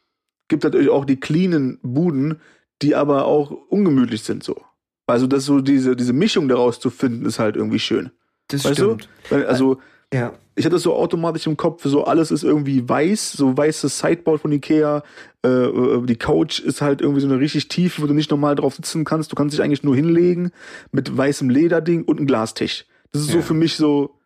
gibt 0.49 0.65
natürlich 0.65 0.89
auch 0.91 1.05
die 1.05 1.17
cleanen 1.19 1.79
Buden, 1.83 2.41
die 2.83 2.95
aber 2.95 3.25
auch 3.27 3.51
ungemütlich 3.69 4.23
sind 4.23 4.43
so. 4.45 4.57
Also 5.07 5.27
das 5.27 5.45
so 5.45 5.61
diese 5.61 5.97
diese 5.97 6.13
Mischung 6.13 6.49
daraus 6.49 6.81
zu 6.81 6.91
finden 6.91 7.27
ist 7.27 7.39
halt 7.39 7.57
irgendwie 7.57 7.79
schön. 7.79 8.11
das 8.49 8.65
Weißt 8.65 8.75
stimmt. 8.77 9.09
du? 9.31 9.47
Also 9.49 9.79
Ja. 10.13 10.33
ich 10.55 10.65
hatte 10.65 10.75
das 10.77 10.83
so 10.83 10.95
automatisch 10.95 11.47
im 11.47 11.57
Kopf, 11.57 11.83
so 11.85 12.05
alles 12.05 12.31
ist 12.31 12.43
irgendwie 12.45 12.89
weiß, 12.89 13.33
so 13.33 13.57
weißes 13.57 13.99
Sideboard 13.99 14.41
von 14.41 14.53
Ikea, 14.53 15.03
äh, 15.45 15.49
äh, 15.49 16.07
die 16.07 16.17
Couch 16.17 16.61
ist 16.61 16.81
halt 16.83 17.01
irgendwie 17.01 17.21
so 17.21 17.27
eine 17.29 17.39
richtig 17.41 17.69
tiefe, 17.69 18.01
wo 18.03 18.07
du 18.07 18.15
nicht 18.15 18.31
normal 18.31 18.55
drauf 18.55 18.75
sitzen 18.77 19.05
kannst, 19.05 19.31
du 19.33 19.37
kannst 19.37 19.55
dich 19.57 19.63
eigentlich 19.63 19.83
nur 19.83 19.97
hinlegen 19.97 20.53
mit 20.93 21.15
weißem 21.17 21.51
Lederding 21.51 22.05
und 22.05 22.19
einem 22.19 22.27
Glastisch. 22.27 22.87
Das 23.13 23.23
ist 23.23 23.31
so 23.31 23.39
Ja. 23.39 23.43
für 23.43 23.55
mich 23.55 23.77
so, 23.77 24.19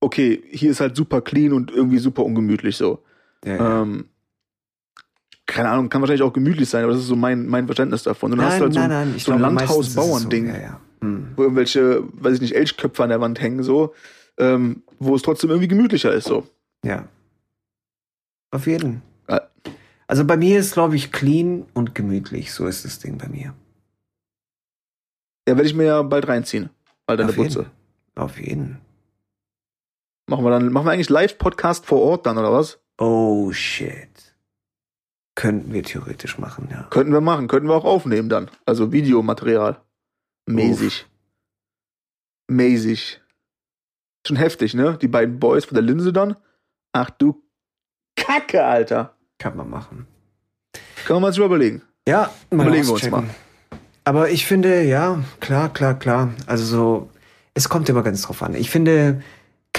okay, 0.00 0.42
hier 0.50 0.70
ist 0.70 0.80
halt 0.80 0.96
super 0.96 1.20
clean 1.20 1.52
und 1.52 1.70
irgendwie 1.70 1.98
super 1.98 2.24
ungemütlich 2.24 2.76
so. 2.76 3.02
Ja, 3.44 3.54
ja. 3.56 3.82
Ähm, 3.82 4.08
keine 5.46 5.70
Ahnung, 5.70 5.88
kann 5.88 6.02
wahrscheinlich 6.02 6.22
auch 6.22 6.32
gemütlich 6.32 6.68
sein, 6.68 6.84
aber 6.84 6.92
das 6.92 7.02
ist 7.02 7.08
so 7.08 7.16
mein, 7.16 7.46
mein 7.46 7.66
Verständnis 7.66 8.02
davon. 8.02 8.32
Und 8.32 8.38
dann 8.38 8.46
hast 8.48 8.58
du 8.58 8.64
halt 8.64 8.74
so, 8.74 8.80
ein- 8.80 9.16
ich 9.16 9.24
so 9.24 9.32
ein 9.32 9.40
Landhaus-Bauernding, 9.40 10.46
So. 10.52 10.60
Ja. 10.60 10.80
Hm. 11.00 11.32
wo 11.36 11.42
irgendwelche, 11.42 12.02
weiß 12.12 12.34
ich 12.34 12.40
nicht, 12.40 12.54
Elchköpfe 12.56 13.02
an 13.04 13.08
der 13.10 13.20
Wand 13.20 13.40
hängen, 13.40 13.62
so, 13.62 13.94
ähm, 14.36 14.82
wo 14.98 15.14
es 15.14 15.22
trotzdem 15.22 15.50
irgendwie 15.50 15.68
gemütlicher 15.68 16.12
ist, 16.12 16.24
so. 16.26 16.46
ja. 16.84 17.08
Auf 18.50 18.66
jeden. 18.66 19.02
Ja. 19.28 19.42
Also 20.06 20.24
bei 20.24 20.36
mir 20.38 20.58
ist, 20.58 20.72
glaube 20.72 20.96
ich, 20.96 21.12
clean 21.12 21.66
und 21.74 21.94
gemütlich. 21.94 22.50
So 22.52 22.66
ist 22.66 22.84
das 22.86 22.98
Ding 22.98 23.18
bei 23.18 23.28
mir. 23.28 23.54
Ja, 25.46 25.54
werde 25.56 25.64
ich 25.68 25.74
mir 25.74 25.84
ja 25.84 26.02
bald 26.02 26.28
reinziehen. 26.28 26.70
Bald 27.06 27.20
eine 27.20 27.28
Auf 27.28 27.36
jeden. 27.36 27.48
Butze. 27.54 27.70
Auf 28.14 28.40
jeden. 28.40 28.78
Machen 30.28 30.44
wir 30.44 30.50
dann, 30.50 30.72
machen 30.72 30.86
wir 30.86 30.92
eigentlich 30.92 31.10
Live-Podcast 31.10 31.84
vor 31.86 32.00
Ort 32.02 32.24
dann, 32.26 32.38
oder 32.38 32.52
was? 32.52 32.80
Oh 32.98 33.52
shit. 33.52 34.08
Könnten 35.34 35.72
wir 35.72 35.84
theoretisch 35.84 36.38
machen, 36.38 36.68
ja. 36.70 36.88
Könnten 36.90 37.12
wir 37.12 37.20
machen, 37.20 37.46
könnten 37.46 37.68
wir 37.68 37.74
auch 37.74 37.84
aufnehmen 37.84 38.28
dann. 38.28 38.50
Also 38.66 38.92
Videomaterial. 38.92 39.80
Mäßig. 40.46 41.06
Mäßig. 42.48 43.20
Schon 44.26 44.36
heftig, 44.36 44.74
ne? 44.74 44.98
Die 45.00 45.08
beiden 45.08 45.38
Boys 45.38 45.64
von 45.64 45.74
der 45.74 45.82
Linse 45.82 46.12
dann. 46.12 46.36
Ach 46.92 47.10
du 47.10 47.42
Kacke, 48.16 48.64
Alter. 48.64 49.14
Kann 49.38 49.56
man 49.56 49.70
machen. 49.70 50.06
Können 51.04 51.18
wir 51.18 51.20
mal 51.20 51.32
sich 51.32 51.42
überlegen. 51.42 51.82
Ja, 52.08 52.32
mal 52.50 52.66
Überlegen 52.66 52.86
wir 52.86 52.94
uns 52.94 53.10
mal. 53.10 53.24
Aber 54.04 54.30
ich 54.30 54.44
finde, 54.46 54.82
ja, 54.82 55.22
klar, 55.40 55.72
klar, 55.72 55.98
klar. 55.98 56.32
Also 56.46 56.64
so, 56.64 57.10
es 57.54 57.68
kommt 57.68 57.88
immer 57.88 58.02
ganz 58.02 58.22
drauf 58.22 58.42
an. 58.42 58.54
Ich 58.54 58.70
finde, 58.70 59.22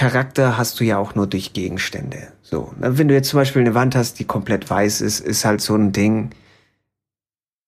Charakter 0.00 0.56
hast 0.56 0.80
du 0.80 0.84
ja 0.84 0.96
auch 0.96 1.14
nur 1.14 1.26
durch 1.26 1.52
Gegenstände. 1.52 2.28
So, 2.40 2.72
ne? 2.80 2.96
wenn 2.96 3.08
du 3.08 3.12
jetzt 3.12 3.28
zum 3.28 3.38
Beispiel 3.38 3.60
eine 3.60 3.74
Wand 3.74 3.94
hast, 3.94 4.18
die 4.18 4.24
komplett 4.24 4.70
weiß 4.70 5.02
ist, 5.02 5.20
ist 5.20 5.44
halt 5.44 5.60
so 5.60 5.74
ein 5.74 5.92
Ding. 5.92 6.30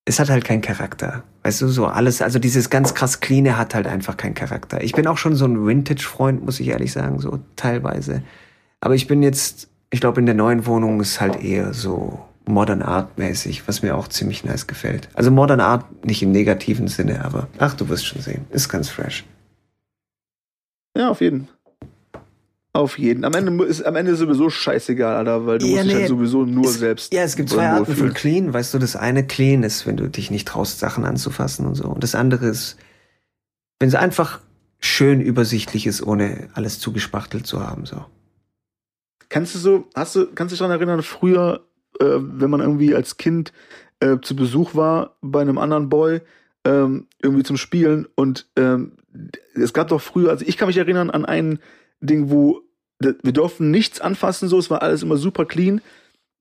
Es 0.06 0.18
hat 0.18 0.30
halt 0.30 0.42
keinen 0.42 0.62
Charakter. 0.62 1.24
Weißt 1.42 1.60
du, 1.60 1.68
so 1.68 1.84
alles, 1.84 2.22
also 2.22 2.38
dieses 2.38 2.70
ganz 2.70 2.94
krass 2.94 3.20
Cleane 3.20 3.58
hat 3.58 3.74
halt 3.74 3.86
einfach 3.86 4.16
keinen 4.16 4.32
Charakter. 4.32 4.82
Ich 4.82 4.94
bin 4.94 5.06
auch 5.08 5.18
schon 5.18 5.34
so 5.34 5.44
ein 5.44 5.66
Vintage-Freund, 5.66 6.42
muss 6.42 6.58
ich 6.58 6.68
ehrlich 6.68 6.92
sagen, 6.92 7.18
so 7.18 7.38
teilweise. 7.56 8.22
Aber 8.80 8.94
ich 8.94 9.06
bin 9.06 9.22
jetzt, 9.22 9.68
ich 9.90 10.00
glaube, 10.00 10.18
in 10.18 10.24
der 10.24 10.34
neuen 10.34 10.64
Wohnung 10.64 11.02
ist 11.02 11.20
halt 11.20 11.44
eher 11.44 11.74
so 11.74 12.18
Modern 12.46 12.80
Art 12.80 13.18
mäßig, 13.18 13.68
was 13.68 13.82
mir 13.82 13.94
auch 13.94 14.08
ziemlich 14.08 14.42
nice 14.42 14.66
gefällt. 14.66 15.10
Also 15.12 15.30
Modern 15.30 15.60
Art 15.60 16.06
nicht 16.06 16.22
im 16.22 16.32
negativen 16.32 16.88
Sinne, 16.88 17.26
aber 17.26 17.48
ach, 17.58 17.74
du 17.74 17.90
wirst 17.90 18.06
schon 18.06 18.22
sehen. 18.22 18.46
Ist 18.48 18.70
ganz 18.70 18.88
fresh. 18.88 19.26
Ja, 20.96 21.10
auf 21.10 21.20
jeden. 21.20 21.48
Auf 22.74 22.98
jeden. 22.98 23.24
Am 23.24 23.34
Ende 23.34 23.64
ist, 23.64 23.82
am 23.82 23.96
Ende 23.96 24.12
ist 24.12 24.20
sowieso 24.20 24.48
scheißegal, 24.48 25.14
Alter, 25.16 25.46
weil 25.46 25.58
du 25.58 25.66
Ja, 25.66 25.72
musst 25.72 25.84
dich 25.84 25.92
nee. 25.92 26.00
halt 26.00 26.08
sowieso 26.08 26.44
nur 26.46 26.64
es, 26.64 26.78
selbst. 26.78 27.12
Ja, 27.12 27.22
es 27.22 27.36
gibt 27.36 27.50
zwei 27.50 27.68
Arten 27.68 27.94
von 27.94 28.14
Clean. 28.14 28.52
Weißt 28.52 28.72
du, 28.72 28.78
das 28.78 28.96
eine 28.96 29.26
Clean 29.26 29.62
ist, 29.62 29.86
wenn 29.86 29.98
du 29.98 30.08
dich 30.08 30.30
nicht 30.30 30.48
traust, 30.48 30.78
Sachen 30.78 31.04
anzufassen 31.04 31.66
und 31.66 31.74
so. 31.74 31.84
Und 31.84 32.02
das 32.02 32.14
andere 32.14 32.46
ist, 32.46 32.78
wenn 33.78 33.88
es 33.88 33.94
einfach 33.94 34.40
schön 34.78 35.20
übersichtlich 35.20 35.86
ist, 35.86 36.02
ohne 36.02 36.48
alles 36.54 36.78
zugespachtelt 36.80 37.46
zu 37.46 37.60
haben, 37.60 37.84
so. 37.84 38.06
Kannst 39.28 39.54
du 39.54 39.58
so, 39.58 39.84
hast 39.94 40.16
du, 40.16 40.26
kannst 40.34 40.52
du 40.52 40.54
dich 40.54 40.58
daran 40.58 40.76
erinnern, 40.76 41.02
früher, 41.02 41.64
äh, 42.00 42.04
wenn 42.04 42.50
man 42.50 42.60
irgendwie 42.60 42.94
als 42.94 43.18
Kind 43.18 43.52
äh, 44.00 44.18
zu 44.20 44.34
Besuch 44.34 44.74
war 44.74 45.16
bei 45.20 45.42
einem 45.42 45.58
anderen 45.58 45.88
Boy, 45.88 46.20
ähm, 46.64 47.06
irgendwie 47.22 47.42
zum 47.42 47.56
Spielen 47.56 48.06
und 48.14 48.46
ähm, 48.56 48.92
es 49.54 49.72
gab 49.72 49.88
doch 49.88 50.00
früher, 50.00 50.30
also 50.30 50.44
ich 50.46 50.56
kann 50.56 50.68
mich 50.68 50.76
erinnern 50.76 51.10
an 51.10 51.24
ein 51.24 51.58
Ding, 52.02 52.30
wo 52.30 52.60
wir 52.98 53.32
durften 53.32 53.70
nichts 53.70 54.00
anfassen, 54.00 54.48
so, 54.48 54.58
es 54.58 54.70
war 54.70 54.82
alles 54.82 55.02
immer 55.02 55.16
super 55.16 55.44
clean. 55.44 55.80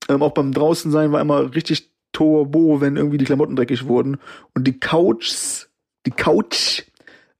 Ähm, 0.08 0.22
auch 0.22 0.32
beim 0.32 0.52
draußen 0.52 0.90
sein 0.90 1.12
war 1.12 1.20
immer 1.20 1.54
richtig 1.54 1.90
Turbo, 2.12 2.80
wenn 2.80 2.96
irgendwie 2.96 3.18
die 3.18 3.24
Klamotten 3.24 3.56
dreckig 3.56 3.86
wurden. 3.86 4.18
Und 4.54 4.66
die 4.66 4.78
Couch, 4.78 5.66
die 6.06 6.10
Couch 6.10 6.82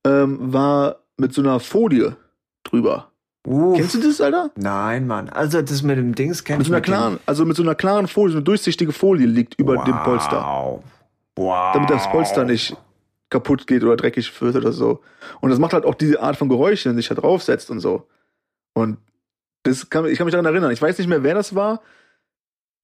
ähm, 0.04 0.52
war 0.52 0.96
mit 1.16 1.34
so 1.34 1.42
einer 1.42 1.60
Folie 1.60 2.16
drüber. 2.64 3.12
Uff. 3.46 3.76
Kennst 3.76 3.94
du 3.94 4.00
das, 4.00 4.20
Alter? 4.20 4.50
Nein, 4.56 5.06
Mann. 5.06 5.28
Also 5.28 5.60
das 5.60 5.82
mit 5.82 5.98
dem 5.98 6.14
Dings 6.14 6.44
kenn 6.44 6.58
Mit 6.58 6.66
ich 6.66 6.68
so 6.68 6.74
einer 6.74 6.80
klaren, 6.80 7.18
also 7.26 7.44
mit 7.44 7.56
so 7.56 7.62
einer 7.62 7.74
klaren 7.74 8.06
Folie, 8.06 8.32
so 8.32 8.38
eine 8.38 8.44
durchsichtige 8.44 8.92
Folie 8.92 9.26
liegt 9.26 9.58
über 9.58 9.84
dem 9.84 9.98
Polster. 10.04 10.42
Wow. 10.44 10.84
Wow. 11.36 11.74
Damit 11.74 11.90
das 11.90 12.10
Polster 12.10 12.44
nicht 12.44 12.76
kaputt 13.32 13.66
geht 13.66 13.82
oder 13.82 13.96
dreckig 13.96 14.40
wird 14.40 14.54
oder 14.54 14.72
so. 14.72 15.00
Und 15.40 15.50
das 15.50 15.58
macht 15.58 15.72
halt 15.72 15.84
auch 15.84 15.96
diese 15.96 16.20
Art 16.20 16.36
von 16.36 16.48
Geräuschen, 16.48 16.90
wenn 16.90 16.96
sich 16.96 17.08
da 17.08 17.16
draufsetzt 17.16 17.70
und 17.70 17.80
so. 17.80 18.06
Und 18.74 18.98
das 19.64 19.90
kann, 19.90 20.06
ich 20.06 20.18
kann 20.18 20.26
mich 20.26 20.32
daran 20.32 20.46
erinnern. 20.46 20.70
Ich 20.70 20.82
weiß 20.82 20.98
nicht 20.98 21.08
mehr, 21.08 21.22
wer 21.24 21.34
das 21.34 21.54
war. 21.54 21.82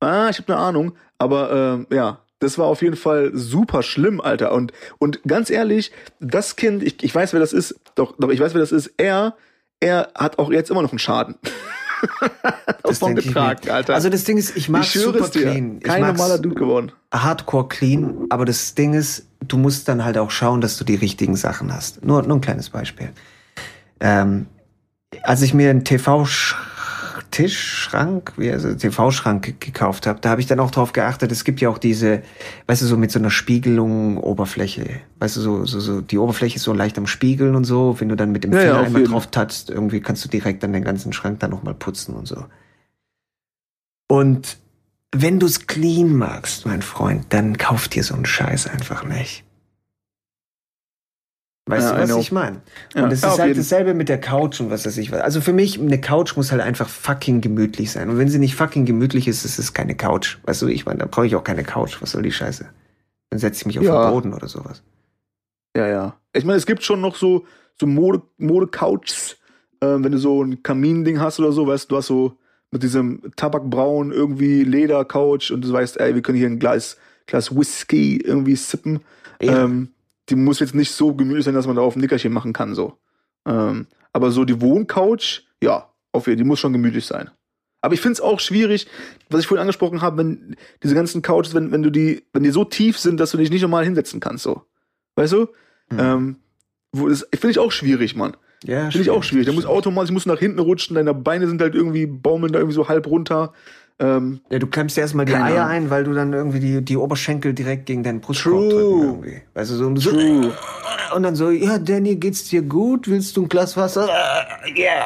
Ah, 0.00 0.28
ich 0.30 0.38
habe 0.38 0.52
eine 0.52 0.62
Ahnung. 0.62 0.96
Aber 1.18 1.52
ähm, 1.52 1.86
ja, 1.90 2.24
das 2.40 2.58
war 2.58 2.66
auf 2.66 2.82
jeden 2.82 2.96
Fall 2.96 3.30
super 3.34 3.82
schlimm, 3.82 4.20
Alter. 4.20 4.52
Und, 4.52 4.72
und 4.98 5.22
ganz 5.24 5.50
ehrlich, 5.50 5.92
das 6.20 6.56
Kind, 6.56 6.82
ich, 6.82 7.02
ich 7.02 7.14
weiß, 7.14 7.32
wer 7.32 7.40
das 7.40 7.52
ist, 7.52 7.80
doch, 7.94 8.16
doch, 8.18 8.30
ich 8.30 8.40
weiß, 8.40 8.54
wer 8.54 8.60
das 8.60 8.72
ist. 8.72 8.92
Er, 8.96 9.36
er 9.80 10.10
hat 10.14 10.38
auch 10.38 10.50
jetzt 10.50 10.70
immer 10.70 10.82
noch 10.82 10.92
einen 10.92 10.98
Schaden. 10.98 11.36
Das 12.82 13.00
Davon 13.00 13.16
getragen. 13.16 13.68
Alter. 13.68 13.94
Also 13.94 14.08
das 14.08 14.24
Ding 14.24 14.38
ist, 14.38 14.56
ich 14.56 14.68
mag 14.70 14.82
ich 14.82 14.92
super 14.92 15.28
clean. 15.28 15.80
Kein 15.80 16.00
normaler 16.00 16.38
Dude 16.38 16.54
geworden. 16.54 16.92
hardcore 17.12 17.68
clean, 17.68 18.26
aber 18.30 18.46
das 18.46 18.74
Ding 18.74 18.94
ist, 18.94 19.26
du 19.46 19.58
musst 19.58 19.88
dann 19.88 20.04
halt 20.04 20.16
auch 20.16 20.30
schauen, 20.30 20.62
dass 20.62 20.78
du 20.78 20.84
die 20.84 20.94
richtigen 20.94 21.36
Sachen 21.36 21.72
hast. 21.72 22.04
Nur, 22.04 22.22
nur 22.22 22.38
ein 22.38 22.40
kleines 22.40 22.70
Beispiel. 22.70 23.10
Ähm, 24.00 24.46
als 25.22 25.42
ich 25.42 25.52
mir 25.52 25.70
einen 25.70 25.84
TV-Tischschrank, 27.38 28.32
wie 28.36 28.50
also 28.50 28.74
TV-Schrank 28.74 29.60
gekauft 29.60 30.06
habe, 30.06 30.20
da 30.20 30.30
habe 30.30 30.40
ich 30.40 30.46
dann 30.46 30.60
auch 30.60 30.70
drauf 30.70 30.92
geachtet, 30.92 31.30
es 31.32 31.44
gibt 31.44 31.60
ja 31.60 31.68
auch 31.68 31.78
diese, 31.78 32.22
weißt 32.66 32.82
du, 32.82 32.86
so 32.86 32.96
mit 32.96 33.10
so 33.10 33.18
einer 33.18 33.30
Spiegelung 33.30 34.18
Oberfläche. 34.18 35.00
Weißt 35.18 35.36
du, 35.36 35.40
so, 35.40 35.64
so, 35.64 35.80
so 35.80 36.00
die 36.00 36.18
Oberfläche 36.18 36.56
ist 36.56 36.64
so 36.64 36.72
leicht 36.72 36.98
am 36.98 37.06
Spiegeln 37.06 37.54
und 37.54 37.64
so. 37.64 37.96
Wenn 37.98 38.08
du 38.08 38.16
dann 38.16 38.32
mit 38.32 38.44
dem 38.44 38.52
Ja, 38.52 38.60
Finger 38.60 38.74
ja, 38.74 38.82
einmal 38.82 39.02
jeden. 39.02 39.12
drauf 39.12 39.28
touchst, 39.28 39.70
irgendwie 39.70 40.00
kannst 40.00 40.24
du 40.24 40.28
direkt 40.28 40.62
dann 40.62 40.72
den 40.72 40.84
ganzen 40.84 41.12
Schrank 41.12 41.40
dann 41.40 41.50
nochmal 41.50 41.74
putzen 41.74 42.14
und 42.14 42.26
so. 42.26 42.44
Und 44.08 44.58
wenn 45.12 45.38
du's 45.38 45.66
clean 45.66 46.16
magst, 46.16 46.66
mein 46.66 46.82
Freund, 46.82 47.26
dann 47.30 47.56
kauf 47.56 47.88
dir 47.88 48.02
so 48.02 48.14
einen 48.14 48.26
Scheiß 48.26 48.66
einfach 48.66 49.04
nicht. 49.04 49.44
Weißt 51.68 51.90
Ja, 51.90 52.06
du, 52.06 52.14
was 52.14 52.20
ich 52.20 52.32
meine? 52.32 52.62
Ja, 52.94 53.04
und 53.04 53.12
es 53.12 53.20
ja, 53.20 53.28
ist 53.32 53.38
halt 53.38 53.48
jeden. 53.48 53.60
dasselbe 53.60 53.92
mit 53.92 54.08
der 54.08 54.18
Couch 54.18 54.58
und 54.60 54.70
was 54.70 54.86
weiß 54.86 54.96
ich 54.96 55.12
was. 55.12 55.20
Also 55.20 55.42
für 55.42 55.52
mich, 55.52 55.78
eine 55.78 56.00
Couch 56.00 56.34
muss 56.34 56.50
halt 56.50 56.62
einfach 56.62 56.88
fucking 56.88 57.42
gemütlich 57.42 57.92
sein. 57.92 58.08
Und 58.08 58.16
wenn 58.16 58.28
sie 58.28 58.38
nicht 58.38 58.54
fucking 58.54 58.86
gemütlich 58.86 59.28
ist, 59.28 59.44
ist 59.44 59.58
es 59.58 59.74
keine 59.74 59.94
Couch. 59.94 60.38
Weißt 60.44 60.62
du, 60.62 60.68
ich 60.68 60.86
meine, 60.86 61.00
da 61.00 61.06
brauche 61.06 61.26
ich 61.26 61.36
auch 61.36 61.44
keine 61.44 61.64
Couch. 61.64 62.00
Was 62.00 62.12
soll 62.12 62.22
die 62.22 62.32
Scheiße? 62.32 62.66
Dann 63.30 63.38
setze 63.38 63.60
ich 63.60 63.66
mich 63.66 63.78
auf 63.78 63.84
den 63.84 64.12
Boden 64.12 64.32
oder 64.32 64.48
sowas. 64.48 64.82
Ja, 65.76 65.86
ja. 65.86 66.16
Ich 66.32 66.44
meine, 66.44 66.56
es 66.56 66.64
gibt 66.64 66.82
schon 66.82 67.02
noch 67.02 67.16
so, 67.16 67.44
so 67.78 67.86
Mode, 67.86 68.22
Mode-Couches, 68.38 69.36
ähm, 69.82 70.02
wenn 70.04 70.12
du 70.12 70.18
so 70.18 70.42
ein 70.42 70.62
Kaminding 70.62 71.20
hast 71.20 71.38
oder 71.38 71.52
so, 71.52 71.66
weißt 71.66 71.84
du, 71.84 71.88
du 71.88 71.96
hast 71.98 72.06
so 72.06 72.38
mit 72.70 72.82
diesem 72.82 73.20
Tabakbraun 73.36 74.10
irgendwie 74.10 74.64
Leder-Couch 74.64 75.50
und 75.50 75.62
du 75.64 75.72
weißt, 75.72 76.00
ey, 76.00 76.14
wir 76.14 76.22
können 76.22 76.38
hier 76.38 76.48
ein 76.48 76.58
Glas, 76.58 76.96
Glas 77.26 77.54
Whisky 77.54 78.16
irgendwie 78.16 78.56
sippen. 78.56 79.00
Ja. 79.42 79.64
Ähm, 79.64 79.90
die 80.28 80.36
muss 80.36 80.60
jetzt 80.60 80.74
nicht 80.74 80.92
so 80.92 81.14
gemütlich 81.14 81.44
sein, 81.44 81.54
dass 81.54 81.66
man 81.66 81.76
da 81.76 81.82
auf 81.82 81.96
ein 81.96 82.00
Nickerchen 82.00 82.32
machen 82.32 82.52
kann, 82.52 82.74
so. 82.74 82.98
Ähm, 83.46 83.86
aber 84.12 84.30
so 84.30 84.44
die 84.44 84.60
Wohncouch, 84.60 85.46
ja, 85.62 85.88
auf 86.12 86.26
jeden 86.26 86.36
Fall, 86.38 86.44
die 86.44 86.48
muss 86.48 86.60
schon 86.60 86.72
gemütlich 86.72 87.06
sein. 87.06 87.30
Aber 87.80 87.94
ich 87.94 88.00
finde 88.00 88.14
es 88.14 88.20
auch 88.20 88.40
schwierig, 88.40 88.88
was 89.30 89.40
ich 89.40 89.46
vorhin 89.46 89.62
angesprochen 89.62 90.02
habe, 90.02 90.18
wenn 90.18 90.56
diese 90.82 90.94
ganzen 90.94 91.22
Couches, 91.22 91.54
wenn, 91.54 91.70
wenn 91.70 91.82
du 91.82 91.90
die, 91.90 92.24
wenn 92.32 92.42
die 92.42 92.50
so 92.50 92.64
tief 92.64 92.98
sind, 92.98 93.20
dass 93.20 93.30
du 93.30 93.38
dich 93.38 93.50
nicht 93.50 93.62
normal 93.62 93.84
hinsetzen 93.84 94.20
kannst, 94.20 94.44
so. 94.44 94.62
Weißt 95.14 95.32
du? 95.32 95.48
Hm. 95.90 95.98
Ähm, 95.98 96.36
wo 96.92 97.08
das 97.08 97.26
finde 97.32 97.50
ich 97.50 97.58
auch 97.58 97.72
schwierig, 97.72 98.16
Mann. 98.16 98.36
ja, 98.64 98.90
Finde 98.90 99.02
ich 99.02 99.10
auch 99.10 99.22
schwierig. 99.22 99.46
Da 99.46 99.52
muss 99.52 99.66
automatisch, 99.66 100.10
musst 100.10 100.26
du 100.26 100.30
nach 100.30 100.38
hinten 100.38 100.58
rutschen, 100.58 100.96
deine 100.96 101.14
Beine 101.14 101.46
sind 101.46 101.60
halt 101.60 101.74
irgendwie, 101.74 102.06
baumeln 102.06 102.52
da 102.52 102.58
irgendwie 102.58 102.74
so 102.74 102.88
halb 102.88 103.06
runter. 103.06 103.52
Ähm, 104.00 104.40
Ja, 104.50 104.58
du 104.60 104.66
klemmst 104.68 104.96
dir 104.96 105.00
erstmal 105.02 105.24
die 105.26 105.34
Eier 105.34 105.64
Ahnung. 105.64 105.70
ein, 105.86 105.90
weil 105.90 106.04
du 106.04 106.12
dann 106.14 106.32
irgendwie 106.32 106.60
die, 106.60 106.82
die 106.84 106.96
Oberschenkel 106.96 107.52
direkt 107.52 107.86
gegen 107.86 108.02
deinen 108.04 108.20
Brustkorb 108.20 108.70
drücken 108.70 109.02
irgendwie. 109.02 109.42
Weißt 109.54 109.70
du, 109.72 109.74
so, 109.76 109.86
und 109.86 109.96
so, 109.96 110.10
True. 110.10 110.52
und 111.14 111.22
dann 111.24 111.34
so, 111.34 111.50
ja, 111.50 111.78
Danny, 111.78 112.16
geht's 112.16 112.44
dir 112.44 112.62
gut? 112.62 113.08
Willst 113.08 113.36
du 113.36 113.42
ein 113.42 113.48
Glas 113.48 113.76
Wasser? 113.76 114.08
Ja. 114.76 115.02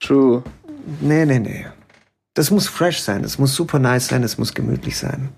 true. 0.00 0.42
Nee, 1.00 1.24
nee, 1.26 1.38
nee. 1.38 1.66
Das 2.34 2.50
muss 2.50 2.68
fresh 2.68 3.00
sein, 3.00 3.22
das 3.22 3.38
muss 3.38 3.54
super 3.54 3.78
nice 3.78 4.08
sein, 4.08 4.22
das 4.22 4.38
muss 4.38 4.54
gemütlich 4.54 4.96
sein. 4.96 5.30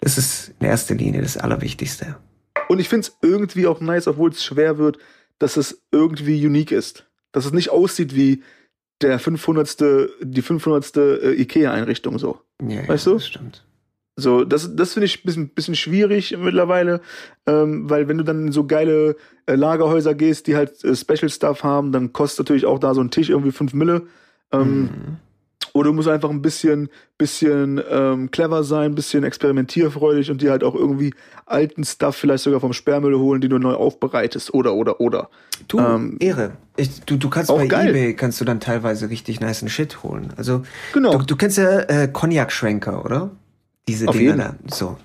Das 0.00 0.18
ist 0.18 0.52
in 0.60 0.66
erster 0.66 0.94
Linie 0.94 1.22
das 1.22 1.36
Allerwichtigste. 1.36 2.16
Und 2.68 2.78
ich 2.78 2.88
finde 2.88 3.06
es 3.08 3.16
irgendwie 3.22 3.66
auch 3.66 3.80
nice, 3.80 4.06
obwohl 4.06 4.30
es 4.30 4.44
schwer 4.44 4.76
wird, 4.78 4.98
dass 5.38 5.56
es 5.56 5.82
irgendwie 5.90 6.44
unique 6.46 6.72
ist. 6.72 7.06
Dass 7.32 7.46
es 7.46 7.52
nicht 7.52 7.70
aussieht 7.70 8.14
wie 8.14 8.42
der 9.02 9.18
500. 9.18 10.08
die 10.22 10.42
500. 10.42 10.96
äh, 10.96 11.32
Ikea-Einrichtung 11.40 12.18
so. 12.18 12.40
Ja, 12.62 12.86
Weißt 12.88 13.06
ja, 13.06 13.12
du? 13.12 13.18
Das 13.18 13.26
stimmt. 13.26 13.62
So, 14.18 14.44
das, 14.44 14.74
das 14.74 14.94
finde 14.94 15.04
ich 15.06 15.18
ein 15.18 15.26
bisschen, 15.26 15.48
bisschen 15.50 15.74
schwierig 15.74 16.34
mittlerweile, 16.38 17.02
ähm, 17.46 17.90
weil 17.90 18.08
wenn 18.08 18.16
du 18.16 18.24
dann 18.24 18.46
in 18.46 18.52
so 18.52 18.66
geile 18.66 19.16
äh, 19.44 19.56
Lagerhäuser 19.56 20.14
gehst, 20.14 20.46
die 20.46 20.56
halt 20.56 20.82
äh, 20.84 20.96
Special 20.96 21.28
Stuff 21.28 21.62
haben, 21.62 21.92
dann 21.92 22.14
kostet 22.14 22.46
natürlich 22.46 22.64
auch 22.64 22.78
da 22.78 22.94
so 22.94 23.02
ein 23.02 23.10
Tisch 23.10 23.28
irgendwie 23.28 23.52
5 23.52 23.74
Mille. 23.74 24.06
Ähm, 24.52 24.80
Mhm. 24.84 25.16
Oder 25.76 25.90
du 25.90 25.92
musst 25.92 26.08
einfach 26.08 26.30
ein 26.30 26.40
bisschen, 26.40 26.88
bisschen 27.18 27.78
ähm, 27.90 28.30
clever 28.30 28.64
sein, 28.64 28.92
ein 28.92 28.94
bisschen 28.94 29.24
experimentierfreudig 29.24 30.30
und 30.30 30.40
dir 30.40 30.50
halt 30.50 30.64
auch 30.64 30.74
irgendwie 30.74 31.12
alten 31.44 31.84
Stuff 31.84 32.16
vielleicht 32.16 32.44
sogar 32.44 32.60
vom 32.60 32.72
Sperrmüll 32.72 33.18
holen, 33.18 33.42
die 33.42 33.48
du 33.50 33.58
neu 33.58 33.74
aufbereitest. 33.74 34.54
Oder, 34.54 34.72
oder, 34.72 35.02
oder. 35.02 35.28
Du, 35.68 35.78
Ähm, 35.78 36.16
Ehre. 36.18 36.52
Ich, 36.78 37.02
du, 37.02 37.18
du 37.18 37.28
kannst 37.28 37.50
auch 37.50 37.58
bei 37.58 37.66
geil. 37.66 37.90
Ebay 37.90 38.14
kannst 38.14 38.40
du 38.40 38.46
dann 38.46 38.58
teilweise 38.58 39.10
richtig 39.10 39.40
nice 39.40 39.70
Shit 39.70 40.02
holen. 40.02 40.32
Also 40.38 40.62
Genau. 40.94 41.18
du, 41.18 41.26
du 41.26 41.36
kennst 41.36 41.58
ja 41.58 41.80
äh, 41.80 42.08
Cognac-Schwenker, 42.08 43.04
oder? 43.04 43.32
Diese 43.86 44.08
Auf 44.08 44.16
Dinger 44.16 44.30
jeden. 44.30 44.38
da. 44.38 44.74
So. 44.74 44.96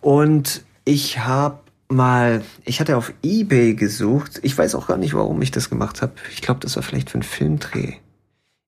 Und 0.00 0.64
ich 0.84 1.20
habe 1.20 1.58
mal, 1.88 2.42
ich 2.64 2.80
hatte 2.80 2.96
auf 2.96 3.12
Ebay 3.22 3.74
gesucht. 3.74 4.40
Ich 4.42 4.58
weiß 4.58 4.74
auch 4.74 4.88
gar 4.88 4.96
nicht, 4.96 5.14
warum 5.14 5.40
ich 5.42 5.52
das 5.52 5.70
gemacht 5.70 6.02
habe. 6.02 6.14
Ich 6.32 6.42
glaube, 6.42 6.58
das 6.58 6.74
war 6.74 6.82
vielleicht 6.82 7.10
für 7.10 7.14
einen 7.14 7.22
Filmdreh. 7.22 7.94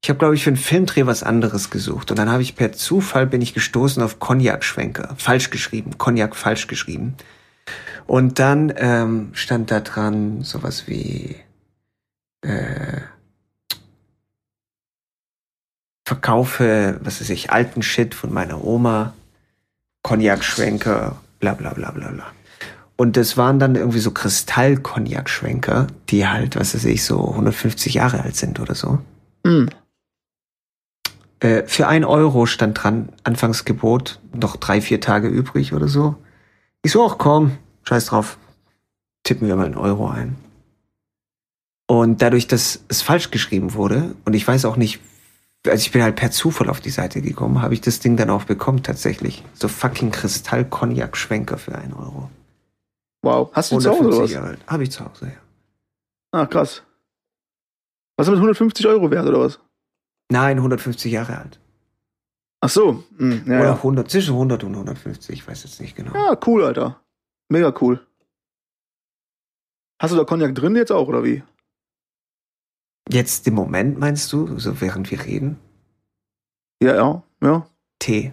Ich 0.05 0.11
habe, 0.11 0.18
glaube 0.18 0.34
ich, 0.34 0.44
für 0.44 0.50
einen 0.50 0.59
Filmdreh 0.59 1.07
was 1.07 1.22
anderes 1.22 1.70
gesucht. 1.70 2.11
Und 2.11 2.18
dann 2.18 2.30
habe 2.30 2.42
ich 2.42 2.57
per 2.57 2.72
Zufall 2.72 3.26
bin 3.26 3.40
ich 3.40 3.55
gestoßen 3.55 4.02
auf 4.02 4.20
Cognac-Schwenker. 4.20 5.14
Falsch 5.16 5.48
geschrieben. 5.48 5.96
Cognac 5.96 6.36
falsch 6.36 6.66
geschrieben. 6.66 7.14
Und 8.07 8.38
dann 8.38 8.70
ähm, 8.76 9.30
stand 9.32 9.70
da 9.70 9.80
dran 9.80 10.42
sowas 10.42 10.88
wie 10.88 11.36
äh, 12.42 13.00
verkaufe, 16.05 17.00
was 17.02 17.22
weiß 17.22 17.30
ich, 17.30 17.50
alten 17.50 17.80
Shit 17.80 18.14
von 18.14 18.30
meiner 18.30 18.62
Oma, 18.62 19.14
Cognac-Schwenker, 20.02 21.16
bla 21.40 21.55
bla 21.55 21.72
bla 21.72 21.92
bla 21.92 22.11
bla. 22.11 22.26
Und 22.96 23.16
das 23.16 23.38
waren 23.38 23.59
dann 23.59 23.74
irgendwie 23.74 24.00
so 24.00 24.11
Kristall-Cognac-Schwenker, 24.11 25.86
die 26.11 26.28
halt, 26.28 26.57
was 26.57 26.74
weiß 26.74 26.84
ich, 26.84 27.05
so 27.05 27.26
150 27.30 27.94
Jahre 27.94 28.22
alt 28.22 28.36
sind 28.36 28.61
oder 28.61 28.74
so. 28.74 28.98
Hm. 29.46 29.70
Äh, 31.45 31.66
für 31.66 31.86
ein 31.88 32.05
Euro 32.05 32.47
stand 32.47 32.82
dran, 32.82 33.11
Anfangsgebot, 33.22 34.18
noch 34.32 34.57
drei, 34.57 34.80
vier 34.80 35.03
Tage 35.03 35.28
übrig 35.28 35.74
oder 35.74 35.88
so. 35.88 36.16
Ich 36.82 36.92
so, 36.92 37.07
ach 37.07 37.18
komm, 37.18 37.59
scheiß 37.82 38.07
drauf, 38.07 38.38
tippen 39.24 39.47
wir 39.47 39.55
mal 39.55 39.66
einen 39.66 39.76
Euro 39.76 40.09
ein. 40.09 40.36
Und 41.86 42.22
dadurch, 42.22 42.47
dass 42.47 42.82
es 42.88 43.03
falsch 43.03 43.30
geschrieben 43.30 43.74
wurde, 43.74 44.14
und 44.24 44.32
ich 44.32 44.49
weiß 44.49 44.64
auch 44.64 44.76
nicht, 44.76 45.01
also 45.66 45.82
ich 45.82 45.92
bin 45.92 46.03
halt 46.03 46.16
per 46.16 46.30
Zufall 46.30 46.70
auf 46.70 46.80
die 46.80 46.88
Seite 46.88 47.20
gekommen, 47.20 47.61
habe 47.61 47.74
ich 47.74 47.82
das 47.82 48.01
Ding 48.01 48.16
dann 48.16 48.30
auch 48.30 48.45
bekommen 48.45 48.82
tatsächlich. 48.82 49.45
So 49.53 49.68
fucking 49.68 50.12
Kristall-Cognac-Schwenker 50.12 51.59
für 51.59 51.74
einen 51.74 51.92
Euro. 51.92 52.30
Wow. 53.22 53.51
Hast 53.53 53.70
du 53.70 53.78
zu 53.80 53.90
Hause 53.90 54.01
oder 54.01 54.16
150 54.16 54.42
was? 54.42 54.72
Habe 54.72 54.82
ich 54.82 54.90
zu 54.90 55.05
Hause, 55.05 55.26
ja. 55.26 56.40
Ah, 56.40 56.47
krass. 56.47 56.82
Was 58.16 58.28
ist 58.28 58.30
mit 58.30 58.38
150 58.38 58.86
Euro 58.86 59.11
wert 59.11 59.26
oder 59.26 59.40
was? 59.40 59.59
Nein, 60.31 60.57
150 60.59 61.12
Jahre 61.12 61.39
alt. 61.39 61.61
Ach 62.61 62.68
so. 62.70 63.05
Hm, 63.18 63.45
ja, 63.47 63.59
Oder 63.59 63.64
ja. 63.64 63.75
100, 63.75 64.11
zwischen 64.11 64.35
100 64.35 64.64
und 64.64 64.72
150, 64.72 65.35
ich 65.35 65.47
weiß 65.47 65.64
jetzt 65.64 65.81
nicht 65.81 65.97
genau. 65.97 66.14
ja, 66.14 66.39
cool, 66.47 66.64
Alter. 66.64 67.01
Mega 67.51 67.75
cool. 67.81 68.07
Hast 70.01 70.12
du 70.12 70.16
da 70.16 70.25
Cognac 70.25 70.55
drin 70.55 70.75
jetzt 70.77 70.91
auch, 70.91 71.09
oder 71.09 71.25
wie? 71.25 71.43
Jetzt 73.11 73.47
im 73.47 73.55
Moment 73.55 73.99
meinst 73.99 74.33
du, 74.33 74.59
so 74.59 74.81
während 74.81 75.11
wir 75.11 75.25
reden? 75.25 75.59
Ja, 76.83 76.95
ja, 76.95 77.22
ja. 77.43 77.66
Tee. 77.99 78.33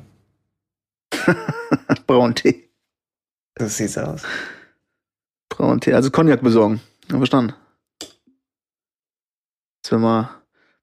Braun-Tee. 2.07 2.69
Das 3.55 3.77
sieht's 3.77 3.97
aus. 3.97 4.23
Braun-Tee. 5.49 5.93
Also 5.93 6.09
Cognac 6.09 6.41
besorgen. 6.41 6.81
Ja, 7.09 7.17
verstanden. 7.17 7.53
Dass 9.83 9.91
wir 9.91 9.99
mal, 9.99 10.40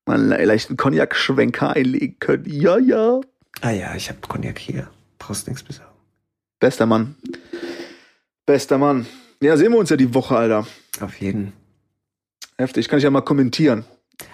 mal 0.09 0.19
einen 0.19 0.29
le- 0.31 0.45
leichten 0.45 0.77
Cognac-Schwenker 0.77 1.75
einlegen 1.77 2.17
können. 2.19 2.45
Ja, 2.47 2.79
ja. 2.79 3.21
Ah 3.61 3.71
ja, 3.71 3.95
ich 3.95 4.09
habe 4.09 4.19
Cognac 4.27 4.59
hier. 4.59 4.89
Brauchst 5.19 5.47
nichts 5.47 5.63
besorgen. 5.63 5.91
Bester 6.61 6.87
Mann. 6.87 7.15
Bester 8.47 8.79
Mann. 8.79 9.07
Ja, 9.41 9.57
sehen 9.57 9.73
wir 9.73 9.79
uns 9.79 9.91
ja 9.91 9.97
die 9.97 10.15
Woche, 10.15 10.37
Alter. 10.37 10.67
Auf 11.01 11.21
jeden. 11.21 11.53
Heftig. 12.57 12.89
Kann 12.89 12.99
ich 12.99 13.05
ja 13.05 13.11
mal 13.11 13.21
kommentieren. 13.21 13.85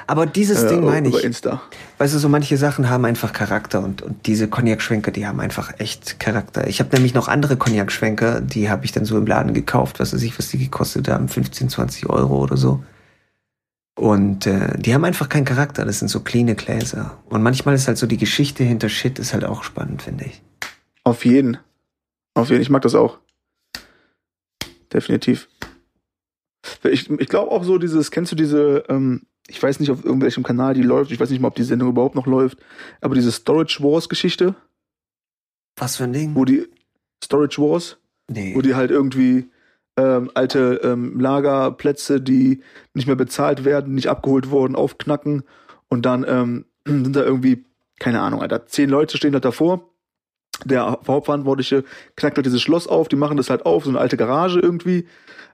Aber 0.07 0.25
dieses 0.25 0.62
äh, 0.62 0.68
Ding 0.70 0.85
meine 0.85 1.09
ich. 1.09 1.22
Insta. 1.25 1.61
Weißt 1.99 2.14
du, 2.14 2.18
so 2.18 2.31
manche 2.31 2.57
Sachen 2.57 2.89
haben 2.89 3.05
einfach 3.05 3.35
Charakter 3.35 3.81
und, 3.85 4.01
und 4.01 4.27
diese 4.27 4.49
Cognac-Schwenker, 4.49 5.11
die 5.11 5.27
haben 5.27 5.41
einfach 5.41 5.79
echt 5.79 6.18
Charakter. 6.20 6.66
Ich 6.68 6.81
habe 6.81 6.95
nämlich 6.95 7.12
noch 7.12 7.29
andere 7.29 7.57
Cognac-Schwenker, 7.59 8.41
die 8.41 8.70
habe 8.70 8.87
ich 8.87 8.93
dann 8.93 9.05
so 9.05 9.18
im 9.18 9.27
Laden 9.27 9.53
gekauft, 9.53 10.01
was 10.01 10.14
weiß 10.14 10.22
ich, 10.22 10.39
was 10.39 10.49
die 10.49 10.59
gekostet 10.59 11.09
haben, 11.09 11.29
15, 11.29 11.68
20 11.68 12.09
Euro 12.09 12.39
oder 12.43 12.57
so. 12.57 12.83
Und 13.97 14.47
äh, 14.47 14.76
die 14.78 14.92
haben 14.92 15.05
einfach 15.05 15.28
keinen 15.28 15.45
Charakter, 15.45 15.84
das 15.84 16.01
sind 16.01 16.09
so 16.09 16.20
cleane 16.20 16.57
Gläser. 16.57 17.22
Und 17.26 17.42
manchmal 17.42 17.74
ist 17.76 17.86
halt 17.86 17.97
so 17.99 18.07
die 18.07 18.16
Geschichte 18.16 18.64
hinter 18.64 18.88
Shit 18.88 19.18
ist 19.20 19.32
halt 19.32 19.45
auch 19.45 19.62
spannend, 19.62 20.03
finde 20.03 20.24
ich. 20.24 20.42
Auf 21.05 21.24
jeden. 21.24 21.59
Auf 22.34 22.51
jeden. 22.51 22.62
Ich 22.62 22.70
mag 22.70 22.82
das 22.82 22.95
auch. 22.97 23.18
Definitiv. 24.92 25.49
Ich, 26.82 27.09
ich 27.11 27.28
glaube 27.28 27.51
auch 27.51 27.64
so 27.64 27.78
dieses, 27.78 28.11
kennst 28.11 28.32
du 28.32 28.36
diese, 28.36 28.84
ähm, 28.88 29.22
ich 29.49 29.62
weiß 29.62 29.80
nicht, 29.80 29.90
auf 29.90 30.05
irgendwelchem 30.05 30.42
Kanal 30.42 30.74
die 30.74 30.82
läuft, 30.82 31.11
ich 31.11 31.20
weiß 31.20 31.30
nicht 31.30 31.40
mal, 31.40 31.49
ob 31.49 31.55
die 31.57 31.62
Sendung 31.62 31.90
überhaupt 31.90 32.14
noch 32.14 32.26
läuft, 32.26 32.59
aber 33.01 33.14
diese 33.14 33.32
Storage 33.32 33.82
Wars 33.82 34.09
Geschichte, 34.09 34.55
Was 35.76 35.97
für 35.97 36.05
ein 36.05 36.12
Ding? 36.12 36.34
wo 36.34 36.45
die, 36.45 36.66
Storage 37.22 37.61
Wars, 37.61 37.99
Nee. 38.30 38.55
wo 38.55 38.62
die 38.62 38.74
halt 38.74 38.90
irgendwie 38.90 39.51
ähm, 39.97 40.30
alte 40.34 40.80
ähm, 40.82 41.18
Lagerplätze, 41.20 42.20
die 42.20 42.62
nicht 42.95 43.07
mehr 43.07 43.16
bezahlt 43.16 43.64
werden, 43.64 43.95
nicht 43.95 44.09
abgeholt 44.09 44.51
wurden, 44.51 44.76
aufknacken 44.76 45.45
und 45.88 46.05
dann 46.07 46.24
ähm, 46.28 46.64
sind 46.86 47.14
da 47.14 47.22
irgendwie, 47.22 47.64
keine 47.99 48.20
Ahnung, 48.20 48.42
Alter, 48.42 48.66
zehn 48.66 48.90
Leute 48.90 49.16
stehen 49.16 49.32
da 49.32 49.40
davor. 49.40 49.90
Der 50.64 51.01
Hauptverantwortliche 51.07 51.84
knackt 52.16 52.36
halt 52.36 52.47
dieses 52.47 52.62
Schloss 52.62 52.86
auf, 52.86 53.09
die 53.09 53.16
machen 53.16 53.36
das 53.36 53.51
halt 53.51 53.66
auf, 53.66 53.84
so 53.84 53.90
eine 53.90 53.99
alte 53.99 54.16
Garage 54.16 54.61
irgendwie, 54.61 55.07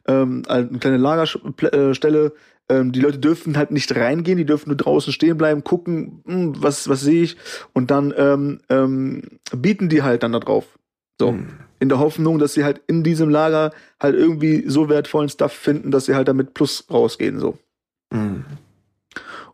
ähm, 0.06 0.42
eine 0.46 0.78
kleine 0.78 0.98
Lagerstelle. 0.98 2.34
Ähm, 2.68 2.92
die 2.92 3.00
Leute 3.00 3.18
dürfen 3.18 3.56
halt 3.56 3.70
nicht 3.70 3.96
reingehen, 3.96 4.36
die 4.36 4.44
dürfen 4.44 4.68
nur 4.68 4.76
draußen 4.76 5.12
stehen 5.12 5.38
bleiben, 5.38 5.64
gucken, 5.64 6.22
hm, 6.26 6.62
was, 6.62 6.88
was 6.88 7.00
sehe 7.00 7.22
ich, 7.22 7.36
und 7.72 7.90
dann 7.90 8.12
ähm, 8.16 8.60
ähm, 8.68 9.22
bieten 9.56 9.88
die 9.88 10.02
halt 10.02 10.22
dann 10.22 10.32
da 10.32 10.38
drauf. 10.38 10.78
So. 11.18 11.30
Hm 11.30 11.48
in 11.80 11.88
der 11.88 11.98
Hoffnung, 11.98 12.38
dass 12.38 12.54
sie 12.54 12.62
halt 12.62 12.80
in 12.86 13.02
diesem 13.02 13.28
Lager 13.30 13.72
halt 14.00 14.14
irgendwie 14.14 14.64
so 14.68 14.88
wertvollen 14.88 15.28
Stuff 15.28 15.52
finden, 15.52 15.90
dass 15.90 16.04
sie 16.04 16.14
halt 16.14 16.28
damit 16.28 16.54
plus 16.54 16.84
rausgehen, 16.90 17.40
so. 17.40 17.58
Mhm. 18.12 18.44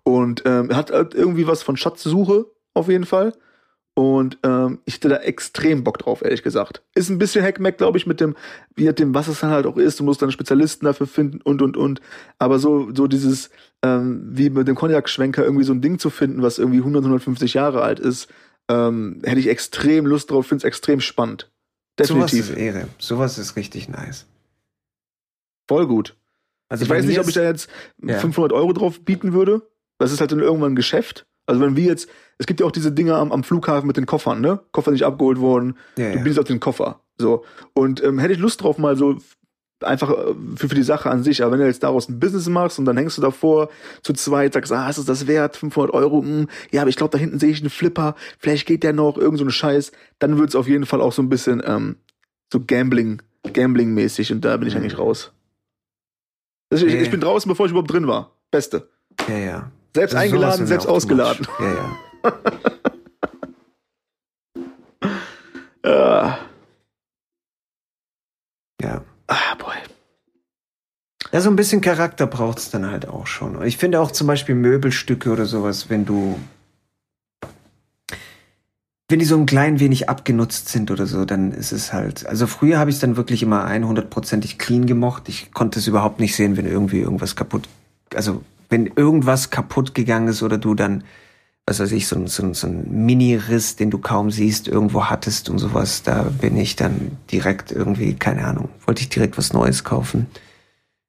Und 0.02 0.42
ähm, 0.44 0.70
er 0.70 0.76
hat 0.76 0.90
halt 0.90 1.14
irgendwie 1.14 1.46
was 1.46 1.62
von 1.62 1.76
Schatzsuche, 1.76 2.46
auf 2.74 2.88
jeden 2.88 3.06
Fall. 3.06 3.32
Und 3.98 4.38
ähm, 4.42 4.80
ich 4.84 4.96
hatte 4.96 5.08
da 5.08 5.16
extrem 5.16 5.82
Bock 5.82 5.98
drauf, 5.98 6.22
ehrlich 6.22 6.42
gesagt. 6.42 6.82
Ist 6.94 7.08
ein 7.08 7.16
bisschen 7.16 7.42
Hackmack, 7.42 7.78
glaube 7.78 7.96
ich, 7.96 8.06
mit 8.06 8.20
dem, 8.20 8.36
wie 8.74 8.92
dem, 8.92 9.14
was 9.14 9.26
es 9.26 9.40
dann 9.40 9.50
halt 9.50 9.64
auch 9.64 9.78
ist. 9.78 9.98
Du 9.98 10.04
musst 10.04 10.20
dann 10.20 10.30
Spezialisten 10.30 10.84
dafür 10.84 11.06
finden 11.06 11.40
und 11.40 11.62
und 11.62 11.78
und. 11.78 12.02
Aber 12.38 12.58
so, 12.58 12.94
so 12.94 13.06
dieses, 13.06 13.48
ähm, 13.82 14.22
wie 14.32 14.50
mit 14.50 14.68
dem 14.68 14.74
Cognac-Schwenker 14.74 15.44
irgendwie 15.44 15.64
so 15.64 15.72
ein 15.72 15.80
Ding 15.80 15.98
zu 15.98 16.10
finden, 16.10 16.42
was 16.42 16.58
irgendwie 16.58 16.80
100, 16.80 17.04
150 17.04 17.54
Jahre 17.54 17.80
alt 17.80 17.98
ist, 17.98 18.28
ähm, 18.68 19.22
hätte 19.24 19.40
ich 19.40 19.48
extrem 19.48 20.04
Lust 20.04 20.30
drauf, 20.30 20.46
finde 20.46 20.60
es 20.60 20.64
extrem 20.64 21.00
spannend. 21.00 21.50
Definitiv. 21.98 22.46
Sowas 22.46 22.50
ist 22.50 22.56
Ehre. 22.56 22.88
Sowas 22.98 23.38
ist 23.38 23.56
richtig 23.56 23.88
nice. 23.88 24.26
Voll 25.68 25.86
gut. 25.86 26.16
Also 26.68 26.84
ich 26.84 26.90
weiß 26.90 27.04
nicht, 27.04 27.20
ob 27.20 27.28
ich 27.28 27.34
da 27.34 27.42
jetzt 27.42 27.68
ja. 28.02 28.18
500 28.18 28.52
Euro 28.52 28.72
drauf 28.72 29.00
bieten 29.04 29.32
würde. 29.32 29.62
Das 29.98 30.12
ist 30.12 30.20
halt 30.20 30.32
dann 30.32 30.40
irgendwann 30.40 30.72
ein 30.72 30.76
Geschäft. 30.76 31.26
Also 31.46 31.60
wenn 31.60 31.76
wir 31.76 31.84
jetzt, 31.84 32.08
es 32.38 32.46
gibt 32.46 32.60
ja 32.60 32.66
auch 32.66 32.72
diese 32.72 32.92
Dinger 32.92 33.16
am, 33.16 33.32
am 33.32 33.44
Flughafen 33.44 33.86
mit 33.86 33.96
den 33.96 34.06
Koffern, 34.06 34.40
ne? 34.40 34.60
Koffer 34.72 34.90
nicht 34.90 35.04
abgeholt 35.04 35.40
worden. 35.40 35.76
Ja, 35.96 36.16
du 36.16 36.28
ja. 36.28 36.40
auf 36.40 36.46
den 36.46 36.60
Koffer. 36.60 37.00
So. 37.18 37.44
Und 37.72 38.02
ähm, 38.02 38.18
hätte 38.18 38.34
ich 38.34 38.40
Lust 38.40 38.62
drauf, 38.62 38.78
mal 38.78 38.96
so 38.96 39.16
einfach 39.82 40.10
äh, 40.10 40.34
für, 40.56 40.68
für 40.68 40.74
die 40.74 40.82
Sache 40.82 41.10
an 41.10 41.22
sich. 41.22 41.42
Aber 41.42 41.52
wenn 41.52 41.60
du 41.60 41.66
jetzt 41.66 41.82
daraus 41.82 42.08
ein 42.08 42.18
Business 42.18 42.48
machst 42.48 42.78
und 42.78 42.84
dann 42.84 42.96
hängst 42.96 43.18
du 43.18 43.22
davor 43.22 43.68
zu 44.02 44.12
zweit, 44.12 44.54
sagst, 44.54 44.72
ah, 44.72 44.88
ist 44.88 45.08
das 45.08 45.26
wert? 45.26 45.56
500 45.56 45.92
Euro? 45.92 46.22
Hm, 46.22 46.48
ja, 46.70 46.82
aber 46.82 46.90
ich 46.90 46.96
glaube, 46.96 47.12
da 47.12 47.18
hinten 47.18 47.38
sehe 47.38 47.50
ich 47.50 47.60
einen 47.60 47.70
Flipper. 47.70 48.14
Vielleicht 48.38 48.66
geht 48.66 48.82
der 48.82 48.92
noch, 48.92 49.16
irgend 49.18 49.38
so 49.38 49.44
ein 49.44 49.50
Scheiß. 49.50 49.92
Dann 50.18 50.38
wird 50.38 50.50
es 50.50 50.56
auf 50.56 50.68
jeden 50.68 50.86
Fall 50.86 51.00
auch 51.00 51.12
so 51.12 51.22
ein 51.22 51.28
bisschen 51.28 51.62
ähm, 51.64 51.96
so 52.52 52.60
Gambling, 52.64 53.22
Gambling-mäßig 53.52 54.32
und 54.32 54.44
da 54.44 54.56
bin 54.56 54.68
ich 54.68 54.74
mhm. 54.74 54.80
eigentlich 54.80 54.98
raus. 54.98 55.32
Also 56.70 56.86
ich, 56.86 56.94
ich, 56.94 57.10
bin 57.10 57.20
draußen, 57.20 57.48
bevor 57.48 57.66
ich 57.66 57.70
überhaupt 57.70 57.92
drin 57.92 58.08
war. 58.08 58.32
Beste. 58.50 58.88
Ja, 59.28 59.38
ja. 59.38 59.70
Selbst 59.94 60.14
das 60.14 60.20
eingeladen, 60.20 60.66
selbst 60.66 60.86
ausgeladen. 60.86 61.46
Ja, 61.60 61.74
ja. 61.74 61.98
ja. 65.84 66.38
Ja. 68.82 69.04
Ja, 71.36 71.42
so 71.42 71.50
ein 71.50 71.56
bisschen 71.56 71.82
Charakter 71.82 72.26
braucht 72.26 72.56
es 72.56 72.70
dann 72.70 72.90
halt 72.90 73.06
auch 73.08 73.26
schon. 73.26 73.56
Und 73.56 73.66
ich 73.66 73.76
finde 73.76 74.00
auch 74.00 74.10
zum 74.10 74.26
Beispiel 74.26 74.54
Möbelstücke 74.54 75.30
oder 75.30 75.44
sowas, 75.44 75.90
wenn 75.90 76.06
du 76.06 76.38
wenn 79.10 79.18
die 79.18 79.26
so 79.26 79.36
ein 79.36 79.44
klein 79.44 79.78
wenig 79.78 80.08
abgenutzt 80.08 80.70
sind 80.70 80.90
oder 80.90 81.04
so, 81.04 81.26
dann 81.26 81.52
ist 81.52 81.72
es 81.72 81.92
halt. 81.92 82.24
Also 82.24 82.46
früher 82.46 82.78
habe 82.78 82.88
ich 82.88 82.96
es 82.96 83.00
dann 83.00 83.18
wirklich 83.18 83.42
immer 83.42 83.66
100%ig 83.66 84.56
clean 84.56 84.86
gemocht. 84.86 85.28
Ich 85.28 85.52
konnte 85.52 85.78
es 85.78 85.86
überhaupt 85.86 86.20
nicht 86.20 86.34
sehen, 86.34 86.56
wenn 86.56 86.64
irgendwie 86.64 87.00
irgendwas 87.00 87.36
kaputt, 87.36 87.68
also 88.14 88.42
wenn 88.70 88.86
irgendwas 88.86 89.50
kaputt 89.50 89.94
gegangen 89.94 90.28
ist 90.28 90.42
oder 90.42 90.56
du 90.56 90.74
dann, 90.74 91.04
was 91.66 91.80
weiß 91.80 91.92
ich, 91.92 92.08
so, 92.08 92.26
so, 92.26 92.54
so 92.54 92.66
ein 92.66 93.04
Mini-Riss, 93.04 93.76
den 93.76 93.90
du 93.90 93.98
kaum 93.98 94.30
siehst, 94.30 94.68
irgendwo 94.68 95.04
hattest 95.04 95.50
und 95.50 95.58
sowas, 95.58 96.02
da 96.02 96.22
bin 96.22 96.56
ich 96.56 96.76
dann 96.76 97.18
direkt 97.30 97.72
irgendwie, 97.72 98.14
keine 98.14 98.46
Ahnung, 98.46 98.70
wollte 98.86 99.02
ich 99.02 99.10
direkt 99.10 99.36
was 99.36 99.52
Neues 99.52 99.84
kaufen. 99.84 100.28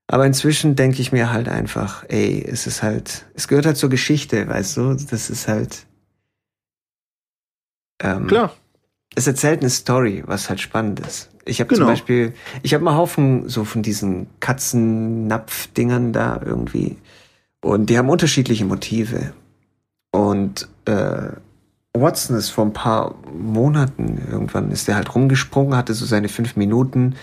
Aber 0.07 0.25
inzwischen 0.25 0.75
denke 0.75 1.01
ich 1.01 1.11
mir 1.11 1.31
halt 1.31 1.49
einfach, 1.49 2.05
ey, 2.07 2.41
es 2.41 2.65
ist 2.65 2.81
halt, 2.81 3.25
es 3.33 3.47
gehört 3.47 3.65
halt 3.65 3.77
zur 3.77 3.89
Geschichte, 3.89 4.47
weißt 4.47 4.77
du, 4.77 4.93
das 4.93 5.29
ist 5.29 5.47
halt, 5.47 5.85
ähm, 8.01 8.27
Klar. 8.27 8.53
Es 9.15 9.27
erzählt 9.27 9.61
eine 9.61 9.69
Story, 9.69 10.23
was 10.25 10.49
halt 10.49 10.61
spannend 10.61 10.99
ist. 10.99 11.29
Ich 11.45 11.59
habe 11.59 11.69
genau. 11.69 11.79
zum 11.79 11.87
Beispiel, 11.87 12.33
ich 12.61 12.73
habe 12.73 12.83
mal 12.83 12.95
Haufen 12.95 13.49
so 13.49 13.63
von 13.63 13.81
diesen 13.81 14.27
Katzennapf-Dingern 14.39 16.13
da 16.13 16.39
irgendwie. 16.43 16.97
Und 17.61 17.89
die 17.89 17.97
haben 17.97 18.09
unterschiedliche 18.09 18.65
Motive. 18.65 19.33
Und 20.11 20.67
äh, 20.85 21.29
Watson 21.93 22.37
ist 22.37 22.49
vor 22.49 22.65
ein 22.65 22.73
paar 22.73 23.15
Monaten, 23.33 24.21
irgendwann 24.29 24.71
ist 24.71 24.87
der 24.87 24.95
halt 24.95 25.13
rumgesprungen, 25.15 25.75
hatte 25.75 25.93
so 25.93 26.05
seine 26.05 26.29
fünf 26.29 26.55
Minuten 26.55 27.15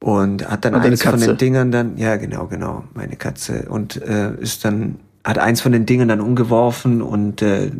und 0.00 0.48
hat 0.48 0.64
dann 0.64 0.74
und 0.74 0.80
eins 0.80 1.02
von 1.02 1.20
den 1.20 1.36
Dingern 1.36 1.70
dann, 1.70 1.96
ja 1.96 2.16
genau, 2.16 2.46
genau, 2.46 2.84
meine 2.94 3.16
Katze. 3.16 3.66
Und 3.68 4.00
äh, 4.02 4.34
ist 4.34 4.64
dann 4.64 4.98
hat 5.24 5.38
eins 5.38 5.60
von 5.60 5.72
den 5.72 5.84
Dingen 5.86 6.08
dann 6.08 6.20
umgeworfen 6.20 7.02
und 7.02 7.42
äh, 7.42 7.70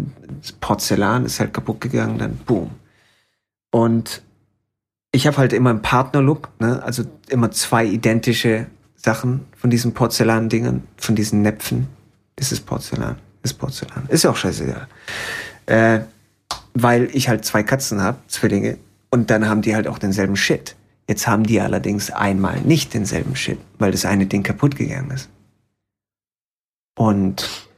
Porzellan 0.61 1.25
ist 1.25 1.41
halt 1.41 1.55
kaputt 1.55 1.81
gegangen, 1.81 2.19
dann 2.19 2.37
boom. 2.37 2.71
Und 3.71 4.23
ich 5.13 5.27
habe 5.27 5.39
halt 5.39 5.53
immer 5.53 5.71
einen 5.71 5.83
Partnerlook, 5.83 6.51
ne? 6.59 6.83
also 6.83 7.05
immer 7.29 7.51
zwei 7.51 7.87
identische 7.87 8.67
Sachen 8.95 9.47
von 9.57 9.71
diesen 9.71 9.95
Porzellan-Dingen, 9.95 10.85
von 10.97 11.15
diesen 11.15 11.43
Näpfen. 11.43 11.89
Ist 12.37 12.53
es 12.53 12.61
Porzellan? 12.61 13.17
Ist 13.43 13.55
Porzellan. 13.55 14.05
Ist 14.09 14.25
ja 14.25 14.31
auch 14.31 14.37
scheißegal. 14.37 14.87
Äh, 15.67 16.01
weil 16.75 17.09
ich 17.13 17.29
halt 17.29 17.45
zwei 17.45 17.63
Katzen 17.63 18.03
habe, 18.03 18.19
Zwillinge, 18.29 18.77
und 19.11 19.31
dann 19.31 19.49
haben 19.49 19.63
die 19.63 19.75
halt 19.75 19.89
auch 19.89 19.99
denselben 19.99 20.37
Shit. 20.37 20.77
Jetzt 21.11 21.27
haben 21.27 21.43
die 21.43 21.61
allerdings 21.61 22.13
einmal 22.13 22.61
nicht 22.61 22.95
denselben 22.95 23.35
Shit, 23.35 23.59
weil 23.81 23.91
das 23.91 24.05
eine 24.05 24.27
Ding 24.27 24.45
kaputt 24.45 24.77
gegangen 24.77 25.11
ist. 25.11 25.29
Und 26.97 27.69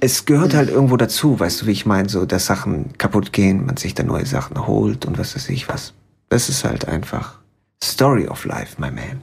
es 0.00 0.24
gehört 0.24 0.54
halt 0.54 0.70
irgendwo 0.70 0.96
dazu, 0.96 1.38
weißt 1.38 1.60
du, 1.60 1.66
wie 1.66 1.72
ich 1.72 1.84
meine, 1.84 2.08
so, 2.08 2.24
dass 2.24 2.46
Sachen 2.46 2.96
kaputt 2.96 3.34
gehen, 3.34 3.66
man 3.66 3.76
sich 3.76 3.92
dann 3.94 4.06
neue 4.06 4.24
Sachen 4.24 4.66
holt 4.66 5.04
und 5.04 5.18
was 5.18 5.36
weiß 5.36 5.50
ich 5.50 5.68
was. 5.68 5.92
Das 6.30 6.48
ist 6.48 6.64
halt 6.64 6.88
einfach 6.88 7.42
Story 7.82 8.26
of 8.26 8.46
Life, 8.46 8.80
my 8.80 8.90
man. 8.90 9.20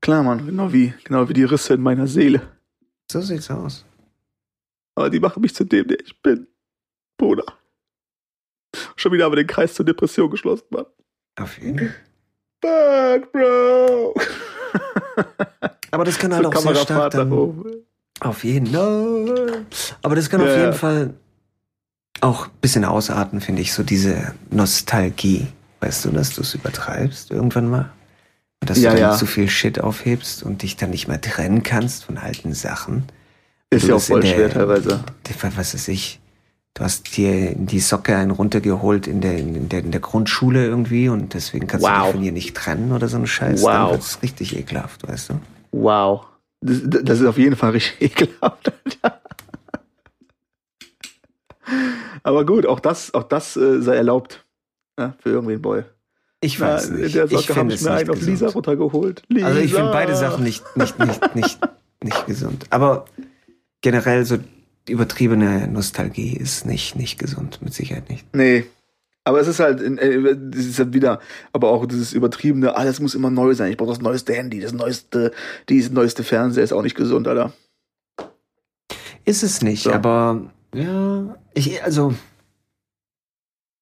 Klar, 0.00 0.22
Mann, 0.22 0.46
genau 0.46 0.72
wie, 0.72 0.94
genau 1.04 1.28
wie 1.28 1.34
die 1.34 1.44
Risse 1.44 1.74
in 1.74 1.82
meiner 1.82 2.06
Seele. 2.06 2.40
So 3.12 3.20
sieht's 3.20 3.50
aus. 3.50 3.84
Aber 4.94 5.10
die 5.10 5.20
machen 5.20 5.42
mich 5.42 5.54
zu 5.54 5.64
dem, 5.64 5.86
der 5.86 6.00
ich 6.00 6.18
bin. 6.22 6.46
Bruder. 7.18 7.44
Schon 8.96 9.12
wieder 9.12 9.26
aber 9.26 9.36
den 9.36 9.46
Kreis 9.46 9.74
zur 9.74 9.84
Depression 9.84 10.30
geschlossen, 10.30 10.64
Mann. 10.70 10.86
Auf 11.38 11.58
jeden 11.58 11.78
Fall. 11.78 12.07
Fuck, 12.60 13.32
Bro. 13.32 14.14
aber 15.90 16.04
das 16.04 16.18
kann 16.18 16.34
halt 16.34 16.44
so 16.44 16.50
auch 16.50 16.56
sehr 16.56 16.74
stark 16.76 17.12
dann, 17.12 17.32
auf 18.20 18.44
jeden 18.44 18.66
Fall. 18.66 19.64
Aber 20.02 20.16
das 20.16 20.28
kann 20.28 20.40
ja, 20.40 20.46
auf 20.46 20.52
jeden 20.52 20.64
ja. 20.64 20.72
Fall 20.72 21.14
auch 22.20 22.46
ein 22.46 22.52
bisschen 22.60 22.84
ausarten, 22.84 23.40
finde 23.40 23.62
ich, 23.62 23.72
so 23.72 23.82
diese 23.82 24.34
Nostalgie. 24.50 25.46
Weißt 25.80 26.04
du, 26.04 26.10
dass 26.10 26.34
du 26.34 26.40
es 26.40 26.54
übertreibst 26.54 27.30
irgendwann 27.30 27.70
mal? 27.70 27.92
Und 28.60 28.70
dass 28.70 28.78
ja, 28.80 28.92
du 28.92 29.00
dann 29.00 29.16
zu 29.16 29.26
viel 29.26 29.48
Shit 29.48 29.80
aufhebst 29.80 30.42
und 30.42 30.62
dich 30.62 30.76
dann 30.76 30.90
nicht 30.90 31.06
mehr 31.06 31.20
trennen 31.20 31.62
kannst 31.62 32.04
von 32.04 32.18
alten 32.18 32.54
Sachen. 32.54 33.04
Ist 33.70 33.86
ja 33.86 33.94
auch 33.94 34.00
voll 34.00 34.24
schwer 34.24 34.50
teilweise. 34.50 35.04
Was 35.40 35.74
weiß 35.74 35.88
ich, 35.88 36.20
du 36.78 36.84
hast 36.84 37.16
dir 37.16 37.54
die 37.56 37.80
Socke 37.80 38.16
einen 38.16 38.30
runtergeholt 38.30 39.08
in 39.08 39.20
der, 39.20 39.36
in 39.36 39.68
der, 39.68 39.80
in 39.80 39.90
der 39.90 40.00
Grundschule 40.00 40.64
irgendwie 40.64 41.08
und 41.08 41.34
deswegen 41.34 41.66
kannst 41.66 41.84
wow. 41.84 41.98
du 41.98 42.02
dich 42.04 42.12
von 42.12 42.22
ihr 42.22 42.32
nicht 42.32 42.56
trennen 42.56 42.92
oder 42.92 43.08
so 43.08 43.16
ein 43.16 43.26
Scheiß. 43.26 43.62
Wow. 43.62 43.72
Dann 43.72 43.90
wird 43.90 44.02
es 44.02 44.22
richtig 44.22 44.56
ekelhaft, 44.56 45.06
weißt 45.06 45.30
du? 45.30 45.40
Wow. 45.72 46.26
Das, 46.60 46.78
das 46.84 47.20
ist 47.20 47.26
auf 47.26 47.36
jeden 47.38 47.56
Fall 47.56 47.72
richtig 47.72 48.00
ekelhaft. 48.00 48.72
Aber 52.22 52.46
gut, 52.46 52.64
auch 52.66 52.80
das, 52.80 53.12
auch 53.12 53.24
das 53.24 53.56
äh, 53.56 53.82
sei 53.82 53.96
erlaubt. 53.96 54.44
Ja, 54.98 55.14
für 55.18 55.30
irgendwen 55.30 55.60
Boy. 55.60 55.82
Ich 56.40 56.60
weiß 56.60 56.90
Na, 56.90 56.96
nicht. 56.98 57.14
Der 57.14 57.26
Socke 57.26 57.56
habe 57.56 57.72
ich 57.72 57.82
mir 57.82 57.90
einen 57.90 58.10
auf 58.10 58.22
Lisa 58.22 58.48
runtergeholt. 58.48 59.22
Lisa. 59.28 59.46
Also 59.46 59.60
ich 59.60 59.74
finde 59.74 59.90
beide 59.90 60.14
Sachen 60.14 60.44
nicht, 60.44 60.64
nicht, 60.76 60.98
nicht, 60.98 61.34
nicht, 61.34 61.58
nicht 62.02 62.26
gesund. 62.26 62.66
Aber 62.70 63.06
generell 63.80 64.24
so 64.24 64.38
übertriebene 64.88 65.68
Nostalgie 65.68 66.32
ist 66.36 66.66
nicht, 66.66 66.96
nicht 66.96 67.18
gesund, 67.18 67.60
mit 67.62 67.74
Sicherheit 67.74 68.08
nicht. 68.08 68.26
Nee, 68.34 68.64
aber 69.24 69.40
es 69.40 69.46
ist 69.46 69.60
halt, 69.60 69.80
äh, 69.82 70.36
das 70.50 70.64
ist 70.64 70.78
halt 70.78 70.94
wieder, 70.94 71.20
aber 71.52 71.68
auch 71.68 71.84
dieses 71.84 72.14
übertriebene, 72.14 72.74
alles 72.76 72.98
muss 72.98 73.14
immer 73.14 73.30
neu 73.30 73.54
sein. 73.54 73.70
Ich 73.70 73.76
brauche 73.76 73.90
das 73.90 74.00
neueste 74.00 74.32
Handy, 74.32 74.60
das 74.60 74.72
neueste, 74.72 75.32
dieses 75.68 75.90
neueste 75.90 76.24
Fernseher 76.24 76.64
ist 76.64 76.72
auch 76.72 76.82
nicht 76.82 76.96
gesund, 76.96 77.28
Alter. 77.28 77.52
Ist 79.26 79.42
es 79.42 79.60
nicht, 79.60 79.82
so. 79.82 79.92
aber 79.92 80.50
ja, 80.74 81.36
ich, 81.52 81.82
also 81.82 82.14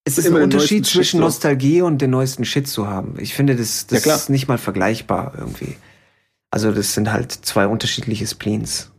Es 0.04 0.18
ist 0.18 0.26
Immer 0.26 0.38
ein 0.38 0.44
Unterschied 0.44 0.84
zwischen. 0.86 1.20
Nostalgie 1.20 1.80
und 1.82 2.02
den 2.02 2.10
neuesten 2.10 2.44
Shit 2.44 2.66
zu 2.66 2.88
haben. 2.88 3.14
Ich 3.18 3.34
finde, 3.34 3.54
das, 3.54 3.86
das 3.86 4.04
Ja, 4.04 4.16
ist 4.16 4.30
nicht 4.30 4.48
mal 4.48 4.58
vergleichbar 4.58 5.34
irgendwie. 5.38 5.76
Also 6.50 6.72
das 6.72 6.94
sind 6.94 7.12
halt 7.12 7.30
zwei 7.30 7.68
unterschiedliche 7.68 8.26
Spleens. 8.26 8.90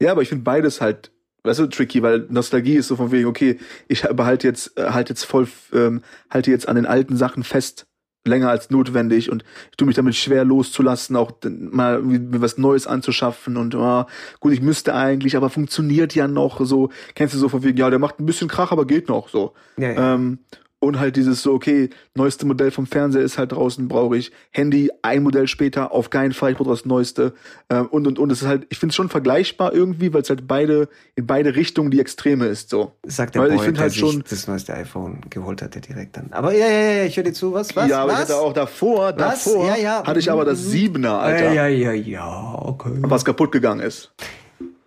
Ja, 0.00 0.12
aber 0.12 0.22
ich 0.22 0.28
finde 0.28 0.44
beides 0.44 0.80
halt, 0.80 1.10
weißt 1.46 1.60
du, 1.60 1.66
tricky, 1.66 2.02
weil 2.02 2.26
Nostalgie 2.28 2.74
ist 2.74 2.88
so 2.88 2.96
von 2.96 3.12
wegen, 3.12 3.26
okay, 3.26 3.58
ich 3.88 4.02
behalte 4.02 4.46
jetzt, 4.46 4.76
äh, 4.78 4.90
halt 4.90 5.08
jetzt 5.08 5.24
voll, 5.24 5.48
ähm, 5.72 6.02
halte 6.30 6.50
jetzt 6.50 6.68
an 6.68 6.76
den 6.76 6.86
alten 6.86 7.16
Sachen 7.16 7.42
fest, 7.42 7.86
länger 8.26 8.50
als 8.50 8.70
notwendig 8.70 9.30
und 9.30 9.44
ich 9.70 9.76
tue 9.76 9.86
mich 9.86 9.96
damit 9.96 10.16
schwer 10.16 10.44
loszulassen, 10.44 11.16
auch 11.16 11.32
mal 11.44 12.00
was 12.02 12.58
Neues 12.58 12.86
anzuschaffen 12.86 13.56
und 13.56 13.74
ah, 13.74 14.06
gut, 14.40 14.52
ich 14.52 14.60
müsste 14.60 14.94
eigentlich, 14.94 15.36
aber 15.36 15.48
funktioniert 15.48 16.14
ja 16.14 16.28
noch 16.28 16.60
so. 16.64 16.90
Kennst 17.14 17.34
du 17.34 17.38
so 17.38 17.48
von 17.48 17.62
wegen, 17.62 17.78
ja, 17.78 17.88
der 17.88 17.98
macht 17.98 18.20
ein 18.20 18.26
bisschen 18.26 18.48
Krach, 18.48 18.72
aber 18.72 18.86
geht 18.86 19.08
noch 19.08 19.28
so. 19.28 19.54
Ja, 19.76 19.92
ja. 19.92 20.14
Ähm, 20.14 20.40
und 20.86 20.98
halt 20.98 21.16
dieses 21.16 21.42
so, 21.42 21.52
okay, 21.52 21.90
neueste 22.14 22.46
Modell 22.46 22.70
vom 22.70 22.86
Fernseher 22.86 23.22
ist 23.22 23.36
halt 23.38 23.52
draußen, 23.52 23.88
brauche 23.88 24.16
ich. 24.16 24.32
Handy, 24.50 24.90
ein 25.02 25.22
Modell 25.22 25.46
später, 25.48 25.92
auf 25.92 26.10
keinen 26.10 26.32
Fall, 26.32 26.52
ich 26.52 26.56
brauche 26.56 26.70
das 26.70 26.84
Neueste. 26.86 27.34
Ähm, 27.68 27.86
und, 27.86 28.06
und, 28.06 28.18
und 28.18 28.32
es 28.32 28.42
ist 28.42 28.48
halt, 28.48 28.66
ich 28.70 28.78
finde 28.78 28.92
es 28.92 28.96
schon 28.96 29.08
vergleichbar 29.08 29.72
irgendwie, 29.74 30.12
weil 30.14 30.22
es 30.22 30.30
halt 30.30 30.46
beide, 30.48 30.88
in 31.14 31.26
beide 31.26 31.54
Richtungen 31.56 31.90
die 31.90 32.00
Extreme 32.00 32.46
ist, 32.46 32.70
so. 32.70 32.92
Sagt 33.04 33.34
der 33.34 33.42
weil 33.42 33.50
ich 33.50 33.56
Boy, 33.56 33.64
find 33.66 33.76
der 33.76 33.82
halt 33.82 33.92
sich 33.92 34.00
schon- 34.00 34.24
das 34.28 34.46
neueste 34.46 34.74
iPhone 34.74 35.20
geholt 35.28 35.60
hat, 35.62 35.74
der 35.74 35.82
direkt 35.82 36.16
dann. 36.16 36.28
Aber 36.32 36.52
ja, 36.54 36.66
ja, 36.68 36.90
ja, 36.98 37.04
ich 37.04 37.16
höre 37.16 37.24
dir 37.24 37.32
zu. 37.32 37.52
Was? 37.52 37.74
Was? 37.76 37.88
ja, 37.90 37.98
aber 38.02 38.12
was? 38.12 38.18
ich 38.18 38.24
hatte 38.24 38.36
auch 38.36 38.52
davor, 38.52 39.12
Was? 39.16 39.44
davor 39.44 39.66
Ja, 39.66 39.76
ja. 39.76 40.04
hatte 40.06 40.18
ich 40.20 40.30
aber 40.30 40.44
das 40.44 40.60
Mhm. 40.60 40.68
Siebener, 40.70 41.18
Alter, 41.18 41.52
Ja, 41.52 41.66
ja, 41.66 41.92
ja, 41.92 41.92
ja, 41.92 42.54
okay. 42.62 42.92
was 43.02 43.24
kaputt 43.24 43.52
gegangen 43.52 43.80
ist. 43.80 44.12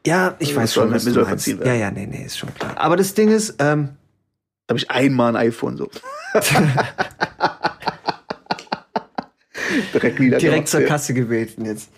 Ja, 0.08 0.36
ich 0.40 0.50
Also 0.50 0.62
weiß 0.62 0.74
schon, 0.74 0.92
was 0.94 1.04
du 1.06 1.22
meinst. 1.22 1.48
Ja, 1.48 1.74
ja, 1.74 1.92
nee, 1.92 2.08
nee, 2.10 2.24
ist 2.26 2.38
schon 2.38 2.54
klar. 2.56 2.72
Aber 2.78 2.96
das 2.96 3.14
Ding 3.14 3.30
ist, 3.30 3.56
ähm, 3.60 3.90
Da 4.70 4.74
habe 4.74 4.80
ich 4.82 4.92
einmal 4.92 5.36
ein 5.36 5.48
iPhone 5.48 5.78
so. 5.78 5.90
Direkt 9.96 10.20
wieder. 10.20 10.38
direkt 10.38 10.68
zur 10.68 10.82
Kasse 10.82 11.16
gebeten 11.16 11.66
jetzt. 11.66 11.90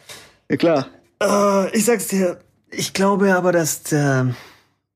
Ja, 0.50 0.56
klar. 0.56 0.88
Äh, 1.22 1.78
ich 1.78 1.84
sag's 1.84 2.08
dir, 2.08 2.40
ich 2.70 2.94
glaube 2.94 3.36
aber, 3.36 3.52
dass, 3.52 3.84
der, 3.84 4.34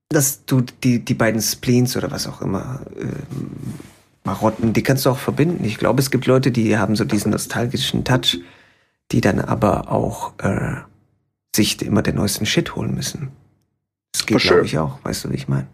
dass 0.07 0.45
du 0.45 0.61
die, 0.61 1.03
die 1.03 1.13
beiden 1.15 1.41
Spleens 1.41 1.97
oder 1.97 2.11
was 2.11 2.27
auch 2.27 2.41
immer, 2.41 2.79
ähm, 2.97 3.73
Marotten, 4.23 4.71
die 4.71 4.81
kannst 4.81 5.05
du 5.05 5.09
auch 5.09 5.17
verbinden. 5.17 5.65
Ich 5.65 5.77
glaube, 5.77 6.01
es 6.01 6.11
gibt 6.11 6.27
Leute, 6.27 6.51
die 6.51 6.77
haben 6.77 6.95
so 6.95 7.03
diesen 7.03 7.33
nostalgischen 7.33 8.05
Touch, 8.05 8.37
die 9.11 9.19
dann 9.19 9.41
aber 9.41 9.91
auch 9.91 10.31
äh, 10.39 10.77
sich 11.53 11.81
immer 11.81 12.03
den 12.03 12.15
neuesten 12.15 12.45
Shit 12.45 12.77
holen 12.77 12.95
müssen. 12.95 13.33
Das 14.13 14.25
geht, 14.25 14.37
glaube 14.37 14.65
ich, 14.65 14.77
auch. 14.77 14.97
Weißt 15.03 15.25
du, 15.25 15.31
wie 15.31 15.35
ich 15.35 15.49
meine? 15.49 15.67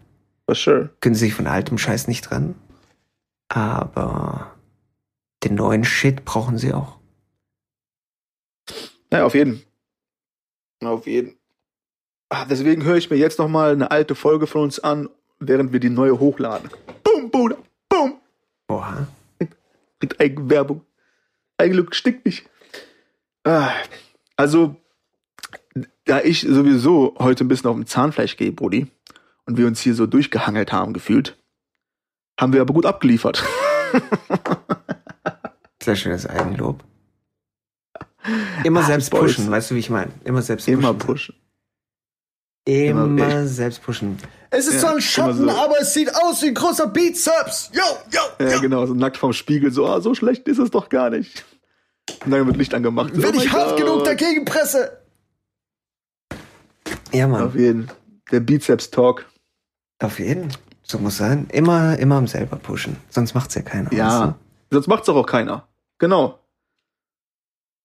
For 0.46 0.54
sure. 0.54 0.90
Können 1.00 1.14
sie 1.14 1.26
sich 1.26 1.34
von 1.34 1.46
altem 1.46 1.78
Scheiß 1.78 2.08
nicht 2.08 2.24
trennen. 2.24 2.54
Aber 3.48 4.56
den 5.44 5.54
neuen 5.54 5.84
Shit 5.84 6.24
brauchen 6.24 6.58
sie 6.58 6.72
auch. 6.72 6.98
Ja, 9.12 9.24
auf 9.24 9.34
jeden. 9.34 9.62
Auf 10.82 11.06
jeden. 11.06 11.36
Ah, 12.30 12.46
deswegen 12.46 12.82
höre 12.84 12.96
ich 12.96 13.10
mir 13.10 13.16
jetzt 13.16 13.38
noch 13.38 13.48
mal 13.48 13.72
eine 13.72 13.90
alte 13.90 14.14
Folge 14.14 14.46
von 14.46 14.62
uns 14.62 14.78
an, 14.78 15.10
während 15.38 15.72
wir 15.72 15.80
die 15.80 15.90
neue 15.90 16.18
hochladen. 16.18 16.70
Boom, 17.04 17.30
Bruder. 17.30 17.58
Boom. 17.88 18.20
Oha. 18.68 19.06
Mit 20.00 20.18
Eigenwerbung. 20.18 20.84
Eigenlook 21.58 21.94
stinkt 21.94 22.24
nicht. 22.24 22.48
Ah, 23.44 23.72
also, 24.36 24.76
da 26.04 26.20
ich 26.20 26.40
sowieso 26.40 27.14
heute 27.18 27.44
ein 27.44 27.48
bisschen 27.48 27.68
auf 27.68 27.76
dem 27.76 27.86
Zahnfleisch 27.86 28.36
gehe, 28.36 28.52
Brudi, 28.52 28.86
und 29.46 29.56
wir 29.56 29.66
uns 29.66 29.80
hier 29.80 29.94
so 29.94 30.06
durchgehangelt 30.06 30.72
haben, 30.72 30.92
gefühlt, 30.92 31.38
haben 32.40 32.52
wir 32.52 32.60
aber 32.60 32.74
gut 32.74 32.86
abgeliefert. 32.86 33.42
Sehr 35.82 35.96
schönes 35.96 36.26
Eigenlob. 36.26 36.82
Immer 38.62 38.80
Ah, 38.80 38.84
selbst 38.86 39.10
pushen, 39.10 39.50
weißt 39.50 39.70
du, 39.70 39.74
wie 39.74 39.80
ich 39.80 39.90
meine? 39.90 40.12
Immer 40.24 40.42
selbst 40.42 40.64
pushen. 40.66 40.78
Immer 40.78 40.94
pushen. 40.94 41.34
Immer, 42.64 43.04
Immer- 43.04 43.46
selbst 43.48 43.82
pushen. 43.82 44.16
Es 44.50 44.68
ist 44.68 44.74
Ja, 44.74 44.80
zwar 44.80 44.92
ein 44.94 45.00
Schatten, 45.00 45.38
so. 45.38 45.50
aber 45.50 45.80
es 45.80 45.92
sieht 45.92 46.14
aus 46.14 46.40
wie 46.42 46.48
ein 46.48 46.54
großer 46.54 46.86
Bizeps. 46.86 47.70
Yo, 47.72 47.82
yo, 48.12 48.20
Ja, 48.46 48.52
yo. 48.54 48.60
genau, 48.60 48.86
so 48.86 48.94
nackt 48.94 49.16
vorm 49.16 49.32
Spiegel, 49.32 49.72
so, 49.72 49.86
ah, 49.88 50.00
so 50.00 50.14
schlecht 50.14 50.46
ist 50.46 50.58
es 50.58 50.70
doch 50.70 50.88
gar 50.88 51.10
nicht. 51.10 51.44
Und 52.24 52.30
dann 52.30 52.46
wird 52.46 52.56
Licht 52.56 52.74
angemacht. 52.74 53.10
Wenn 53.14 53.34
Oh 53.34 53.38
ich 53.42 53.50
hart 53.50 53.76
genug 53.76 54.04
dagegen 54.04 54.44
presse. 54.44 55.02
Ja, 57.12 57.26
Mann. 57.26 57.42
Auf 57.42 57.54
jeden. 57.56 57.90
Der 58.30 58.40
Bizeps-Talk. 58.40 59.26
Auf 60.02 60.18
jeden. 60.18 60.48
So 60.82 60.98
muss 60.98 61.16
sein. 61.16 61.46
Immer, 61.52 61.98
immer 61.98 62.16
am 62.16 62.26
selber 62.26 62.56
pushen. 62.56 62.96
Sonst 63.08 63.34
macht's 63.34 63.54
ja 63.54 63.62
keiner. 63.62 63.92
Ja. 63.92 64.36
Sonst 64.70 64.88
macht's 64.88 65.06
doch 65.06 65.16
auch 65.16 65.26
keiner. 65.26 65.68
Genau. 65.98 66.38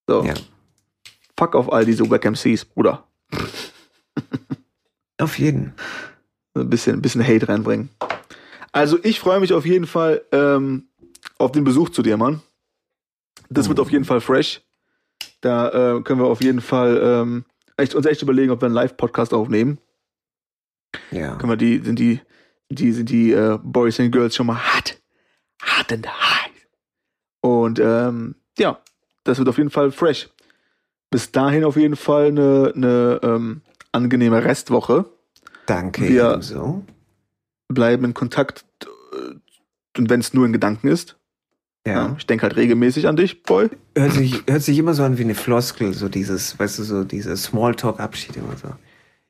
So. 0.08 0.24
weißt 0.24 0.38
du? 0.38 0.42
Ja. 0.42 0.48
Fuck 1.38 1.56
auf 1.56 1.72
all 1.72 1.86
diese 1.86 2.10
Wack 2.10 2.26
MCs, 2.26 2.66
Bruder. 2.66 3.04
Auf 5.20 5.38
jeden. 5.40 5.74
Ein 6.56 6.70
bisschen, 6.70 6.96
ein 6.96 7.02
bisschen 7.02 7.26
Hate 7.28 7.48
reinbringen. 7.50 7.90
Also 8.72 8.98
ich 9.04 9.20
freue 9.20 9.40
mich 9.40 9.54
auf 9.54 9.66
jeden 9.66 9.88
Fall 9.88 10.22
ähm, 10.32 10.88
auf 11.40 11.52
den 11.52 11.64
Besuch 11.64 11.90
zu 11.90 12.02
dir, 12.04 12.18
Mann. 12.18 12.42
Das 13.50 13.68
wird 13.68 13.78
Mhm. 13.80 13.82
auf 13.84 13.92
jeden 13.92 14.06
Fall 14.06 14.22
fresh. 14.22 14.62
Da 15.42 15.70
äh, 15.98 16.02
können 16.02 16.20
wir 16.20 16.28
auf 16.28 16.42
jeden 16.42 16.62
Fall 16.62 17.00
ähm, 17.04 17.46
echt, 17.78 17.96
uns 17.96 18.06
echt 18.06 18.22
überlegen, 18.22 18.52
ob 18.52 18.62
wir 18.62 18.68
einen 18.68 18.76
Live-Podcast 18.76 19.34
aufnehmen. 19.34 19.80
Ja. 21.12 21.36
können 21.36 21.52
wir 21.52 21.58
die, 21.58 21.80
sind 21.84 22.00
die, 22.00 22.20
die, 22.70 22.92
sind 22.92 23.10
die 23.10 23.32
äh, 23.32 23.58
Boys 23.64 24.00
and 24.00 24.12
Girls 24.12 24.36
schon 24.36 24.48
mal 24.48 24.58
hart, 24.58 25.00
hart 25.62 25.92
and 25.94 26.08
high. 26.08 26.52
Und 27.42 27.80
ähm, 27.80 28.36
ja, 28.58 28.80
das 29.24 29.38
wird 29.38 29.48
auf 29.50 29.58
jeden 29.58 29.70
Fall 29.70 29.92
fresh. 29.92 30.30
Bis 31.10 31.32
dahin 31.32 31.64
auf 31.64 31.78
jeden 31.78 31.96
Fall 31.96 32.28
eine, 32.28 32.74
eine 32.76 33.20
ähm, 33.24 33.62
angenehme 33.92 34.44
Restwoche. 34.44 35.06
Danke. 35.66 36.08
Wir- 36.08 36.32
ebenso. 36.34 36.84
Bleiben 37.70 38.06
in 38.06 38.14
Kontakt, 38.14 38.66
äh, 39.14 39.36
und 39.98 40.10
wenn 40.10 40.20
es 40.22 40.34
nur 40.34 40.46
in 40.46 40.54
Gedanken 40.54 40.88
ist. 40.88 41.18
Ja. 41.86 41.94
Ja. 42.08 42.16
Ich 42.18 42.26
denke 42.26 42.44
halt 42.44 42.56
regelmäßig 42.58 43.08
an 43.08 43.16
dich, 43.16 43.44
Boy. 43.44 43.70
Hört 43.98 44.12
sich, 44.14 44.44
hört 44.48 44.62
sich 44.62 44.78
immer 44.78 44.94
so 44.94 45.04
an 45.04 45.18
wie 45.18 45.24
eine 45.24 45.36
Floskel, 45.36 45.94
so 45.94 46.10
dieses, 46.10 46.60
weißt 46.60 46.80
du, 46.80 46.84
so 46.84 47.04
dieser 47.06 47.36
Smalltalk-Abschied 47.38 48.36
immer 48.36 48.58
so. 48.58 48.68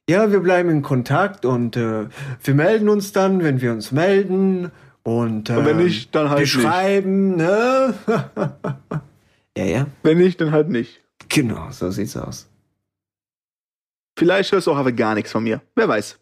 Ja, 0.09 0.31
wir 0.31 0.39
bleiben 0.39 0.69
in 0.69 0.81
Kontakt 0.83 1.45
und 1.45 1.75
äh, 1.75 2.07
wir 2.43 2.53
melden 2.53 2.87
uns 2.87 3.11
dann, 3.11 3.43
wenn 3.43 3.59
wir 3.59 3.73
uns 3.73 3.91
melden. 3.91 4.71
Und, 5.03 5.49
Und 5.49 5.65
wenn 5.65 5.79
ähm, 5.79 5.85
nicht, 5.85 6.15
dann 6.15 6.29
halt 6.29 6.39
wir 6.39 6.45
nicht. 6.45 6.61
schreiben, 6.61 7.35
ne? 7.35 7.93
ja, 9.57 9.65
ja, 9.65 9.87
Wenn 10.03 10.17
nicht, 10.17 10.39
dann 10.39 10.51
halt 10.51 10.69
nicht. 10.69 11.01
genau, 11.29 11.69
so 11.71 11.91
sieht's 11.91 12.15
aus. 12.15 12.49
Vielleicht 14.17 14.51
hörst 14.51 14.67
du 14.67 14.71
auch 14.71 14.77
aber 14.77 14.91
gar 14.93 15.13
nichts 15.13 15.31
von 15.31 15.43
mir. 15.43 15.61
Wer 15.75 15.87
weiß. 15.87 16.17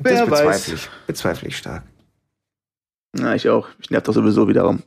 Das 0.00 0.12
Wer 0.12 0.26
bezweifle 0.26 0.46
weiß. 0.48 0.68
ich, 0.68 0.88
bezweifle 1.06 1.48
ich 1.48 1.56
stark. 1.56 1.82
Na, 3.12 3.34
ich 3.34 3.48
auch. 3.48 3.68
Ich 3.80 3.90
nerv 3.90 4.04
doch 4.04 4.14
sowieso 4.14 4.48
wieder 4.48 4.62
rum. 4.62 4.82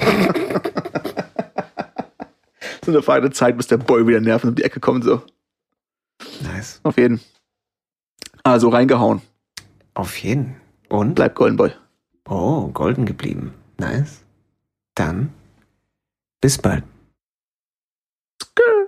so 2.84 2.92
eine 2.92 3.02
feine 3.02 3.30
Zeit, 3.30 3.56
bis 3.56 3.66
der 3.66 3.76
Boy 3.76 4.06
wieder 4.06 4.20
nerven 4.20 4.50
um 4.50 4.54
die 4.54 4.64
Ecke 4.64 4.80
kommt, 4.80 5.04
so. 5.04 5.22
Nice. 6.40 6.80
Auf 6.82 6.96
jeden. 6.98 7.20
Also 8.42 8.68
reingehauen. 8.68 9.22
Auf 9.94 10.16
jeden. 10.18 10.56
Und? 10.88 11.14
Bleibt 11.14 11.34
Golden 11.34 11.56
Boy. 11.56 11.72
Oh, 12.28 12.68
golden 12.68 13.06
geblieben. 13.06 13.54
Nice. 13.78 14.22
Dann 14.94 15.32
bis 16.40 16.58
bald. 16.58 16.84
Skrr. 18.42 18.87